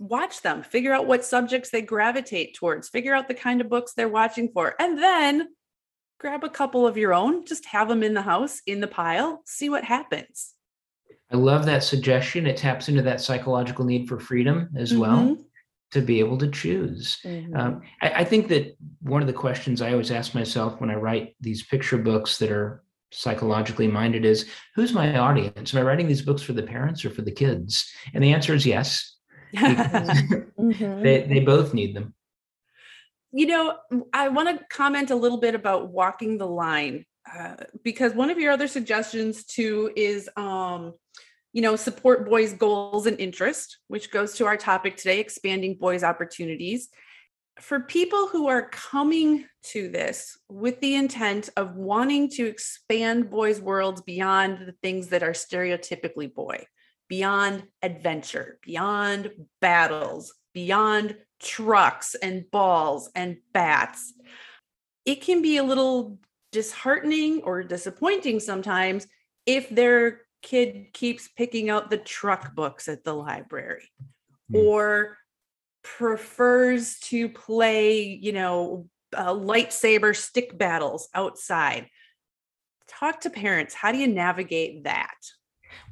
Watch 0.00 0.42
them, 0.42 0.62
figure 0.62 0.92
out 0.92 1.06
what 1.06 1.24
subjects 1.24 1.70
they 1.70 1.82
gravitate 1.82 2.54
towards, 2.54 2.88
figure 2.88 3.14
out 3.14 3.28
the 3.28 3.34
kind 3.34 3.60
of 3.60 3.68
books 3.68 3.92
they're 3.92 4.08
watching 4.08 4.48
for, 4.52 4.74
and 4.80 4.96
then 4.96 5.48
grab 6.18 6.44
a 6.44 6.50
couple 6.50 6.86
of 6.86 6.96
your 6.96 7.14
own, 7.14 7.46
just 7.46 7.66
have 7.66 7.88
them 7.88 8.02
in 8.02 8.14
the 8.14 8.22
house, 8.22 8.60
in 8.66 8.80
the 8.80 8.88
pile, 8.88 9.42
see 9.46 9.68
what 9.68 9.84
happens. 9.84 10.54
I 11.30 11.36
love 11.36 11.66
that 11.66 11.84
suggestion. 11.84 12.46
It 12.46 12.56
taps 12.56 12.88
into 12.88 13.02
that 13.02 13.20
psychological 13.20 13.84
need 13.84 14.08
for 14.08 14.18
freedom 14.18 14.70
as 14.76 14.90
mm-hmm. 14.90 15.00
well 15.00 15.38
to 15.92 16.00
be 16.00 16.20
able 16.20 16.38
to 16.38 16.50
choose. 16.50 17.18
Mm-hmm. 17.24 17.56
Um, 17.56 17.82
I, 18.02 18.10
I 18.10 18.24
think 18.24 18.48
that 18.48 18.76
one 19.00 19.22
of 19.22 19.26
the 19.26 19.32
questions 19.32 19.80
I 19.80 19.92
always 19.92 20.10
ask 20.10 20.34
myself 20.34 20.80
when 20.80 20.90
I 20.90 20.94
write 20.94 21.36
these 21.40 21.66
picture 21.66 21.98
books 21.98 22.38
that 22.38 22.50
are 22.50 22.82
psychologically 23.10 23.88
minded 23.88 24.24
is 24.24 24.46
who's 24.74 24.92
my 24.92 25.16
audience? 25.16 25.72
Am 25.72 25.80
I 25.80 25.82
writing 25.82 26.08
these 26.08 26.22
books 26.22 26.42
for 26.42 26.52
the 26.52 26.62
parents 26.62 27.04
or 27.04 27.10
for 27.10 27.22
the 27.22 27.32
kids? 27.32 27.90
And 28.12 28.22
the 28.22 28.32
answer 28.32 28.54
is 28.54 28.66
yes. 28.66 29.16
mm-hmm. 29.54 31.02
they, 31.02 31.22
they 31.22 31.40
both 31.40 31.72
need 31.72 31.94
them 31.96 32.14
you 33.32 33.46
know, 33.46 33.76
I 34.12 34.28
want 34.28 34.58
to 34.58 34.64
comment 34.70 35.10
a 35.10 35.16
little 35.16 35.38
bit 35.38 35.54
about 35.54 35.90
walking 35.90 36.38
the 36.38 36.46
line 36.46 37.04
uh, 37.32 37.56
because 37.82 38.14
one 38.14 38.30
of 38.30 38.38
your 38.38 38.52
other 38.52 38.68
suggestions 38.68 39.44
too 39.44 39.92
is, 39.96 40.30
um, 40.36 40.94
you 41.52 41.62
know, 41.62 41.76
support 41.76 42.28
boys' 42.28 42.52
goals 42.52 43.06
and 43.06 43.18
interest, 43.20 43.78
which 43.88 44.10
goes 44.10 44.34
to 44.34 44.46
our 44.46 44.56
topic 44.56 44.96
today 44.96 45.20
expanding 45.20 45.74
boys' 45.74 46.04
opportunities. 46.04 46.88
For 47.60 47.80
people 47.80 48.28
who 48.28 48.46
are 48.46 48.68
coming 48.70 49.44
to 49.64 49.88
this 49.88 50.38
with 50.48 50.80
the 50.80 50.94
intent 50.94 51.50
of 51.56 51.74
wanting 51.74 52.30
to 52.30 52.46
expand 52.46 53.30
boys' 53.30 53.60
worlds 53.60 54.00
beyond 54.02 54.58
the 54.66 54.74
things 54.80 55.08
that 55.08 55.24
are 55.24 55.32
stereotypically 55.32 56.32
boy, 56.32 56.64
beyond 57.08 57.64
adventure, 57.82 58.58
beyond 58.62 59.30
battles, 59.60 60.32
beyond 60.52 61.16
trucks 61.40 62.14
and 62.14 62.50
balls 62.50 63.10
and 63.14 63.38
bats. 63.52 64.12
It 65.04 65.20
can 65.22 65.42
be 65.42 65.56
a 65.56 65.62
little 65.62 66.18
disheartening 66.52 67.42
or 67.42 67.62
disappointing 67.62 68.40
sometimes 68.40 69.06
if 69.46 69.68
their 69.68 70.22
kid 70.42 70.92
keeps 70.92 71.28
picking 71.28 71.70
out 71.70 71.90
the 71.90 71.98
truck 71.98 72.54
books 72.54 72.88
at 72.88 73.04
the 73.04 73.14
library 73.14 73.90
mm. 74.52 74.64
or 74.64 75.18
prefers 75.82 76.98
to 77.00 77.28
play, 77.28 78.02
you 78.02 78.32
know, 78.32 78.86
uh, 79.16 79.32
lightsaber 79.32 80.14
stick 80.14 80.56
battles 80.56 81.08
outside. 81.14 81.88
Talk 82.88 83.20
to 83.22 83.30
parents. 83.30 83.74
How 83.74 83.92
do 83.92 83.98
you 83.98 84.06
navigate 84.06 84.84
that? 84.84 85.16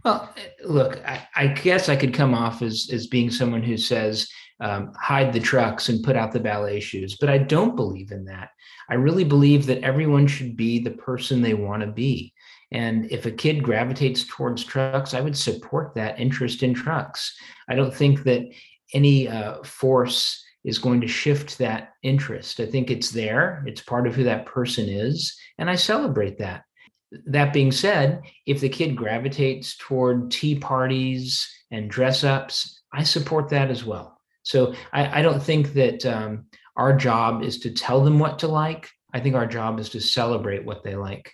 Well, 0.04 0.32
eh, 0.36 0.48
look, 0.64 0.98
I, 1.06 1.26
I, 1.34 1.46
guess 1.48 1.88
I 1.88 1.96
could 1.96 2.14
come 2.14 2.34
off 2.34 2.62
as 2.62 2.88
as 2.92 3.06
being 3.06 3.30
someone 3.30 3.62
who 3.62 3.76
says 3.76 4.28
um, 4.60 4.92
hide 4.94 5.32
the 5.32 5.40
trucks 5.40 5.88
and 5.88 6.04
put 6.04 6.16
out 6.16 6.32
the 6.32 6.40
ballet 6.40 6.80
shoes, 6.80 7.16
but 7.20 7.28
I 7.28 7.38
don't 7.38 7.76
believe 7.76 8.10
in 8.10 8.24
that. 8.26 8.50
I 8.88 8.94
really 8.94 9.24
believe 9.24 9.66
that 9.66 9.82
everyone 9.82 10.26
should 10.26 10.56
be 10.56 10.78
the 10.78 10.92
person 10.92 11.42
they 11.42 11.54
want 11.54 11.82
to 11.82 11.88
be. 11.88 12.32
And 12.72 13.10
if 13.12 13.26
a 13.26 13.30
kid 13.30 13.62
gravitates 13.62 14.24
towards 14.24 14.64
trucks, 14.64 15.14
I 15.14 15.20
would 15.20 15.36
support 15.36 15.94
that 15.94 16.18
interest 16.18 16.62
in 16.62 16.74
trucks. 16.74 17.36
I 17.68 17.74
don't 17.74 17.94
think 17.94 18.24
that 18.24 18.42
any 18.92 19.28
uh, 19.28 19.62
force 19.62 20.42
is 20.64 20.78
going 20.78 21.00
to 21.00 21.08
shift 21.08 21.58
that 21.58 21.92
interest. 22.02 22.58
I 22.58 22.66
think 22.66 22.90
it's 22.90 23.10
there, 23.10 23.62
it's 23.66 23.82
part 23.82 24.06
of 24.06 24.14
who 24.14 24.24
that 24.24 24.46
person 24.46 24.88
is, 24.88 25.36
and 25.58 25.70
I 25.70 25.76
celebrate 25.76 26.38
that. 26.38 26.64
That 27.26 27.52
being 27.52 27.70
said, 27.70 28.22
if 28.46 28.60
the 28.60 28.68
kid 28.68 28.96
gravitates 28.96 29.76
toward 29.76 30.32
tea 30.32 30.58
parties 30.58 31.48
and 31.70 31.88
dress 31.88 32.24
ups, 32.24 32.82
I 32.92 33.04
support 33.04 33.48
that 33.50 33.70
as 33.70 33.84
well. 33.84 34.15
So 34.46 34.74
I, 34.92 35.18
I 35.18 35.22
don't 35.22 35.42
think 35.42 35.72
that 35.72 36.06
um, 36.06 36.46
our 36.76 36.96
job 36.96 37.42
is 37.42 37.58
to 37.60 37.70
tell 37.72 38.04
them 38.04 38.20
what 38.20 38.38
to 38.38 38.48
like. 38.48 38.88
I 39.12 39.18
think 39.18 39.34
our 39.34 39.46
job 39.46 39.80
is 39.80 39.90
to 39.90 40.00
celebrate 40.00 40.64
what 40.64 40.84
they 40.84 40.94
like. 40.94 41.32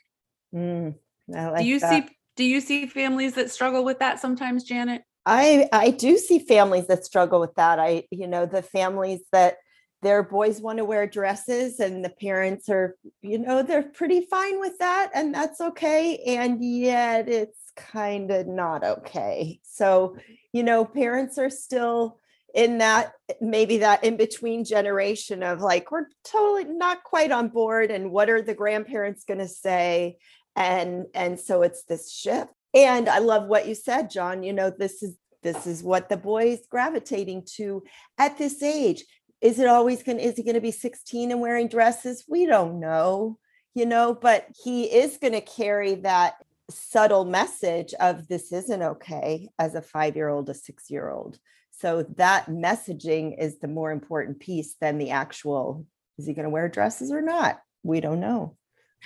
Mm, 0.55 0.95
like 1.29 1.59
do 1.59 1.65
you 1.65 1.79
that. 1.79 2.09
see 2.09 2.17
do 2.37 2.45
you 2.45 2.63
see 2.63 2.87
families 2.87 3.35
that 3.35 3.51
struggle 3.51 3.85
with 3.85 3.99
that 3.99 4.19
sometimes, 4.19 4.65
Janet? 4.65 5.03
I 5.27 5.69
I 5.73 5.91
do 5.91 6.17
see 6.17 6.39
families 6.39 6.87
that 6.87 7.05
struggle 7.05 7.39
with 7.39 7.55
that. 7.57 7.79
I 7.79 8.05
you 8.11 8.27
know 8.27 8.47
the 8.47 8.63
families 8.63 9.21
that 9.31 9.59
their 10.01 10.23
boys 10.23 10.63
want 10.63 10.79
to 10.79 10.85
wear 10.85 11.07
dresses 11.07 11.81
and 11.81 12.03
the 12.03 12.11
parents 12.11 12.71
are 12.71 12.97
you 13.21 13.39
know 13.39 13.63
they're 13.63 13.83
pretty 13.83 14.23
fine 14.23 14.59
with 14.59 14.79
that 14.79 15.11
and 15.15 15.35
that's 15.35 15.61
okay 15.61 16.17
and 16.27 16.65
yet 16.65 17.29
it's 17.29 17.73
kind 17.77 18.31
of 18.33 18.47
not 18.49 18.83
okay 18.83 19.61
so 19.63 20.17
you 20.53 20.63
know 20.65 20.85
parents 20.85 21.39
are 21.39 21.49
still 21.49 22.19
in 22.55 22.79
that 22.79 23.13
maybe 23.41 23.79
that 23.79 24.05
in 24.05 24.17
between 24.17 24.65
generation 24.65 25.43
of 25.43 25.61
like 25.61 25.91
we're 25.91 26.07
totally 26.25 26.65
not 26.65 27.03
quite 27.05 27.31
on 27.31 27.49
board 27.49 27.91
and 27.91 28.11
what 28.11 28.29
are 28.29 28.43
the 28.43 28.55
grandparents 28.55 29.25
going 29.25 29.39
to 29.39 29.49
say? 29.49 30.19
And 30.55 31.07
and 31.15 31.41
so 31.41 31.63
it's 31.63 31.85
this 31.85 32.13
shift. 32.13 32.53
And 32.75 33.09
i 33.09 33.19
love 33.19 33.49
what 33.49 33.69
you 33.69 33.75
said 33.75 34.09
john 34.09 34.43
you 34.43 34.55
know 34.55 34.71
this 34.71 35.03
is 35.03 35.17
this 35.43 35.67
is 35.67 35.83
what 35.83 36.09
the 36.09 36.17
boys 36.17 36.61
gravitating 36.71 37.45
to 37.57 37.83
at 38.17 38.39
this 38.39 38.63
age. 38.63 39.05
Is 39.41 39.59
it 39.59 39.67
always 39.67 40.03
going 40.03 40.19
to 40.19 40.25
is 40.25 40.37
he 40.37 40.45
going 40.45 40.55
to 40.55 40.61
be 40.61 40.71
16 40.71 41.33
and 41.33 41.41
wearing 41.41 41.69
dresses? 41.69 42.25
We 42.29 42.47
don't 42.47 42.81
know 42.81 43.39
you 43.75 43.87
know 43.87 44.15
but 44.15 44.47
he 44.63 44.85
is 44.85 45.17
going 45.17 45.33
to 45.33 45.41
carry 45.41 45.95
that 45.97 46.35
subtle 46.71 47.25
message 47.25 47.93
of 47.95 48.29
this 48.29 48.53
isn't 48.53 48.83
okay 48.83 49.49
as 49.59 49.75
a 49.75 49.83
5 49.83 50.17
year 50.17 50.29
old 50.29 50.49
a 50.49 50.55
6 50.55 50.91
year 50.91 51.11
old 51.11 51.39
so 51.83 52.07
that 52.17 52.47
messaging 52.47 53.39
is 53.39 53.59
the 53.59 53.69
more 53.69 53.93
important 53.93 54.41
piece 54.41 54.77
than 54.81 54.97
the 54.97 55.11
actual 55.11 55.85
is 56.19 56.27
he 56.27 56.33
going 56.33 56.45
to 56.45 56.51
wear 56.51 56.69
dresses 56.69 57.11
or 57.11 57.21
not 57.21 57.61
we 57.83 58.01
don't 58.01 58.21
know 58.21 58.57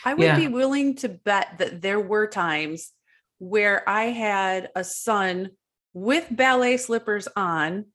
i 0.04 0.14
would 0.14 0.22
yeah. 0.22 0.38
be 0.38 0.48
willing 0.48 0.94
to 0.94 1.08
bet 1.08 1.48
that 1.58 1.82
there 1.82 2.00
were 2.00 2.28
times 2.28 2.92
where 3.38 3.86
i 3.88 4.04
had 4.04 4.68
a 4.76 4.84
son 4.84 5.50
with 5.94 6.26
ballet 6.30 6.76
slippers 6.76 7.26
on 7.36 7.86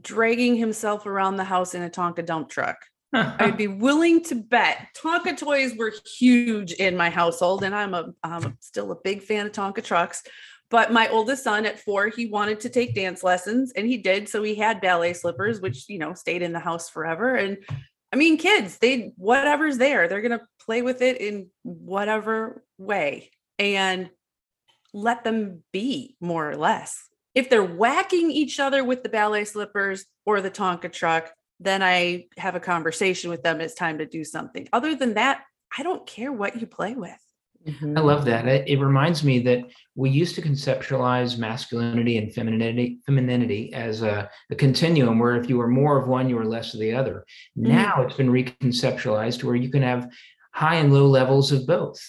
dragging 0.00 0.56
himself 0.56 1.06
around 1.06 1.36
the 1.36 1.44
house 1.44 1.74
in 1.74 1.82
a 1.82 1.90
Tonka 1.90 2.24
dump 2.24 2.48
truck. 2.48 2.78
I'd 3.12 3.58
be 3.58 3.66
willing 3.68 4.22
to 4.24 4.34
bet 4.34 4.88
Tonka 4.96 5.36
toys 5.36 5.74
were 5.76 5.92
huge 6.18 6.72
in 6.72 6.96
my 6.96 7.10
household, 7.10 7.62
and 7.62 7.74
I'm 7.74 7.92
a 7.92 8.12
I'm 8.22 8.56
still 8.60 8.90
a 8.92 8.96
big 9.02 9.22
fan 9.22 9.46
of 9.46 9.52
Tonka 9.52 9.84
trucks. 9.84 10.22
But 10.72 10.92
my 10.92 11.06
oldest 11.08 11.44
son 11.44 11.66
at 11.66 11.78
four, 11.78 12.08
he 12.08 12.26
wanted 12.26 12.58
to 12.60 12.68
take 12.68 12.96
dance 12.96 13.22
lessons, 13.22 13.72
and 13.76 13.86
he 13.86 13.98
did. 13.98 14.28
So 14.28 14.42
he 14.42 14.56
had 14.56 14.80
ballet 14.80 15.12
slippers, 15.12 15.60
which 15.60 15.88
you 15.88 16.00
know 16.00 16.14
stayed 16.14 16.42
in 16.42 16.52
the 16.52 16.58
house 16.58 16.90
forever. 16.90 17.36
And 17.36 17.58
I 18.12 18.16
mean, 18.16 18.38
kids, 18.38 18.78
they 18.78 19.12
whatever's 19.16 19.78
there, 19.78 20.08
they're 20.08 20.20
gonna 20.20 20.48
play 20.66 20.82
with 20.82 21.00
it 21.00 21.20
in 21.20 21.50
whatever 21.62 22.64
way, 22.76 23.30
and 23.60 24.10
let 24.92 25.22
them 25.22 25.62
be 25.72 26.16
more 26.20 26.50
or 26.50 26.56
less 26.56 27.08
if 27.34 27.48
they're 27.48 27.64
whacking 27.64 28.30
each 28.30 28.60
other 28.60 28.84
with 28.84 29.02
the 29.02 29.08
ballet 29.08 29.44
slippers 29.44 30.04
or 30.26 30.40
the 30.40 30.50
Tonka 30.50 30.92
truck, 30.92 31.32
then 31.60 31.82
I 31.82 32.26
have 32.36 32.54
a 32.54 32.60
conversation 32.60 33.30
with 33.30 33.42
them. 33.42 33.60
It's 33.60 33.74
time 33.74 33.98
to 33.98 34.06
do 34.06 34.24
something. 34.24 34.68
Other 34.72 34.94
than 34.94 35.14
that, 35.14 35.42
I 35.76 35.82
don't 35.82 36.06
care 36.06 36.32
what 36.32 36.60
you 36.60 36.66
play 36.66 36.94
with. 36.94 37.21
Mm-hmm. 37.66 37.96
I 37.96 38.00
love 38.00 38.24
that. 38.24 38.48
It, 38.48 38.68
it, 38.68 38.80
reminds 38.80 39.22
me 39.22 39.38
that 39.40 39.64
we 39.94 40.10
used 40.10 40.34
to 40.34 40.42
conceptualize 40.42 41.38
masculinity 41.38 42.18
and 42.18 42.32
femininity, 42.34 42.98
femininity 43.06 43.72
as 43.72 44.02
a, 44.02 44.28
a, 44.50 44.54
continuum 44.56 45.18
where 45.18 45.36
if 45.36 45.48
you 45.48 45.58
were 45.58 45.68
more 45.68 45.96
of 45.96 46.08
one, 46.08 46.28
you 46.28 46.36
were 46.36 46.44
less 46.44 46.74
of 46.74 46.80
the 46.80 46.92
other. 46.92 47.24
Mm-hmm. 47.56 47.68
Now 47.68 48.02
it's 48.02 48.16
been 48.16 48.30
reconceptualized 48.30 49.44
where 49.44 49.54
you 49.54 49.70
can 49.70 49.82
have 49.82 50.10
high 50.52 50.76
and 50.76 50.92
low 50.92 51.06
levels 51.06 51.52
of 51.52 51.66
both. 51.66 52.00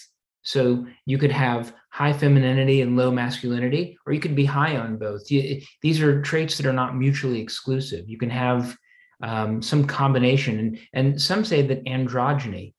So 0.42 0.86
you 1.06 1.18
could 1.18 1.32
have 1.32 1.72
high 1.90 2.12
femininity 2.12 2.82
and 2.82 2.96
low 2.96 3.10
masculinity, 3.10 3.96
or 4.06 4.12
you 4.12 4.20
could 4.20 4.34
be 4.34 4.44
high 4.44 4.76
on 4.76 4.98
both. 4.98 5.26
these 5.26 6.02
are 6.02 6.20
traits 6.22 6.56
that 6.56 6.66
are 6.66 6.72
not 6.72 6.96
mutually 6.96 7.40
exclusive. 7.40 8.08
You 8.08 8.18
can 8.18 8.30
have 8.30 8.76
um, 9.22 9.62
some 9.62 9.86
combination, 9.86 10.58
and, 10.58 10.78
and 10.92 11.22
some 11.22 11.44
say 11.44 11.62
that 11.62 11.84
androgyny, 11.84 12.74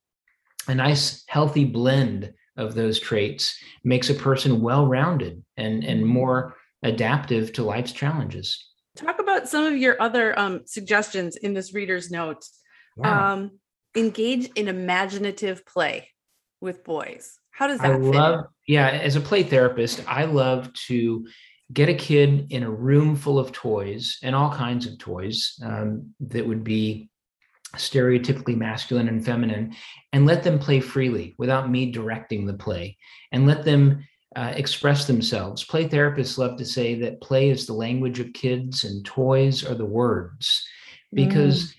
a 0.68 0.76
nice 0.76 1.24
healthy 1.28 1.66
blend 1.66 2.34
of 2.58 2.76
those 2.76 3.00
traits, 3.00 3.58
makes 3.84 4.10
a 4.10 4.14
person 4.14 4.62
well-rounded 4.62 5.44
and 5.58 5.84
and 5.84 6.06
more 6.06 6.56
adaptive 6.84 7.52
to 7.54 7.64
life's 7.64 7.92
challenges. 7.92 8.64
Talk 8.96 9.20
about 9.20 9.50
some 9.50 9.66
of 9.66 9.78
your 9.78 10.02
other 10.02 10.38
um, 10.40 10.62
suggestions 10.66 11.36
in 11.36 11.54
this 11.54 11.74
reader's 11.74 12.12
notes. 12.12 12.60
Yeah. 12.98 13.34
Um, 13.34 13.60
engage 13.96 14.50
in 14.56 14.68
imaginative 14.68 15.66
play 15.66 16.10
with 16.62 16.84
boys. 16.84 17.38
How 17.52 17.68
does 17.68 17.80
that 17.80 17.92
I 17.92 17.96
love, 17.96 18.46
yeah, 18.68 18.90
as 18.90 19.16
a 19.16 19.22
play 19.22 19.44
therapist, 19.44 20.04
I 20.08 20.26
love 20.26 20.72
to 20.88 21.28
get 21.72 21.90
a 21.90 21.94
kid 21.94 22.52
in 22.52 22.64
a 22.64 22.70
room 22.70 23.16
full 23.16 23.40
of 23.40 23.52
toys 23.52 24.18
and 24.22 24.36
all 24.36 24.52
kinds 24.52 24.86
of 24.86 24.98
toys 24.98 25.58
um, 25.64 26.14
that 26.20 26.46
would 26.46 26.64
be 26.64 27.10
stereotypically 27.76 28.58
masculine 28.58 29.08
and 29.08 29.26
feminine 29.26 29.76
and 30.14 30.26
let 30.26 30.44
them 30.44 30.60
play 30.60 30.80
freely 30.80 31.36
without 31.38 31.70
me 31.70 31.92
directing 31.92 32.46
the 32.46 32.54
play 32.54 32.98
and 33.32 33.46
let 33.46 33.64
them 33.64 34.04
uh, 34.36 34.54
express 34.56 35.06
themselves. 35.08 35.64
Play 35.64 35.88
therapists 35.88 36.38
love 36.38 36.58
to 36.58 36.66
say 36.66 36.96
that 36.96 37.22
play 37.22 37.50
is 37.50 37.66
the 37.66 37.74
language 37.74 38.20
of 38.20 38.34
kids 38.34 38.84
and 38.84 39.06
toys 39.06 39.64
are 39.64 39.76
the 39.76 39.86
words 39.86 40.66
because 41.14 41.74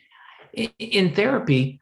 mm. 0.56 0.72
in, 0.78 1.14
therapy, 1.14 1.78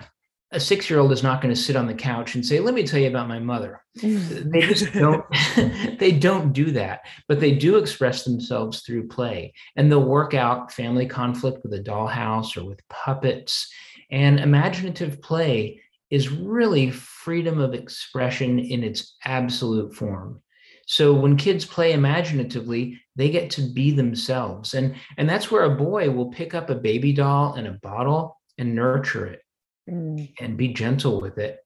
a 0.50 0.58
six 0.58 0.90
year 0.90 0.98
old 0.98 1.12
is 1.12 1.22
not 1.22 1.40
going 1.40 1.54
to 1.54 1.60
sit 1.60 1.76
on 1.76 1.86
the 1.86 1.94
couch 1.94 2.34
and 2.34 2.44
say, 2.44 2.58
let 2.58 2.74
me 2.74 2.84
tell 2.84 2.98
you 2.98 3.08
about 3.08 3.28
my 3.28 3.38
mother. 3.38 3.82
they 3.94 4.60
just 4.60 4.92
don't, 4.92 5.24
they 5.98 6.10
don't 6.10 6.52
do 6.52 6.72
that, 6.72 7.02
but 7.28 7.38
they 7.38 7.54
do 7.54 7.76
express 7.76 8.24
themselves 8.24 8.80
through 8.80 9.08
play 9.08 9.52
and 9.76 9.90
they'll 9.90 10.04
work 10.04 10.34
out 10.34 10.72
family 10.72 11.06
conflict 11.06 11.62
with 11.62 11.72
a 11.74 11.82
dollhouse 11.82 12.56
or 12.56 12.64
with 12.64 12.80
puppets. 12.88 13.72
And 14.14 14.38
imaginative 14.38 15.20
play 15.20 15.82
is 16.08 16.30
really 16.30 16.92
freedom 16.92 17.58
of 17.58 17.74
expression 17.74 18.60
in 18.60 18.84
its 18.84 19.16
absolute 19.24 19.92
form. 19.92 20.40
So 20.86 21.12
when 21.12 21.36
kids 21.36 21.64
play 21.64 21.94
imaginatively, 21.94 23.00
they 23.16 23.28
get 23.28 23.50
to 23.50 23.62
be 23.62 23.90
themselves. 23.90 24.74
And, 24.74 24.94
and 25.16 25.28
that's 25.28 25.50
where 25.50 25.64
a 25.64 25.74
boy 25.74 26.10
will 26.10 26.30
pick 26.30 26.54
up 26.54 26.70
a 26.70 26.76
baby 26.76 27.12
doll 27.12 27.54
and 27.54 27.66
a 27.66 27.80
bottle 27.82 28.38
and 28.56 28.76
nurture 28.76 29.26
it 29.26 29.42
mm. 29.90 30.32
and 30.38 30.56
be 30.56 30.68
gentle 30.68 31.20
with 31.20 31.38
it. 31.38 31.58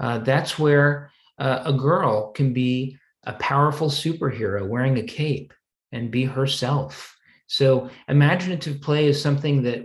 Uh, 0.00 0.18
that's 0.18 0.58
where 0.58 1.12
uh, 1.38 1.62
a 1.64 1.72
girl 1.72 2.32
can 2.32 2.52
be 2.52 2.98
a 3.22 3.34
powerful 3.34 3.88
superhero 3.88 4.66
wearing 4.66 4.98
a 4.98 5.04
cape 5.04 5.54
and 5.92 6.10
be 6.10 6.24
herself. 6.24 7.16
So 7.46 7.88
imaginative 8.08 8.80
play 8.80 9.06
is 9.06 9.22
something 9.22 9.62
that 9.62 9.84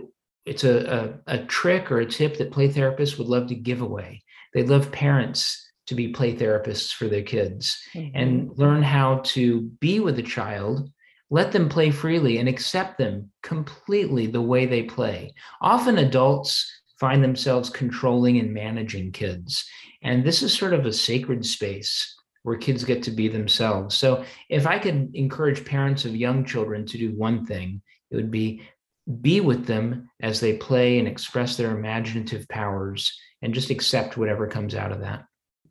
it's 0.50 0.64
a, 0.64 1.20
a, 1.28 1.38
a 1.38 1.44
trick 1.46 1.90
or 1.90 2.00
a 2.00 2.06
tip 2.06 2.36
that 2.38 2.52
play 2.52 2.68
therapists 2.68 3.16
would 3.18 3.28
love 3.28 3.46
to 3.48 3.54
give 3.54 3.80
away. 3.80 4.22
They 4.52 4.64
love 4.64 4.92
parents 4.92 5.66
to 5.86 5.94
be 5.94 6.08
play 6.08 6.36
therapists 6.36 6.92
for 6.92 7.08
their 7.08 7.22
kids 7.22 7.80
mm-hmm. 7.94 8.16
and 8.16 8.50
learn 8.58 8.82
how 8.82 9.20
to 9.24 9.62
be 9.80 10.00
with 10.00 10.18
a 10.18 10.22
child 10.22 10.90
let 11.30 11.52
them 11.52 11.68
play 11.68 11.90
freely 11.90 12.38
and 12.38 12.48
accept 12.48 12.98
them 12.98 13.30
completely 13.42 14.26
the 14.26 14.42
way 14.42 14.66
they 14.66 14.82
play. 14.82 15.32
Often 15.60 15.98
adults 15.98 16.70
find 16.98 17.22
themselves 17.22 17.70
controlling 17.70 18.38
and 18.38 18.52
managing 18.52 19.12
kids. 19.12 19.64
And 20.02 20.24
this 20.24 20.42
is 20.42 20.52
sort 20.52 20.74
of 20.74 20.86
a 20.86 20.92
sacred 20.92 21.46
space 21.46 22.16
where 22.42 22.56
kids 22.56 22.84
get 22.84 23.02
to 23.04 23.10
be 23.10 23.28
themselves. 23.28 23.96
So 23.96 24.24
if 24.48 24.66
I 24.66 24.78
could 24.78 25.10
encourage 25.14 25.64
parents 25.64 26.04
of 26.04 26.16
young 26.16 26.44
children 26.44 26.84
to 26.86 26.98
do 26.98 27.16
one 27.16 27.46
thing, 27.46 27.80
it 28.10 28.16
would 28.16 28.30
be 28.30 28.62
be 29.10 29.40
with 29.40 29.66
them 29.66 30.08
as 30.20 30.40
they 30.40 30.56
play 30.56 30.98
and 30.98 31.08
express 31.08 31.56
their 31.56 31.76
imaginative 31.76 32.48
powers 32.48 33.18
and 33.42 33.54
just 33.54 33.70
accept 33.70 34.16
whatever 34.16 34.46
comes 34.46 34.74
out 34.74 34.92
of 34.92 35.00
that. 35.00 35.24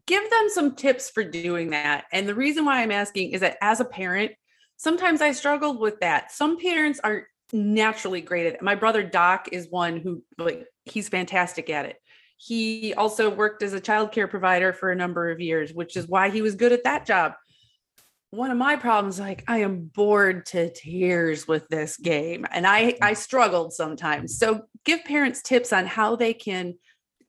Give 0.07 0.27
them 0.29 0.49
some 0.49 0.75
tips 0.75 1.09
for 1.09 1.23
doing 1.23 1.69
that. 1.69 2.05
And 2.11 2.27
the 2.27 2.35
reason 2.35 2.65
why 2.65 2.81
I'm 2.81 2.91
asking 2.91 3.31
is 3.31 3.41
that 3.41 3.57
as 3.61 3.79
a 3.79 3.85
parent, 3.85 4.31
sometimes 4.77 5.21
I 5.21 5.31
struggled 5.31 5.79
with 5.79 5.99
that. 5.99 6.31
Some 6.31 6.57
parents 6.57 6.99
are 7.03 7.27
naturally 7.53 8.21
great 8.21 8.47
at 8.47 8.53
it. 8.55 8.61
My 8.61 8.75
brother 8.75 9.03
Doc 9.03 9.49
is 9.51 9.67
one 9.69 9.97
who 9.97 10.23
like 10.37 10.65
he's 10.85 11.09
fantastic 11.09 11.69
at 11.69 11.85
it. 11.85 11.97
He 12.37 12.93
also 12.93 13.29
worked 13.29 13.63
as 13.63 13.73
a 13.73 13.81
childcare 13.81 14.29
provider 14.29 14.71
for 14.71 14.91
a 14.91 14.95
number 14.95 15.29
of 15.29 15.39
years, 15.39 15.73
which 15.73 15.97
is 15.97 16.07
why 16.07 16.29
he 16.29 16.41
was 16.41 16.55
good 16.55 16.71
at 16.71 16.85
that 16.85 17.05
job. 17.05 17.33
One 18.31 18.51
of 18.51 18.57
my 18.57 18.75
problems, 18.75 19.19
like 19.19 19.43
I 19.47 19.59
am 19.59 19.89
bored 19.93 20.45
to 20.47 20.71
tears 20.71 21.47
with 21.47 21.67
this 21.69 21.97
game, 21.97 22.45
and 22.51 22.67
I 22.67 22.95
I 23.01 23.13
struggled 23.13 23.73
sometimes. 23.73 24.37
So 24.37 24.65
give 24.85 25.03
parents 25.03 25.41
tips 25.41 25.73
on 25.73 25.87
how 25.87 26.15
they 26.15 26.33
can 26.33 26.75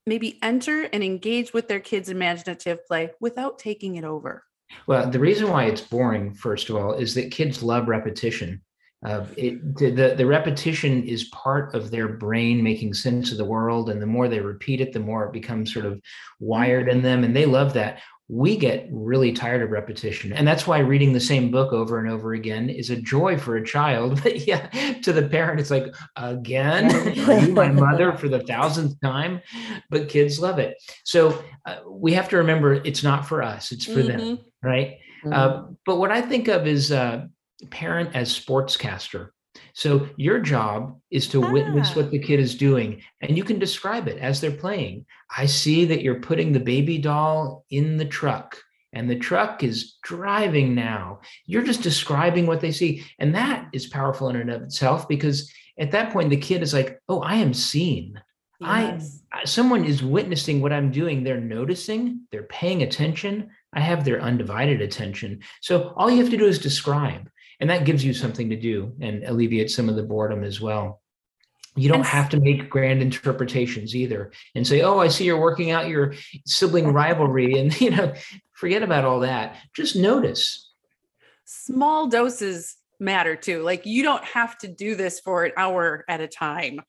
maybe 0.06 0.38
enter 0.42 0.82
and 0.82 1.02
engage 1.02 1.52
with 1.52 1.68
their 1.68 1.80
kids' 1.80 2.08
imaginative 2.08 2.84
play 2.86 3.10
without 3.20 3.58
taking 3.58 3.96
it 3.96 4.04
over. 4.04 4.44
Well, 4.86 5.10
the 5.10 5.18
reason 5.18 5.48
why 5.48 5.64
it's 5.64 5.80
boring, 5.80 6.34
first 6.34 6.68
of 6.68 6.76
all, 6.76 6.92
is 6.94 7.14
that 7.14 7.30
kids 7.30 7.62
love 7.62 7.88
repetition. 7.88 8.62
Uh, 9.04 9.24
it, 9.36 9.76
the, 9.76 10.14
the 10.14 10.26
repetition 10.26 11.02
is 11.04 11.24
part 11.24 11.74
of 11.74 11.90
their 11.90 12.06
brain 12.06 12.62
making 12.62 12.92
sense 12.92 13.32
of 13.32 13.38
the 13.38 13.44
world. 13.44 13.88
And 13.88 14.00
the 14.00 14.06
more 14.06 14.28
they 14.28 14.40
repeat 14.40 14.80
it, 14.80 14.92
the 14.92 15.00
more 15.00 15.24
it 15.24 15.32
becomes 15.32 15.72
sort 15.72 15.86
of 15.86 16.00
wired 16.38 16.88
in 16.88 17.00
them. 17.00 17.24
And 17.24 17.34
they 17.34 17.46
love 17.46 17.72
that. 17.74 18.00
We 18.32 18.56
get 18.56 18.86
really 18.92 19.32
tired 19.32 19.60
of 19.62 19.70
repetition. 19.70 20.32
And 20.32 20.46
that's 20.46 20.66
why 20.66 20.78
reading 20.78 21.12
the 21.12 21.20
same 21.20 21.50
book 21.50 21.72
over 21.72 21.98
and 21.98 22.08
over 22.08 22.32
again 22.32 22.70
is 22.70 22.90
a 22.90 22.96
joy 22.96 23.36
for 23.36 23.56
a 23.56 23.64
child. 23.64 24.20
But 24.30 24.46
yeah, 24.46 24.68
to 25.02 25.12
the 25.12 25.28
parent, 25.28 25.60
it's 25.60 25.70
like, 25.70 25.94
again, 26.16 27.14
you 27.16 27.52
my 27.52 27.68
mother 27.68 28.12
for 28.12 28.28
the 28.28 28.40
thousandth 28.40 29.00
time? 29.00 29.40
But 29.88 30.08
kids 30.08 30.38
love 30.38 30.58
it. 30.58 30.76
So 31.04 31.42
uh, 31.66 31.78
we 31.88 32.12
have 32.12 32.28
to 32.28 32.36
remember 32.36 32.74
it's 32.74 33.02
not 33.02 33.26
for 33.26 33.42
us, 33.42 33.72
it's 33.72 33.84
for 33.84 34.02
mm-hmm. 34.02 34.18
them. 34.18 34.38
Right. 34.62 34.98
Mm-hmm. 35.24 35.32
Uh, 35.32 35.62
but 35.84 35.96
what 35.96 36.12
I 36.12 36.22
think 36.22 36.48
of 36.48 36.66
is, 36.66 36.92
uh, 36.92 37.26
parent 37.68 38.14
as 38.14 38.38
sportscaster. 38.38 39.30
So 39.80 40.06
your 40.18 40.40
job 40.40 41.00
is 41.10 41.26
to 41.28 41.40
witness 41.40 41.92
Ah. 41.92 41.94
what 41.96 42.10
the 42.10 42.18
kid 42.18 42.38
is 42.38 42.54
doing 42.54 43.00
and 43.22 43.34
you 43.34 43.42
can 43.44 43.58
describe 43.58 44.08
it 44.08 44.18
as 44.18 44.38
they're 44.38 44.50
playing. 44.50 45.06
I 45.34 45.46
see 45.46 45.86
that 45.86 46.02
you're 46.02 46.20
putting 46.20 46.52
the 46.52 46.60
baby 46.60 46.98
doll 46.98 47.64
in 47.70 47.96
the 47.96 48.04
truck 48.04 48.58
and 48.92 49.08
the 49.08 49.16
truck 49.16 49.62
is 49.62 49.94
driving 50.02 50.74
now. 50.74 51.20
You're 51.46 51.62
just 51.62 51.80
describing 51.82 52.46
what 52.46 52.60
they 52.60 52.72
see. 52.72 53.04
And 53.18 53.34
that 53.34 53.68
is 53.72 53.86
powerful 53.86 54.28
in 54.28 54.36
and 54.36 54.50
of 54.50 54.60
itself 54.62 55.08
because 55.08 55.50
at 55.78 55.92
that 55.92 56.12
point 56.12 56.28
the 56.28 56.36
kid 56.36 56.60
is 56.60 56.74
like, 56.74 57.00
"Oh, 57.08 57.20
I 57.22 57.36
am 57.36 57.54
seen. 57.54 58.20
I- 58.62 58.98
I- 59.32 59.44
Someone 59.46 59.86
is 59.86 60.02
witnessing 60.02 60.60
what 60.60 60.74
I'm 60.74 60.90
doing. 60.90 61.24
They're 61.24 61.40
noticing, 61.40 62.02
they're 62.30 62.42
paying 62.60 62.82
attention. 62.82 63.48
I 63.72 63.80
have 63.80 64.04
their 64.04 64.20
undivided 64.20 64.82
attention. 64.82 65.40
So 65.62 65.94
all 65.96 66.10
you 66.10 66.18
have 66.18 66.28
to 66.32 66.36
do 66.36 66.44
is 66.44 66.58
describe 66.58 67.30
and 67.60 67.70
that 67.70 67.84
gives 67.84 68.04
you 68.04 68.14
something 68.14 68.50
to 68.50 68.56
do 68.56 68.92
and 69.00 69.22
alleviates 69.24 69.74
some 69.74 69.88
of 69.88 69.96
the 69.96 70.02
boredom 70.02 70.44
as 70.44 70.60
well. 70.60 71.00
You 71.76 71.88
don't 71.88 72.06
have 72.06 72.28
to 72.30 72.40
make 72.40 72.68
grand 72.68 73.00
interpretations 73.00 73.94
either 73.94 74.32
and 74.56 74.66
say 74.66 74.82
oh 74.82 74.98
i 74.98 75.06
see 75.06 75.24
you're 75.24 75.40
working 75.40 75.70
out 75.70 75.88
your 75.88 76.14
sibling 76.44 76.92
rivalry 76.92 77.58
and 77.60 77.80
you 77.80 77.90
know 77.90 78.12
forget 78.60 78.82
about 78.82 79.04
all 79.04 79.20
that. 79.20 79.56
Just 79.74 79.96
notice. 79.96 80.70
Small 81.46 82.08
doses 82.08 82.76
matter 83.00 83.34
too. 83.34 83.62
Like 83.62 83.86
you 83.86 84.02
don't 84.02 84.24
have 84.24 84.58
to 84.58 84.68
do 84.68 84.94
this 84.94 85.18
for 85.18 85.44
an 85.44 85.52
hour 85.56 86.04
at 86.08 86.20
a 86.20 86.28
time. 86.28 86.80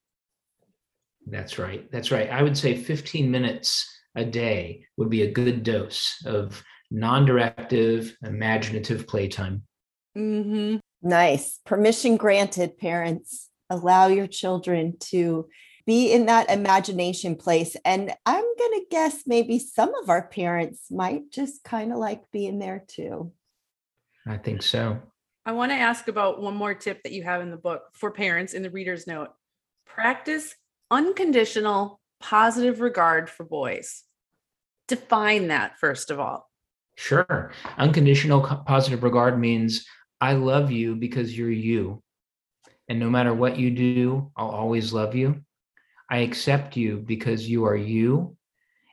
that's 1.28 1.58
right. 1.58 1.90
That's 1.92 2.12
right. 2.12 2.30
I 2.30 2.44
would 2.44 2.58
say 2.58 2.76
15 2.76 3.32
minutes 3.32 3.88
a 4.16 4.26
day 4.26 4.86
would 4.98 5.10
be 5.10 5.22
a 5.22 5.32
good 5.32 5.64
dose 5.64 6.22
of 6.26 6.62
non-directive 6.92 8.18
imaginative 8.24 9.08
playtime 9.08 9.64
hmm 10.16 10.78
Nice. 11.01 11.59
Permission 11.66 12.16
granted, 12.18 12.78
parents. 12.78 13.49
Allow 13.70 14.07
your 14.07 14.28
children 14.28 14.97
to 14.99 15.47
be 15.88 16.12
in 16.12 16.28
that 16.28 16.51
imagination 16.51 17.36
place. 17.36 17.76
And 17.84 18.14
I'm 18.26 18.43
going 18.43 18.80
to 18.80 18.86
guess 18.91 19.24
maybe 19.26 19.57
some 19.57 19.95
of 19.95 20.09
our 20.09 20.28
parents 20.28 20.91
might 20.91 21.32
just 21.32 21.64
kind 21.64 21.91
of 21.91 21.97
like 21.97 22.22
being 22.32 22.59
there 22.59 22.84
too. 22.88 23.32
i 24.28 24.38
think 24.38 24.62
so 24.62 24.99
I 25.43 25.53
want 25.53 25.72
to 25.72 25.76
ask 25.76 26.07
about 26.07 26.39
one 26.39 26.55
more 26.55 26.76
tip 26.76 27.01
that 27.01 27.14
you 27.14 27.24
have 27.24 27.41
in 27.41 27.49
the 27.49 27.57
book 27.57 27.82
for 27.93 28.12
parents 28.12 28.53
in 28.53 28.62
the 28.62 28.70
reader's 28.70 29.07
note. 29.07 29.30
Practice 29.88 30.53
unconditional 30.91 31.99
positive 32.20 32.80
regard 32.80 33.28
for 33.28 33.43
boys. 33.43 34.03
Define 34.88 35.47
that 35.47 35.80
first 35.80 36.12
of 36.12 36.20
all. 36.20 36.47
Sure. 36.95 37.51
Unconditional 37.80 38.41
positive 38.68 39.01
regard 39.01 39.39
means 39.39 39.84
I 40.22 40.34
love 40.34 40.72
you 40.72 40.96
because 40.96 41.36
you're 41.36 41.50
you. 41.50 42.04
And 42.88 43.00
no 43.00 43.10
matter 43.10 43.34
what 43.34 43.58
you 43.58 43.72
do, 43.72 44.32
I'll 44.38 44.50
always 44.50 44.94
love 44.94 45.16
you. 45.16 45.42
I 46.10 46.20
accept 46.20 46.78
you 46.78 46.98
because 46.98 47.50
you 47.50 47.66
are 47.66 47.76
you. 47.76 48.38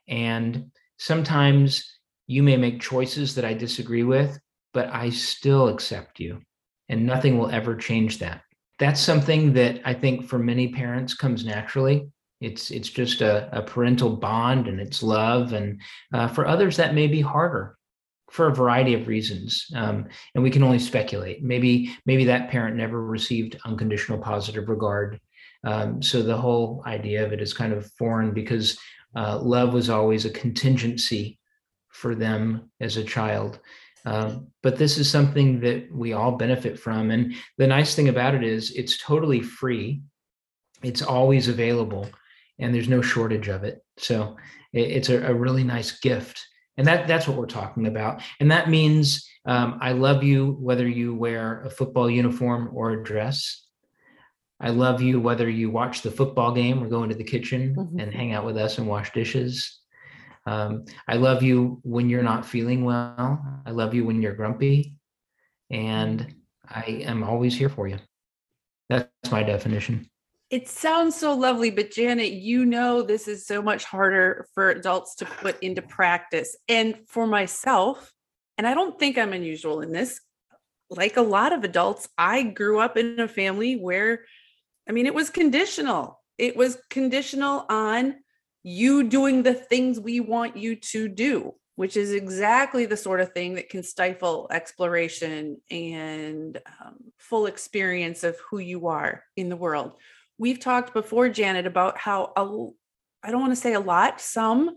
And 0.08 0.70
sometimes 0.98 1.98
you 2.26 2.42
may 2.42 2.56
make 2.56 2.80
choices 2.80 3.34
that 3.34 3.44
I 3.44 3.52
disagree 3.52 4.04
with, 4.04 4.38
but 4.72 4.88
I 4.88 5.10
still 5.10 5.68
accept 5.68 6.18
you. 6.18 6.40
And 6.88 7.04
nothing 7.04 7.38
will 7.38 7.50
ever 7.50 7.76
change 7.76 8.18
that. 8.20 8.42
That's 8.78 9.00
something 9.00 9.52
that 9.52 9.80
I 9.84 9.92
think 9.92 10.26
for 10.26 10.38
many 10.38 10.68
parents 10.68 11.12
comes 11.12 11.44
naturally. 11.44 12.08
It's 12.40 12.70
it's 12.70 12.88
just 12.88 13.20
a, 13.20 13.48
a 13.52 13.62
parental 13.62 14.16
bond 14.16 14.68
and 14.68 14.80
it's 14.80 15.02
love. 15.02 15.52
And 15.52 15.80
uh, 16.14 16.28
for 16.28 16.46
others, 16.46 16.76
that 16.76 16.94
may 16.94 17.08
be 17.08 17.20
harder 17.20 17.77
for 18.30 18.48
a 18.48 18.54
variety 18.54 18.94
of 18.94 19.08
reasons 19.08 19.66
um, 19.74 20.06
and 20.34 20.44
we 20.44 20.50
can 20.50 20.62
only 20.62 20.78
speculate. 20.78 21.42
Maybe 21.42 21.96
maybe 22.06 22.24
that 22.26 22.50
parent 22.50 22.76
never 22.76 23.02
received 23.02 23.58
unconditional 23.64 24.18
positive 24.18 24.68
regard. 24.68 25.20
Um, 25.64 26.02
so 26.02 26.22
the 26.22 26.36
whole 26.36 26.82
idea 26.86 27.24
of 27.24 27.32
it 27.32 27.40
is 27.40 27.52
kind 27.52 27.72
of 27.72 27.90
foreign 27.92 28.32
because 28.32 28.78
uh, 29.16 29.38
love 29.38 29.72
was 29.72 29.90
always 29.90 30.24
a 30.24 30.30
contingency 30.30 31.38
for 31.88 32.14
them 32.14 32.70
as 32.80 32.96
a 32.96 33.04
child. 33.04 33.58
Um, 34.04 34.48
but 34.62 34.76
this 34.76 34.98
is 34.98 35.10
something 35.10 35.60
that 35.60 35.88
we 35.92 36.12
all 36.12 36.32
benefit 36.32 36.78
from 36.78 37.10
and 37.10 37.34
the 37.56 37.66
nice 37.66 37.94
thing 37.94 38.08
about 38.08 38.34
it 38.34 38.44
is 38.44 38.70
it's 38.72 38.98
totally 38.98 39.40
free. 39.40 40.02
It's 40.82 41.02
always 41.02 41.48
available 41.48 42.08
and 42.58 42.74
there's 42.74 42.88
no 42.88 43.02
shortage 43.02 43.48
of 43.48 43.64
it. 43.64 43.84
So 43.96 44.36
it, 44.72 44.90
it's 44.90 45.08
a, 45.08 45.26
a 45.26 45.34
really 45.34 45.64
nice 45.64 45.98
gift 45.98 46.47
and 46.78 46.86
that 46.86 47.06
that's 47.06 47.28
what 47.28 47.36
we're 47.36 47.46
talking 47.46 47.86
about. 47.86 48.22
And 48.40 48.50
that 48.50 48.70
means 48.70 49.28
um, 49.44 49.78
i 49.80 49.92
love 49.92 50.22
you 50.22 50.56
whether 50.60 50.86
you 50.88 51.14
wear 51.14 51.62
a 51.62 51.70
football 51.70 52.08
uniform 52.10 52.70
or 52.72 52.92
a 52.92 53.04
dress. 53.04 53.64
I 54.60 54.70
love 54.70 55.00
you 55.02 55.20
whether 55.20 55.48
you 55.48 55.70
watch 55.70 56.02
the 56.02 56.10
football 56.10 56.52
game 56.52 56.82
or 56.82 56.88
go 56.88 57.02
into 57.02 57.14
the 57.14 57.24
kitchen 57.24 57.74
Mhm. 57.76 58.02
and 58.02 58.14
hang 58.14 58.32
out 58.32 58.44
with 58.46 58.56
us 58.56 58.78
and 58.78 58.88
wash 58.88 59.12
dishes. 59.12 59.80
Um, 60.46 60.84
i 61.06 61.16
love 61.16 61.42
you 61.42 61.80
when 61.82 62.08
you're 62.08 62.22
not 62.32 62.46
feeling 62.46 62.84
well. 62.84 63.62
I 63.66 63.70
love 63.70 63.92
you 63.94 64.04
when 64.06 64.22
you're 64.22 64.34
grumpy. 64.34 64.94
And 65.70 66.34
i 66.68 66.84
am 67.12 67.22
always 67.22 67.54
here 67.56 67.68
for 67.68 67.88
you. 67.88 67.98
That's 68.88 69.30
my 69.30 69.42
definition 69.42 70.08
It 70.50 70.66
sounds 70.66 71.14
so 71.14 71.34
lovely, 71.34 71.70
but 71.70 71.90
Janet, 71.90 72.32
you 72.32 72.64
know, 72.64 73.02
this 73.02 73.28
is 73.28 73.46
so 73.46 73.60
much 73.60 73.84
harder 73.84 74.48
for 74.54 74.70
adults 74.70 75.14
to 75.16 75.26
put 75.26 75.62
into 75.62 75.82
practice. 75.82 76.56
And 76.68 76.96
for 77.06 77.26
myself, 77.26 78.10
and 78.56 78.66
I 78.66 78.72
don't 78.72 78.98
think 78.98 79.18
I'm 79.18 79.34
unusual 79.34 79.82
in 79.82 79.92
this, 79.92 80.20
like 80.88 81.18
a 81.18 81.22
lot 81.22 81.52
of 81.52 81.64
adults, 81.64 82.08
I 82.16 82.44
grew 82.44 82.80
up 82.80 82.96
in 82.96 83.20
a 83.20 83.28
family 83.28 83.76
where, 83.76 84.24
I 84.88 84.92
mean, 84.92 85.04
it 85.04 85.14
was 85.14 85.28
conditional. 85.28 86.22
It 86.38 86.56
was 86.56 86.78
conditional 86.88 87.66
on 87.68 88.16
you 88.62 89.04
doing 89.04 89.42
the 89.42 89.52
things 89.52 90.00
we 90.00 90.20
want 90.20 90.56
you 90.56 90.76
to 90.76 91.08
do, 91.08 91.54
which 91.76 91.94
is 91.94 92.12
exactly 92.12 92.86
the 92.86 92.96
sort 92.96 93.20
of 93.20 93.34
thing 93.34 93.56
that 93.56 93.68
can 93.68 93.82
stifle 93.82 94.48
exploration 94.50 95.60
and 95.70 96.58
um, 96.80 96.96
full 97.18 97.44
experience 97.44 98.24
of 98.24 98.38
who 98.50 98.58
you 98.58 98.86
are 98.86 99.24
in 99.36 99.50
the 99.50 99.56
world 99.56 99.92
we've 100.38 100.60
talked 100.60 100.94
before, 100.94 101.28
Janet, 101.28 101.66
about 101.66 101.98
how 101.98 102.32
a, 102.36 103.26
I 103.26 103.30
don't 103.30 103.40
want 103.40 103.52
to 103.52 103.56
say 103.56 103.74
a 103.74 103.80
lot, 103.80 104.20
some 104.20 104.76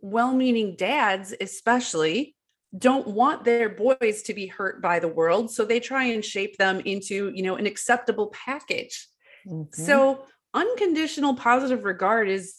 well-meaning 0.00 0.76
dads, 0.76 1.34
especially, 1.40 2.34
don't 2.76 3.08
want 3.08 3.44
their 3.44 3.68
boys 3.68 4.22
to 4.22 4.34
be 4.34 4.46
hurt 4.46 4.80
by 4.80 4.98
the 4.98 5.08
world, 5.08 5.50
so 5.50 5.64
they 5.64 5.80
try 5.80 6.04
and 6.04 6.24
shape 6.24 6.56
them 6.56 6.80
into, 6.80 7.30
you 7.34 7.42
know, 7.42 7.56
an 7.56 7.66
acceptable 7.66 8.28
package. 8.28 9.06
Mhm. 9.46 9.74
So 9.74 10.26
unconditional 10.54 11.34
positive 11.34 11.84
regard 11.84 12.28
is 12.28 12.56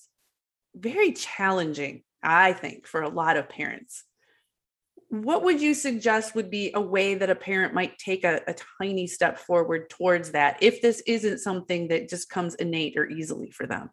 very 0.75 1.13
challenging, 1.13 2.03
I 2.21 2.53
think, 2.53 2.85
for 2.85 3.01
a 3.01 3.09
lot 3.09 3.37
of 3.37 3.49
parents. 3.49 4.03
What 5.13 5.43
would 5.43 5.61
you 5.61 5.75
suggest 5.75 6.33
would 6.33 6.49
be 6.49 6.71
a 6.73 6.81
way 6.81 7.13
that 7.13 7.29
a 7.29 7.35
parent 7.35 7.75
might 7.75 7.99
take 7.99 8.23
a, 8.23 8.41
a 8.47 8.55
tiny 8.81 9.05
step 9.05 9.37
forward 9.37 9.87
towards 9.91 10.31
that 10.31 10.57
if 10.59 10.81
this 10.81 11.03
isn't 11.05 11.37
something 11.37 11.89
that 11.89 12.09
just 12.09 12.31
comes 12.31 12.55
innate 12.55 12.97
or 12.97 13.07
easily 13.07 13.51
for 13.51 13.67
them? 13.67 13.91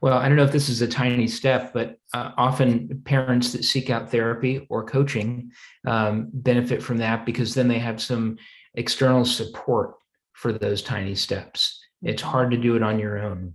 Well, 0.00 0.16
I 0.16 0.26
don't 0.26 0.38
know 0.38 0.44
if 0.44 0.52
this 0.52 0.70
is 0.70 0.80
a 0.80 0.88
tiny 0.88 1.28
step, 1.28 1.74
but 1.74 1.98
uh, 2.14 2.30
often 2.38 3.02
parents 3.04 3.52
that 3.52 3.64
seek 3.64 3.90
out 3.90 4.10
therapy 4.10 4.66
or 4.70 4.82
coaching 4.82 5.52
um, 5.86 6.30
benefit 6.32 6.82
from 6.82 6.96
that 6.98 7.26
because 7.26 7.54
then 7.54 7.68
they 7.68 7.78
have 7.78 8.00
some 8.00 8.38
external 8.76 9.26
support 9.26 9.96
for 10.32 10.54
those 10.54 10.80
tiny 10.80 11.16
steps. 11.16 11.84
It's 12.00 12.22
hard 12.22 12.50
to 12.52 12.56
do 12.56 12.76
it 12.76 12.82
on 12.82 12.98
your 12.98 13.18
own. 13.18 13.52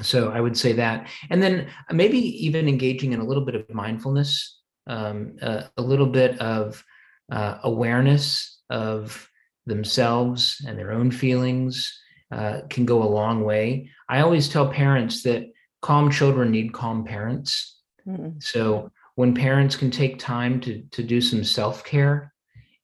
So 0.00 0.30
I 0.30 0.40
would 0.40 0.56
say 0.56 0.74
that. 0.74 1.08
And 1.28 1.42
then 1.42 1.70
maybe 1.90 2.18
even 2.46 2.68
engaging 2.68 3.14
in 3.14 3.18
a 3.18 3.26
little 3.26 3.44
bit 3.44 3.56
of 3.56 3.68
mindfulness, 3.74 4.61
um, 4.86 5.36
uh, 5.40 5.62
a 5.76 5.82
little 5.82 6.06
bit 6.06 6.38
of 6.40 6.84
uh, 7.30 7.58
awareness 7.62 8.60
of 8.70 9.28
themselves 9.66 10.62
and 10.66 10.78
their 10.78 10.92
own 10.92 11.10
feelings 11.10 11.98
uh, 12.32 12.62
can 12.68 12.84
go 12.84 13.02
a 13.02 13.14
long 13.14 13.44
way. 13.44 13.90
I 14.08 14.20
always 14.20 14.48
tell 14.48 14.68
parents 14.68 15.22
that 15.22 15.44
calm 15.82 16.10
children 16.10 16.50
need 16.50 16.72
calm 16.72 17.04
parents. 17.04 17.80
Mhm. 18.06 18.42
So 18.42 18.90
when 19.14 19.34
parents 19.34 19.76
can 19.76 19.90
take 19.90 20.18
time 20.18 20.60
to 20.62 20.82
to 20.92 21.02
do 21.02 21.20
some 21.20 21.44
self-care 21.44 22.32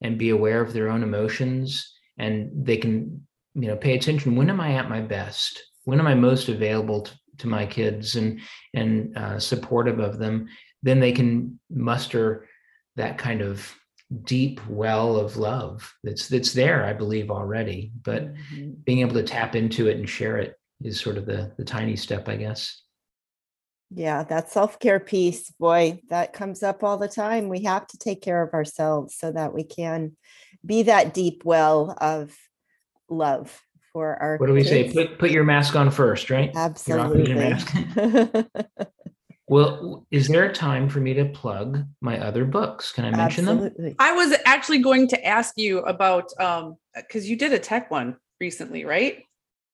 and 0.03 0.19
be 0.19 0.31
aware 0.31 0.61
of 0.61 0.73
their 0.73 0.89
own 0.89 1.03
emotions 1.03 1.93
and 2.19 2.51
they 2.55 2.77
can 2.77 3.27
you 3.55 3.69
know 3.69 3.77
pay 3.77 3.97
attention 3.97 4.37
when 4.37 4.51
am 4.51 4.61
I 4.61 4.75
at 4.75 4.91
my 4.91 5.01
best? 5.01 5.63
When 5.85 5.99
am 5.99 6.07
I 6.07 6.15
most 6.15 6.49
available 6.49 7.03
to, 7.03 7.13
to 7.39 7.49
my 7.49 7.67
kids 7.67 8.17
and 8.17 8.41
and 8.75 9.17
uh, 9.17 9.39
supportive 9.39 9.99
of 9.99 10.19
them? 10.19 10.49
Then 10.83 11.01
they 11.01 11.13
can 11.13 11.59
muster 11.71 12.47
that 12.97 13.19
kind 13.19 13.41
of 13.41 13.75
deep 14.25 14.61
well 14.69 15.17
of 15.17 15.37
love 15.37 15.95
that's 16.03 16.29
that's 16.29 16.55
there 16.55 16.83
I 16.85 16.95
believe 16.95 17.31
already 17.31 17.93
but 18.03 18.35
Mhm. 18.35 18.83
being 18.85 19.01
able 19.01 19.13
to 19.15 19.23
tap 19.23 19.55
into 19.55 19.89
it 19.89 19.99
and 19.99 20.09
share 20.09 20.39
it 20.39 20.59
is 20.83 20.99
sort 20.99 21.19
of 21.19 21.27
the 21.27 21.53
the 21.59 21.65
tiny 21.65 21.95
step 21.95 22.27
I 22.27 22.37
guess 22.37 22.83
Yeah, 23.91 24.23
that 24.25 24.51
self 24.51 24.79
care 24.79 25.01
piece, 25.01 25.51
boy, 25.53 26.01
that 26.09 26.33
comes 26.33 26.63
up 26.63 26.83
all 26.83 26.99
the 26.99 27.09
time. 27.09 27.49
We 27.49 27.63
have 27.65 27.87
to 27.89 27.99
take 27.99 28.21
care 28.23 28.43
of 28.43 28.53
ourselves 28.55 29.15
so 29.17 29.33
that 29.33 29.53
we 29.55 29.65
can 29.65 30.17
be 30.65 30.85
that 30.85 31.15
deep 31.15 31.43
well 31.45 31.95
of 32.01 32.37
love 33.09 33.63
for 33.93 34.17
our 34.23 34.37
What 34.39 34.47
do 34.49 34.53
we 34.53 34.65
say? 34.65 34.91
Put 34.93 35.19
put 35.19 35.31
your 35.31 35.45
mask 35.45 35.75
on 35.77 35.91
first, 35.91 36.31
right? 36.31 36.51
Your 36.55 36.63
Absolutely. 36.63 37.35
mask. 37.35 37.75
Well, 39.51 39.88
is 40.11 40.29
there 40.29 40.45
a 40.45 40.53
time 40.53 40.89
for 40.89 41.01
me 41.01 41.15
to 41.15 41.27
plug 41.27 41.85
my 42.01 42.19
other 42.19 42.45
books? 42.45 42.93
Can 42.93 43.05
I 43.05 43.11
mention 43.11 43.45
them? 43.45 43.59
Absolutely. 43.59 43.97
I 43.99 44.13
was 44.13 44.37
actually 44.47 44.79
going 44.79 45.09
to 45.09 45.27
ask 45.27 45.55
you 45.57 45.81
about 45.81 46.31
um 46.41 46.77
because 46.95 47.29
you 47.29 47.37
did 47.37 47.53
a 47.53 47.59
tech 47.59 47.91
one 47.91 48.17
recently, 48.41 48.85
right? 48.85 49.23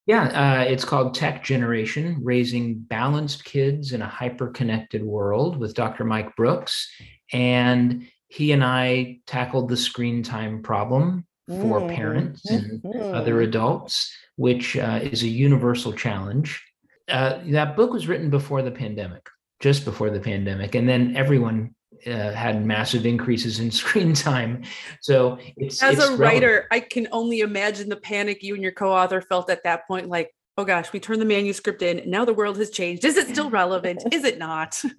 Yeah, 0.07 0.59
uh, 0.59 0.63
it's 0.63 0.85
called 0.85 1.15
Tech 1.15 1.43
Generation 1.43 2.19
Raising 2.21 2.75
Balanced 2.79 3.43
Kids 3.43 3.91
in 3.91 4.03
a 4.03 4.07
Hyper 4.07 4.49
Connected 4.49 5.03
World 5.03 5.57
with 5.57 5.73
Dr. 5.73 6.03
Mike 6.03 6.35
Brooks. 6.35 6.87
And 7.33 8.07
he 8.27 8.51
and 8.51 8.63
I 8.63 9.21
tackled 9.25 9.67
the 9.67 9.77
screen 9.77 10.21
time 10.21 10.61
problem 10.61 11.25
for 11.47 11.81
Mm, 11.81 11.95
parents 11.95 12.49
and 12.49 12.81
mhm. 12.81 13.15
other 13.15 13.41
adults, 13.41 14.11
which 14.35 14.77
uh, 14.77 14.99
is 15.01 15.23
a 15.23 15.27
universal 15.27 15.93
challenge. 15.93 16.63
Uh, 17.07 17.39
that 17.47 17.75
book 17.75 17.91
was 17.91 18.07
written 18.07 18.29
before 18.29 18.61
the 18.63 18.71
pandemic, 18.71 19.27
just 19.59 19.85
before 19.85 20.09
the 20.09 20.19
pandemic. 20.19 20.75
And 20.75 20.87
then 20.87 21.15
everyone 21.15 21.73
uh, 22.05 22.31
had 22.31 22.65
massive 22.65 23.05
increases 23.05 23.59
in 23.59 23.71
screen 23.81 24.13
time. 24.13 24.63
So 25.01 25.37
it's 25.57 25.81
As 25.81 25.93
it's 25.93 26.03
a 26.03 26.17
relevant. 26.17 26.19
writer, 26.19 26.67
I 26.71 26.79
can 26.79 27.07
only 27.11 27.39
imagine 27.39 27.89
the 27.89 27.95
panic 27.95 28.43
you 28.43 28.53
and 28.53 28.63
your 28.63 28.73
co-author 28.73 29.21
felt 29.21 29.49
at 29.49 29.63
that 29.63 29.87
point 29.87 30.09
like, 30.09 30.31
oh 30.57 30.65
gosh, 30.65 30.93
we 30.93 30.99
turned 30.99 31.21
the 31.21 31.25
manuscript 31.25 31.81
in. 31.81 32.09
Now 32.09 32.25
the 32.25 32.33
world 32.33 32.57
has 32.57 32.69
changed. 32.69 33.03
Is 33.03 33.17
it 33.17 33.27
still 33.27 33.49
relevant? 33.49 34.03
Is 34.11 34.23
it 34.23 34.37
not? 34.37 34.81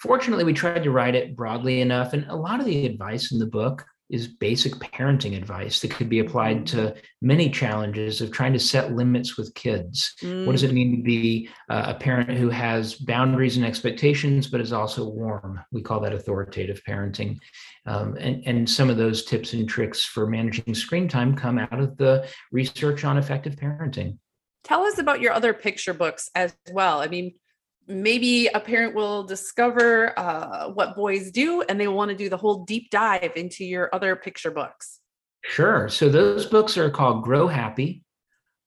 fortunately 0.00 0.44
we 0.44 0.52
tried 0.52 0.82
to 0.82 0.90
write 0.90 1.14
it 1.14 1.36
broadly 1.36 1.80
enough 1.80 2.12
and 2.12 2.24
a 2.28 2.34
lot 2.34 2.58
of 2.58 2.66
the 2.66 2.86
advice 2.86 3.32
in 3.32 3.38
the 3.38 3.46
book 3.46 3.84
is 4.10 4.26
basic 4.26 4.74
parenting 4.74 5.36
advice 5.36 5.80
that 5.80 5.90
could 5.90 6.08
be 6.08 6.18
applied 6.18 6.66
to 6.66 6.94
many 7.22 7.48
challenges 7.48 8.20
of 8.20 8.32
trying 8.32 8.52
to 8.52 8.58
set 8.58 8.92
limits 8.92 9.36
with 9.36 9.54
kids. 9.54 10.14
What 10.22 10.52
does 10.52 10.64
it 10.64 10.72
mean 10.72 10.96
to 10.96 11.02
be 11.02 11.48
uh, 11.68 11.94
a 11.94 11.94
parent 11.94 12.30
who 12.30 12.48
has 12.50 12.94
boundaries 12.94 13.56
and 13.56 13.64
expectations 13.64 14.48
but 14.48 14.60
is 14.60 14.72
also 14.72 15.08
warm? 15.08 15.60
We 15.72 15.82
call 15.82 16.00
that 16.00 16.12
authoritative 16.12 16.82
parenting. 16.86 17.38
Um, 17.86 18.16
and, 18.16 18.42
and 18.46 18.68
some 18.68 18.90
of 18.90 18.96
those 18.96 19.24
tips 19.24 19.52
and 19.52 19.68
tricks 19.68 20.04
for 20.04 20.26
managing 20.26 20.74
screen 20.74 21.08
time 21.08 21.34
come 21.34 21.58
out 21.58 21.80
of 21.80 21.96
the 21.96 22.28
research 22.52 23.04
on 23.04 23.16
effective 23.16 23.56
parenting. 23.56 24.18
Tell 24.64 24.82
us 24.84 24.98
about 24.98 25.20
your 25.20 25.32
other 25.32 25.54
picture 25.54 25.94
books 25.94 26.30
as 26.34 26.54
well. 26.70 27.00
I 27.00 27.06
mean, 27.06 27.34
maybe 27.90 28.46
a 28.48 28.60
parent 28.60 28.94
will 28.94 29.24
discover 29.24 30.18
uh, 30.18 30.70
what 30.70 30.96
boys 30.96 31.30
do 31.30 31.62
and 31.62 31.80
they 31.80 31.88
want 31.88 32.10
to 32.10 32.16
do 32.16 32.28
the 32.28 32.36
whole 32.36 32.64
deep 32.64 32.90
dive 32.90 33.32
into 33.36 33.64
your 33.64 33.90
other 33.92 34.16
picture 34.16 34.50
books. 34.50 35.00
Sure. 35.42 35.88
So 35.88 36.08
those 36.08 36.46
books 36.46 36.76
are 36.78 36.90
called 36.90 37.24
Grow 37.24 37.46
Happy, 37.46 38.04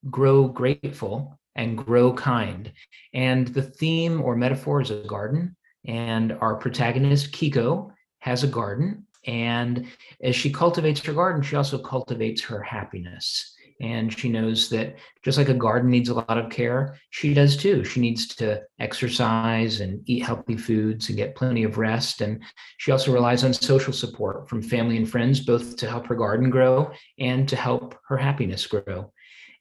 Grow 0.10 0.48
Grateful, 0.48 1.40
and 1.56 1.78
Grow 1.78 2.14
Kind. 2.14 2.74
And 3.14 3.48
the 3.48 3.62
theme 3.62 4.22
or 4.22 4.36
metaphor 4.36 4.82
is 4.82 4.92
a 4.92 5.04
garden. 5.04 5.56
And 5.86 6.32
our 6.34 6.56
protagonist, 6.56 7.32
Kiko, 7.32 7.92
has 8.20 8.44
a 8.44 8.48
garden. 8.48 9.06
And 9.26 9.88
as 10.22 10.36
she 10.36 10.52
cultivates 10.52 11.02
her 11.02 11.14
garden, 11.14 11.44
she 11.44 11.56
also 11.56 11.78
cultivates 11.78 12.42
her 12.44 12.62
happiness. 12.62 13.56
And 13.82 14.18
she 14.18 14.30
knows 14.30 14.70
that 14.70 14.98
just 15.24 15.38
like 15.38 15.50
a 15.50 15.54
garden 15.54 15.90
needs 15.90 16.10
a 16.10 16.14
lot 16.14 16.38
of 16.38 16.50
care, 16.50 16.98
she 17.10 17.34
does 17.34 17.58
too. 17.58 17.84
She 17.84 18.00
needs 18.00 18.28
to 18.36 18.62
exercise 18.80 19.82
and 19.82 20.02
eat 20.06 20.24
healthy 20.24 20.58
foods 20.58 21.10
and 21.10 21.18
get 21.18 21.36
plenty 21.36 21.64
of 21.64 21.78
rest. 21.78 22.22
And 22.22 22.44
she 22.78 22.92
also 22.92 23.12
relies 23.12 23.44
on 23.44 23.54
social 23.54 23.94
support 23.94 24.48
from 24.48 24.62
family 24.62 24.98
and 24.98 25.10
friends, 25.10 25.40
both 25.40 25.76
to 25.78 25.90
help 25.90 26.08
her 26.08 26.16
garden 26.16 26.50
grow 26.50 26.92
and 27.20 27.48
to 27.50 27.56
help 27.56 27.96
her 28.08 28.18
happiness 28.18 28.66
grow. 28.68 29.12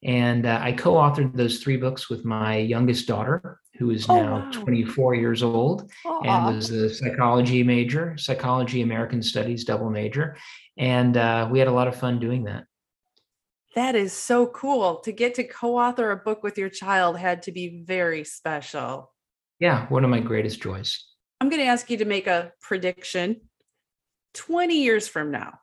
And 0.05 0.47
uh, 0.47 0.59
I 0.61 0.73
co 0.73 0.95
authored 0.95 1.37
those 1.37 1.59
three 1.61 1.77
books 1.77 2.11
with 2.11 2.25
my 2.25 2.57
youngest 2.57 3.07
daughter, 3.07 3.61
who 3.79 3.91
is 3.91 4.09
Oh, 4.09 4.15
now 4.17 4.39
wow. 4.41 4.51
24 4.51 5.15
years 5.15 5.43
old 5.43 5.91
and 6.05 6.57
was 6.57 6.71
a 6.71 6.93
psychology 6.93 7.63
major, 7.63 8.17
psychology, 8.19 8.83
American 8.83 9.23
studies 9.23 9.65
double 9.65 9.91
major. 9.91 10.37
And 10.77 11.17
uh, 11.17 11.49
we 11.51 11.59
had 11.59 11.69
a 11.69 11.73
lot 11.73 11.89
of 11.89 11.97
fun 11.97 12.19
doing 12.19 12.45
that. 12.45 12.65
That 13.75 13.95
is 13.95 14.13
so 14.13 14.47
cool. 14.47 14.97
To 15.01 15.13
get 15.13 15.35
to 15.37 15.45
co 15.45 15.79
author 15.79 16.11
a 16.11 16.17
book 16.17 16.43
with 16.43 16.59
your 16.59 16.69
child 16.69 17.19
had 17.19 17.43
to 17.45 17.53
be 17.53 17.83
very 17.85 18.25
special. 18.25 19.13
Yeah, 19.59 19.87
one 19.89 20.05
of 20.05 20.11
my 20.11 20.21
greatest 20.21 20.61
joys. 20.61 21.05
I'm 21.41 21.49
going 21.49 21.61
to 21.61 21.69
ask 21.69 21.91
you 21.91 21.97
to 21.99 22.05
make 22.05 22.27
a 22.27 22.53
prediction 22.61 23.41
20 24.35 24.83
years 24.83 25.09
from 25.09 25.31
now. 25.31 25.59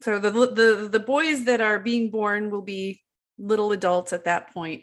So 0.00 0.18
the, 0.18 0.30
the 0.30 0.88
the 0.90 1.00
boys 1.00 1.44
that 1.44 1.60
are 1.60 1.78
being 1.78 2.10
born 2.10 2.50
will 2.50 2.62
be 2.62 3.00
little 3.38 3.72
adults 3.72 4.12
at 4.12 4.24
that 4.24 4.52
point. 4.52 4.82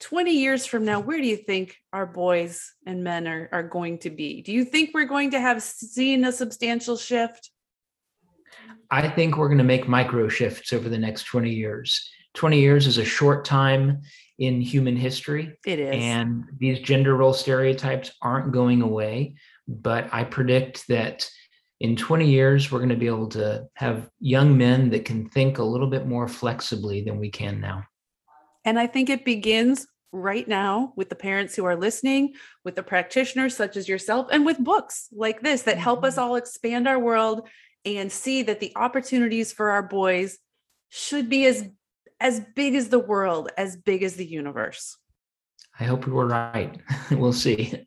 20 0.00 0.30
years 0.32 0.64
from 0.64 0.84
now, 0.84 1.00
where 1.00 1.20
do 1.20 1.26
you 1.26 1.36
think 1.36 1.76
our 1.92 2.06
boys 2.06 2.72
and 2.86 3.04
men 3.04 3.28
are, 3.28 3.48
are 3.52 3.62
going 3.62 3.98
to 3.98 4.10
be? 4.10 4.42
Do 4.42 4.52
you 4.52 4.64
think 4.64 4.90
we're 4.94 5.04
going 5.04 5.32
to 5.32 5.40
have 5.40 5.62
seen 5.62 6.24
a 6.24 6.32
substantial 6.32 6.96
shift? 6.96 7.50
I 8.90 9.08
think 9.08 9.36
we're 9.36 9.48
going 9.48 9.58
to 9.58 9.64
make 9.64 9.88
micro 9.88 10.28
shifts 10.28 10.72
over 10.72 10.88
the 10.88 10.98
next 10.98 11.24
20 11.24 11.50
years. 11.50 12.10
20 12.34 12.60
years 12.60 12.86
is 12.86 12.98
a 12.98 13.04
short 13.04 13.44
time 13.44 14.02
in 14.38 14.60
human 14.60 14.96
history. 14.96 15.56
It 15.66 15.78
is. 15.78 15.94
And 15.94 16.44
these 16.58 16.80
gender 16.80 17.16
role 17.16 17.32
stereotypes 17.32 18.12
aren't 18.22 18.52
going 18.52 18.82
away. 18.82 19.36
But 19.68 20.08
I 20.12 20.24
predict 20.24 20.88
that 20.88 21.28
in 21.80 21.96
20 21.96 22.28
years, 22.28 22.70
we're 22.70 22.78
going 22.78 22.90
to 22.90 22.96
be 22.96 23.06
able 23.06 23.28
to 23.28 23.66
have 23.74 24.10
young 24.20 24.56
men 24.56 24.90
that 24.90 25.04
can 25.04 25.28
think 25.30 25.58
a 25.58 25.64
little 25.64 25.86
bit 25.86 26.06
more 26.06 26.28
flexibly 26.28 27.02
than 27.02 27.18
we 27.18 27.30
can 27.30 27.60
now. 27.60 27.84
And 28.64 28.78
I 28.78 28.86
think 28.86 29.08
it 29.08 29.24
begins 29.24 29.86
right 30.12 30.46
now 30.46 30.92
with 30.96 31.08
the 31.08 31.14
parents 31.14 31.54
who 31.54 31.64
are 31.64 31.76
listening, 31.76 32.34
with 32.64 32.76
the 32.76 32.82
practitioners 32.82 33.56
such 33.56 33.76
as 33.76 33.88
yourself, 33.88 34.28
and 34.30 34.44
with 34.44 34.58
books 34.58 35.08
like 35.12 35.40
this 35.40 35.62
that 35.62 35.78
help 35.78 36.04
us 36.04 36.14
mm-hmm. 36.14 36.24
all 36.24 36.36
expand 36.36 36.88
our 36.88 36.98
world 36.98 37.48
and 37.84 38.10
see 38.10 38.42
that 38.42 38.60
the 38.60 38.72
opportunities 38.76 39.52
for 39.52 39.70
our 39.70 39.82
boys 39.82 40.38
should 40.88 41.28
be 41.28 41.46
as 41.46 41.68
as 42.20 42.40
big 42.54 42.74
as 42.74 42.90
the 42.90 42.98
world, 42.98 43.50
as 43.56 43.76
big 43.76 44.02
as 44.02 44.16
the 44.16 44.26
universe. 44.26 44.98
I 45.78 45.84
hope 45.84 46.06
we 46.06 46.12
were 46.12 46.26
right. 46.26 46.78
we'll 47.10 47.32
see. 47.32 47.86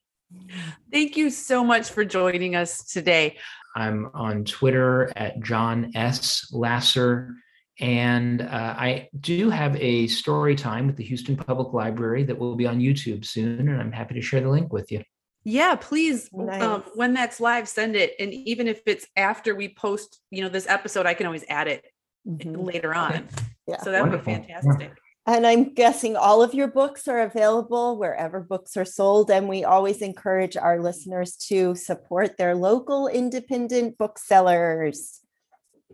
Thank 0.91 1.15
you 1.15 1.29
so 1.29 1.63
much 1.63 1.89
for 1.89 2.03
joining 2.03 2.55
us 2.55 2.85
today. 2.85 3.37
I'm 3.75 4.09
on 4.13 4.45
Twitter 4.45 5.11
at 5.15 5.39
John 5.41 5.91
S. 5.95 6.49
Lasser. 6.51 7.35
And 7.79 8.41
uh, 8.41 8.75
I 8.77 9.09
do 9.19 9.49
have 9.49 9.75
a 9.77 10.07
story 10.07 10.55
time 10.55 10.87
with 10.87 10.95
the 10.95 11.03
Houston 11.03 11.35
Public 11.35 11.73
Library 11.73 12.23
that 12.23 12.37
will 12.37 12.55
be 12.55 12.67
on 12.67 12.79
YouTube 12.79 13.25
soon. 13.25 13.67
And 13.67 13.81
I'm 13.81 13.91
happy 13.91 14.13
to 14.15 14.21
share 14.21 14.41
the 14.41 14.49
link 14.49 14.71
with 14.71 14.91
you. 14.91 15.03
Yeah, 15.43 15.75
please, 15.75 16.29
Nice. 16.31 16.61
um, 16.61 16.83
when 16.95 17.13
that's 17.13 17.39
live, 17.39 17.67
send 17.67 17.95
it. 17.95 18.13
And 18.19 18.33
even 18.33 18.67
if 18.67 18.81
it's 18.85 19.05
after 19.17 19.53
we 19.55 19.69
post, 19.73 20.19
you 20.31 20.41
know, 20.41 20.49
this 20.49 20.67
episode, 20.67 21.05
I 21.05 21.13
can 21.13 21.25
always 21.25 21.43
add 21.49 21.67
it 21.67 21.85
Mhm. 22.27 22.65
later 22.65 22.93
on. 22.93 23.27
Yeah. 23.67 23.77
So 23.81 23.91
that 23.91 24.01
would 24.03 24.11
be 24.11 24.17
Wonderful. 24.17 24.45
Yeah. 24.49 24.61
fantastic. 24.61 24.97
And 25.25 25.47
I'm 25.47 25.73
guessing 25.73 26.17
all 26.17 26.43
of 26.43 26.53
your 26.53 26.67
books 26.67 27.07
are 27.07 27.21
available 27.21 27.97
wherever 27.97 28.41
books 28.41 28.75
are 28.75 28.83
sold. 28.83 29.31
And 29.31 29.47
we 29.47 29.63
always 29.63 30.01
encourage 30.01 30.57
our 30.57 30.81
listeners 30.81 31.37
to 31.47 31.73
support 31.75 32.35
their 32.37 32.55
local 32.55 33.07
independent 33.07 33.97
booksellers. 33.97 35.21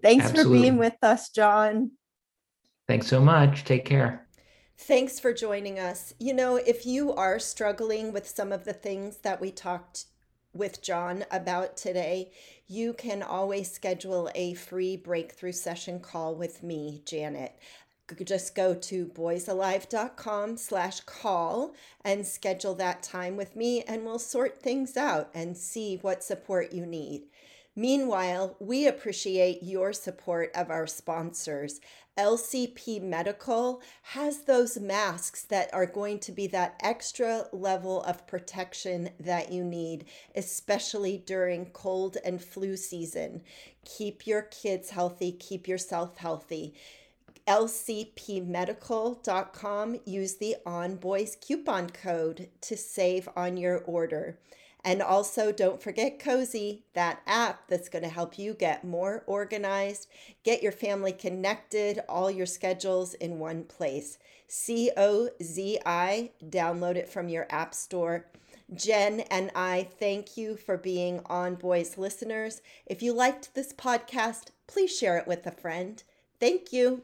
Thanks 0.02 0.32
for 0.32 0.50
being 0.50 0.78
with 0.78 0.96
us, 1.04 1.30
John. 1.30 1.92
Thanks 2.88 3.06
so 3.06 3.22
much. 3.22 3.66
Take 3.66 3.86
care. 3.86 4.28
Thanks 4.84 5.20
for 5.20 5.34
joining 5.34 5.78
us. 5.78 6.14
You 6.20 6.34
know, 6.34 6.56
if 6.56 6.86
you 6.86 7.14
are 7.14 7.38
struggling 7.38 8.14
with 8.14 8.26
some 8.26 8.54
of 8.54 8.64
the 8.64 8.74
things 8.74 9.18
that 9.18 9.42
we 9.42 9.52
talked 9.52 10.06
with 10.54 10.82
John 10.82 11.26
about 11.30 11.76
today, 11.76 12.32
you 12.66 12.94
can 12.94 13.22
always 13.22 13.70
schedule 13.70 14.32
a 14.34 14.54
free 14.54 14.96
breakthrough 14.96 15.52
session 15.52 16.00
call 16.00 16.34
with 16.34 16.64
me, 16.64 17.04
Janet. 17.06 17.60
Just 18.24 18.56
go 18.56 18.74
to 18.74 19.06
boysalive.com 19.08 20.56
slash 20.56 21.02
call 21.02 21.76
and 22.04 22.26
schedule 22.26 22.74
that 22.76 23.04
time 23.04 23.36
with 23.36 23.58
me 23.58 23.84
and 23.84 24.06
we'll 24.06 24.18
sort 24.18 24.62
things 24.62 24.96
out 24.96 25.30
and 25.36 25.58
see 25.58 25.98
what 25.98 26.24
support 26.24 26.72
you 26.72 26.86
need. 26.86 27.24
Meanwhile, 27.76 28.56
we 28.60 28.88
appreciate 28.88 29.62
your 29.62 29.94
support 29.94 30.52
of 30.56 30.70
our 30.70 30.88
sponsors. 30.88 31.80
LCP 32.20 33.02
Medical 33.02 33.82
has 34.02 34.42
those 34.42 34.78
masks 34.78 35.44
that 35.44 35.74
are 35.74 35.86
going 35.86 36.20
to 36.20 36.34
be 36.34 36.48
that 36.48 36.78
extra 36.84 37.46
level 37.54 38.04
of 38.04 38.28
protection 38.28 39.12
that 39.22 39.54
you 39.54 39.64
need, 39.64 40.04
especially 40.36 41.24
during 41.26 41.68
cold 41.68 42.18
and 42.26 42.44
flu 42.44 42.76
season. 42.76 43.42
Keep 43.86 44.28
your 44.28 44.42
kids 44.42 44.90
healthy, 44.90 45.32
keep 45.32 45.66
yourself 45.66 46.18
healthy. 46.18 46.74
lcpmedical.com. 47.48 50.00
Use 50.04 50.36
the 50.36 50.58
OnBoys 50.66 51.40
coupon 51.40 51.90
code 51.90 52.50
to 52.60 52.76
save 52.76 53.30
on 53.38 53.56
your 53.56 53.78
order. 53.78 54.38
And 54.84 55.02
also, 55.02 55.52
don't 55.52 55.82
forget 55.84 56.20
Cozi, 56.20 56.84
that 56.94 57.22
app 57.28 57.68
that's 57.68 57.90
going 57.90 58.04
to 58.04 58.10
help 58.10 58.40
you 58.40 58.54
get 58.54 58.86
more 58.86 59.24
organized, 59.28 60.08
get 60.44 60.64
your 60.64 60.72
family 60.72 61.12
connected, 61.12 62.00
all 62.08 62.32
your 62.32 62.46
schedules 62.46 63.14
in 63.16 63.40
one 63.40 63.66
place. 63.66 64.18
C 64.48 64.90
O 64.96 65.30
Z 65.44 65.80
I, 65.86 66.32
download 66.44 66.96
it 66.96 67.10
from 67.10 67.28
your 67.28 67.46
app 67.50 67.74
store. 67.74 68.28
Jen 68.74 69.22
and 69.32 69.52
I 69.54 69.88
thank 70.00 70.38
you 70.38 70.56
for 70.56 70.78
being 70.78 71.22
On 71.26 71.56
Boys 71.56 71.98
listeners. 71.98 72.62
If 72.86 73.02
you 73.02 73.14
liked 73.14 73.56
this 73.56 73.74
podcast, 73.74 74.52
please 74.68 74.96
share 74.96 75.18
it 75.18 75.28
with 75.28 75.46
a 75.46 75.52
friend. 75.52 76.02
Thank 76.40 76.72
you. 76.72 77.04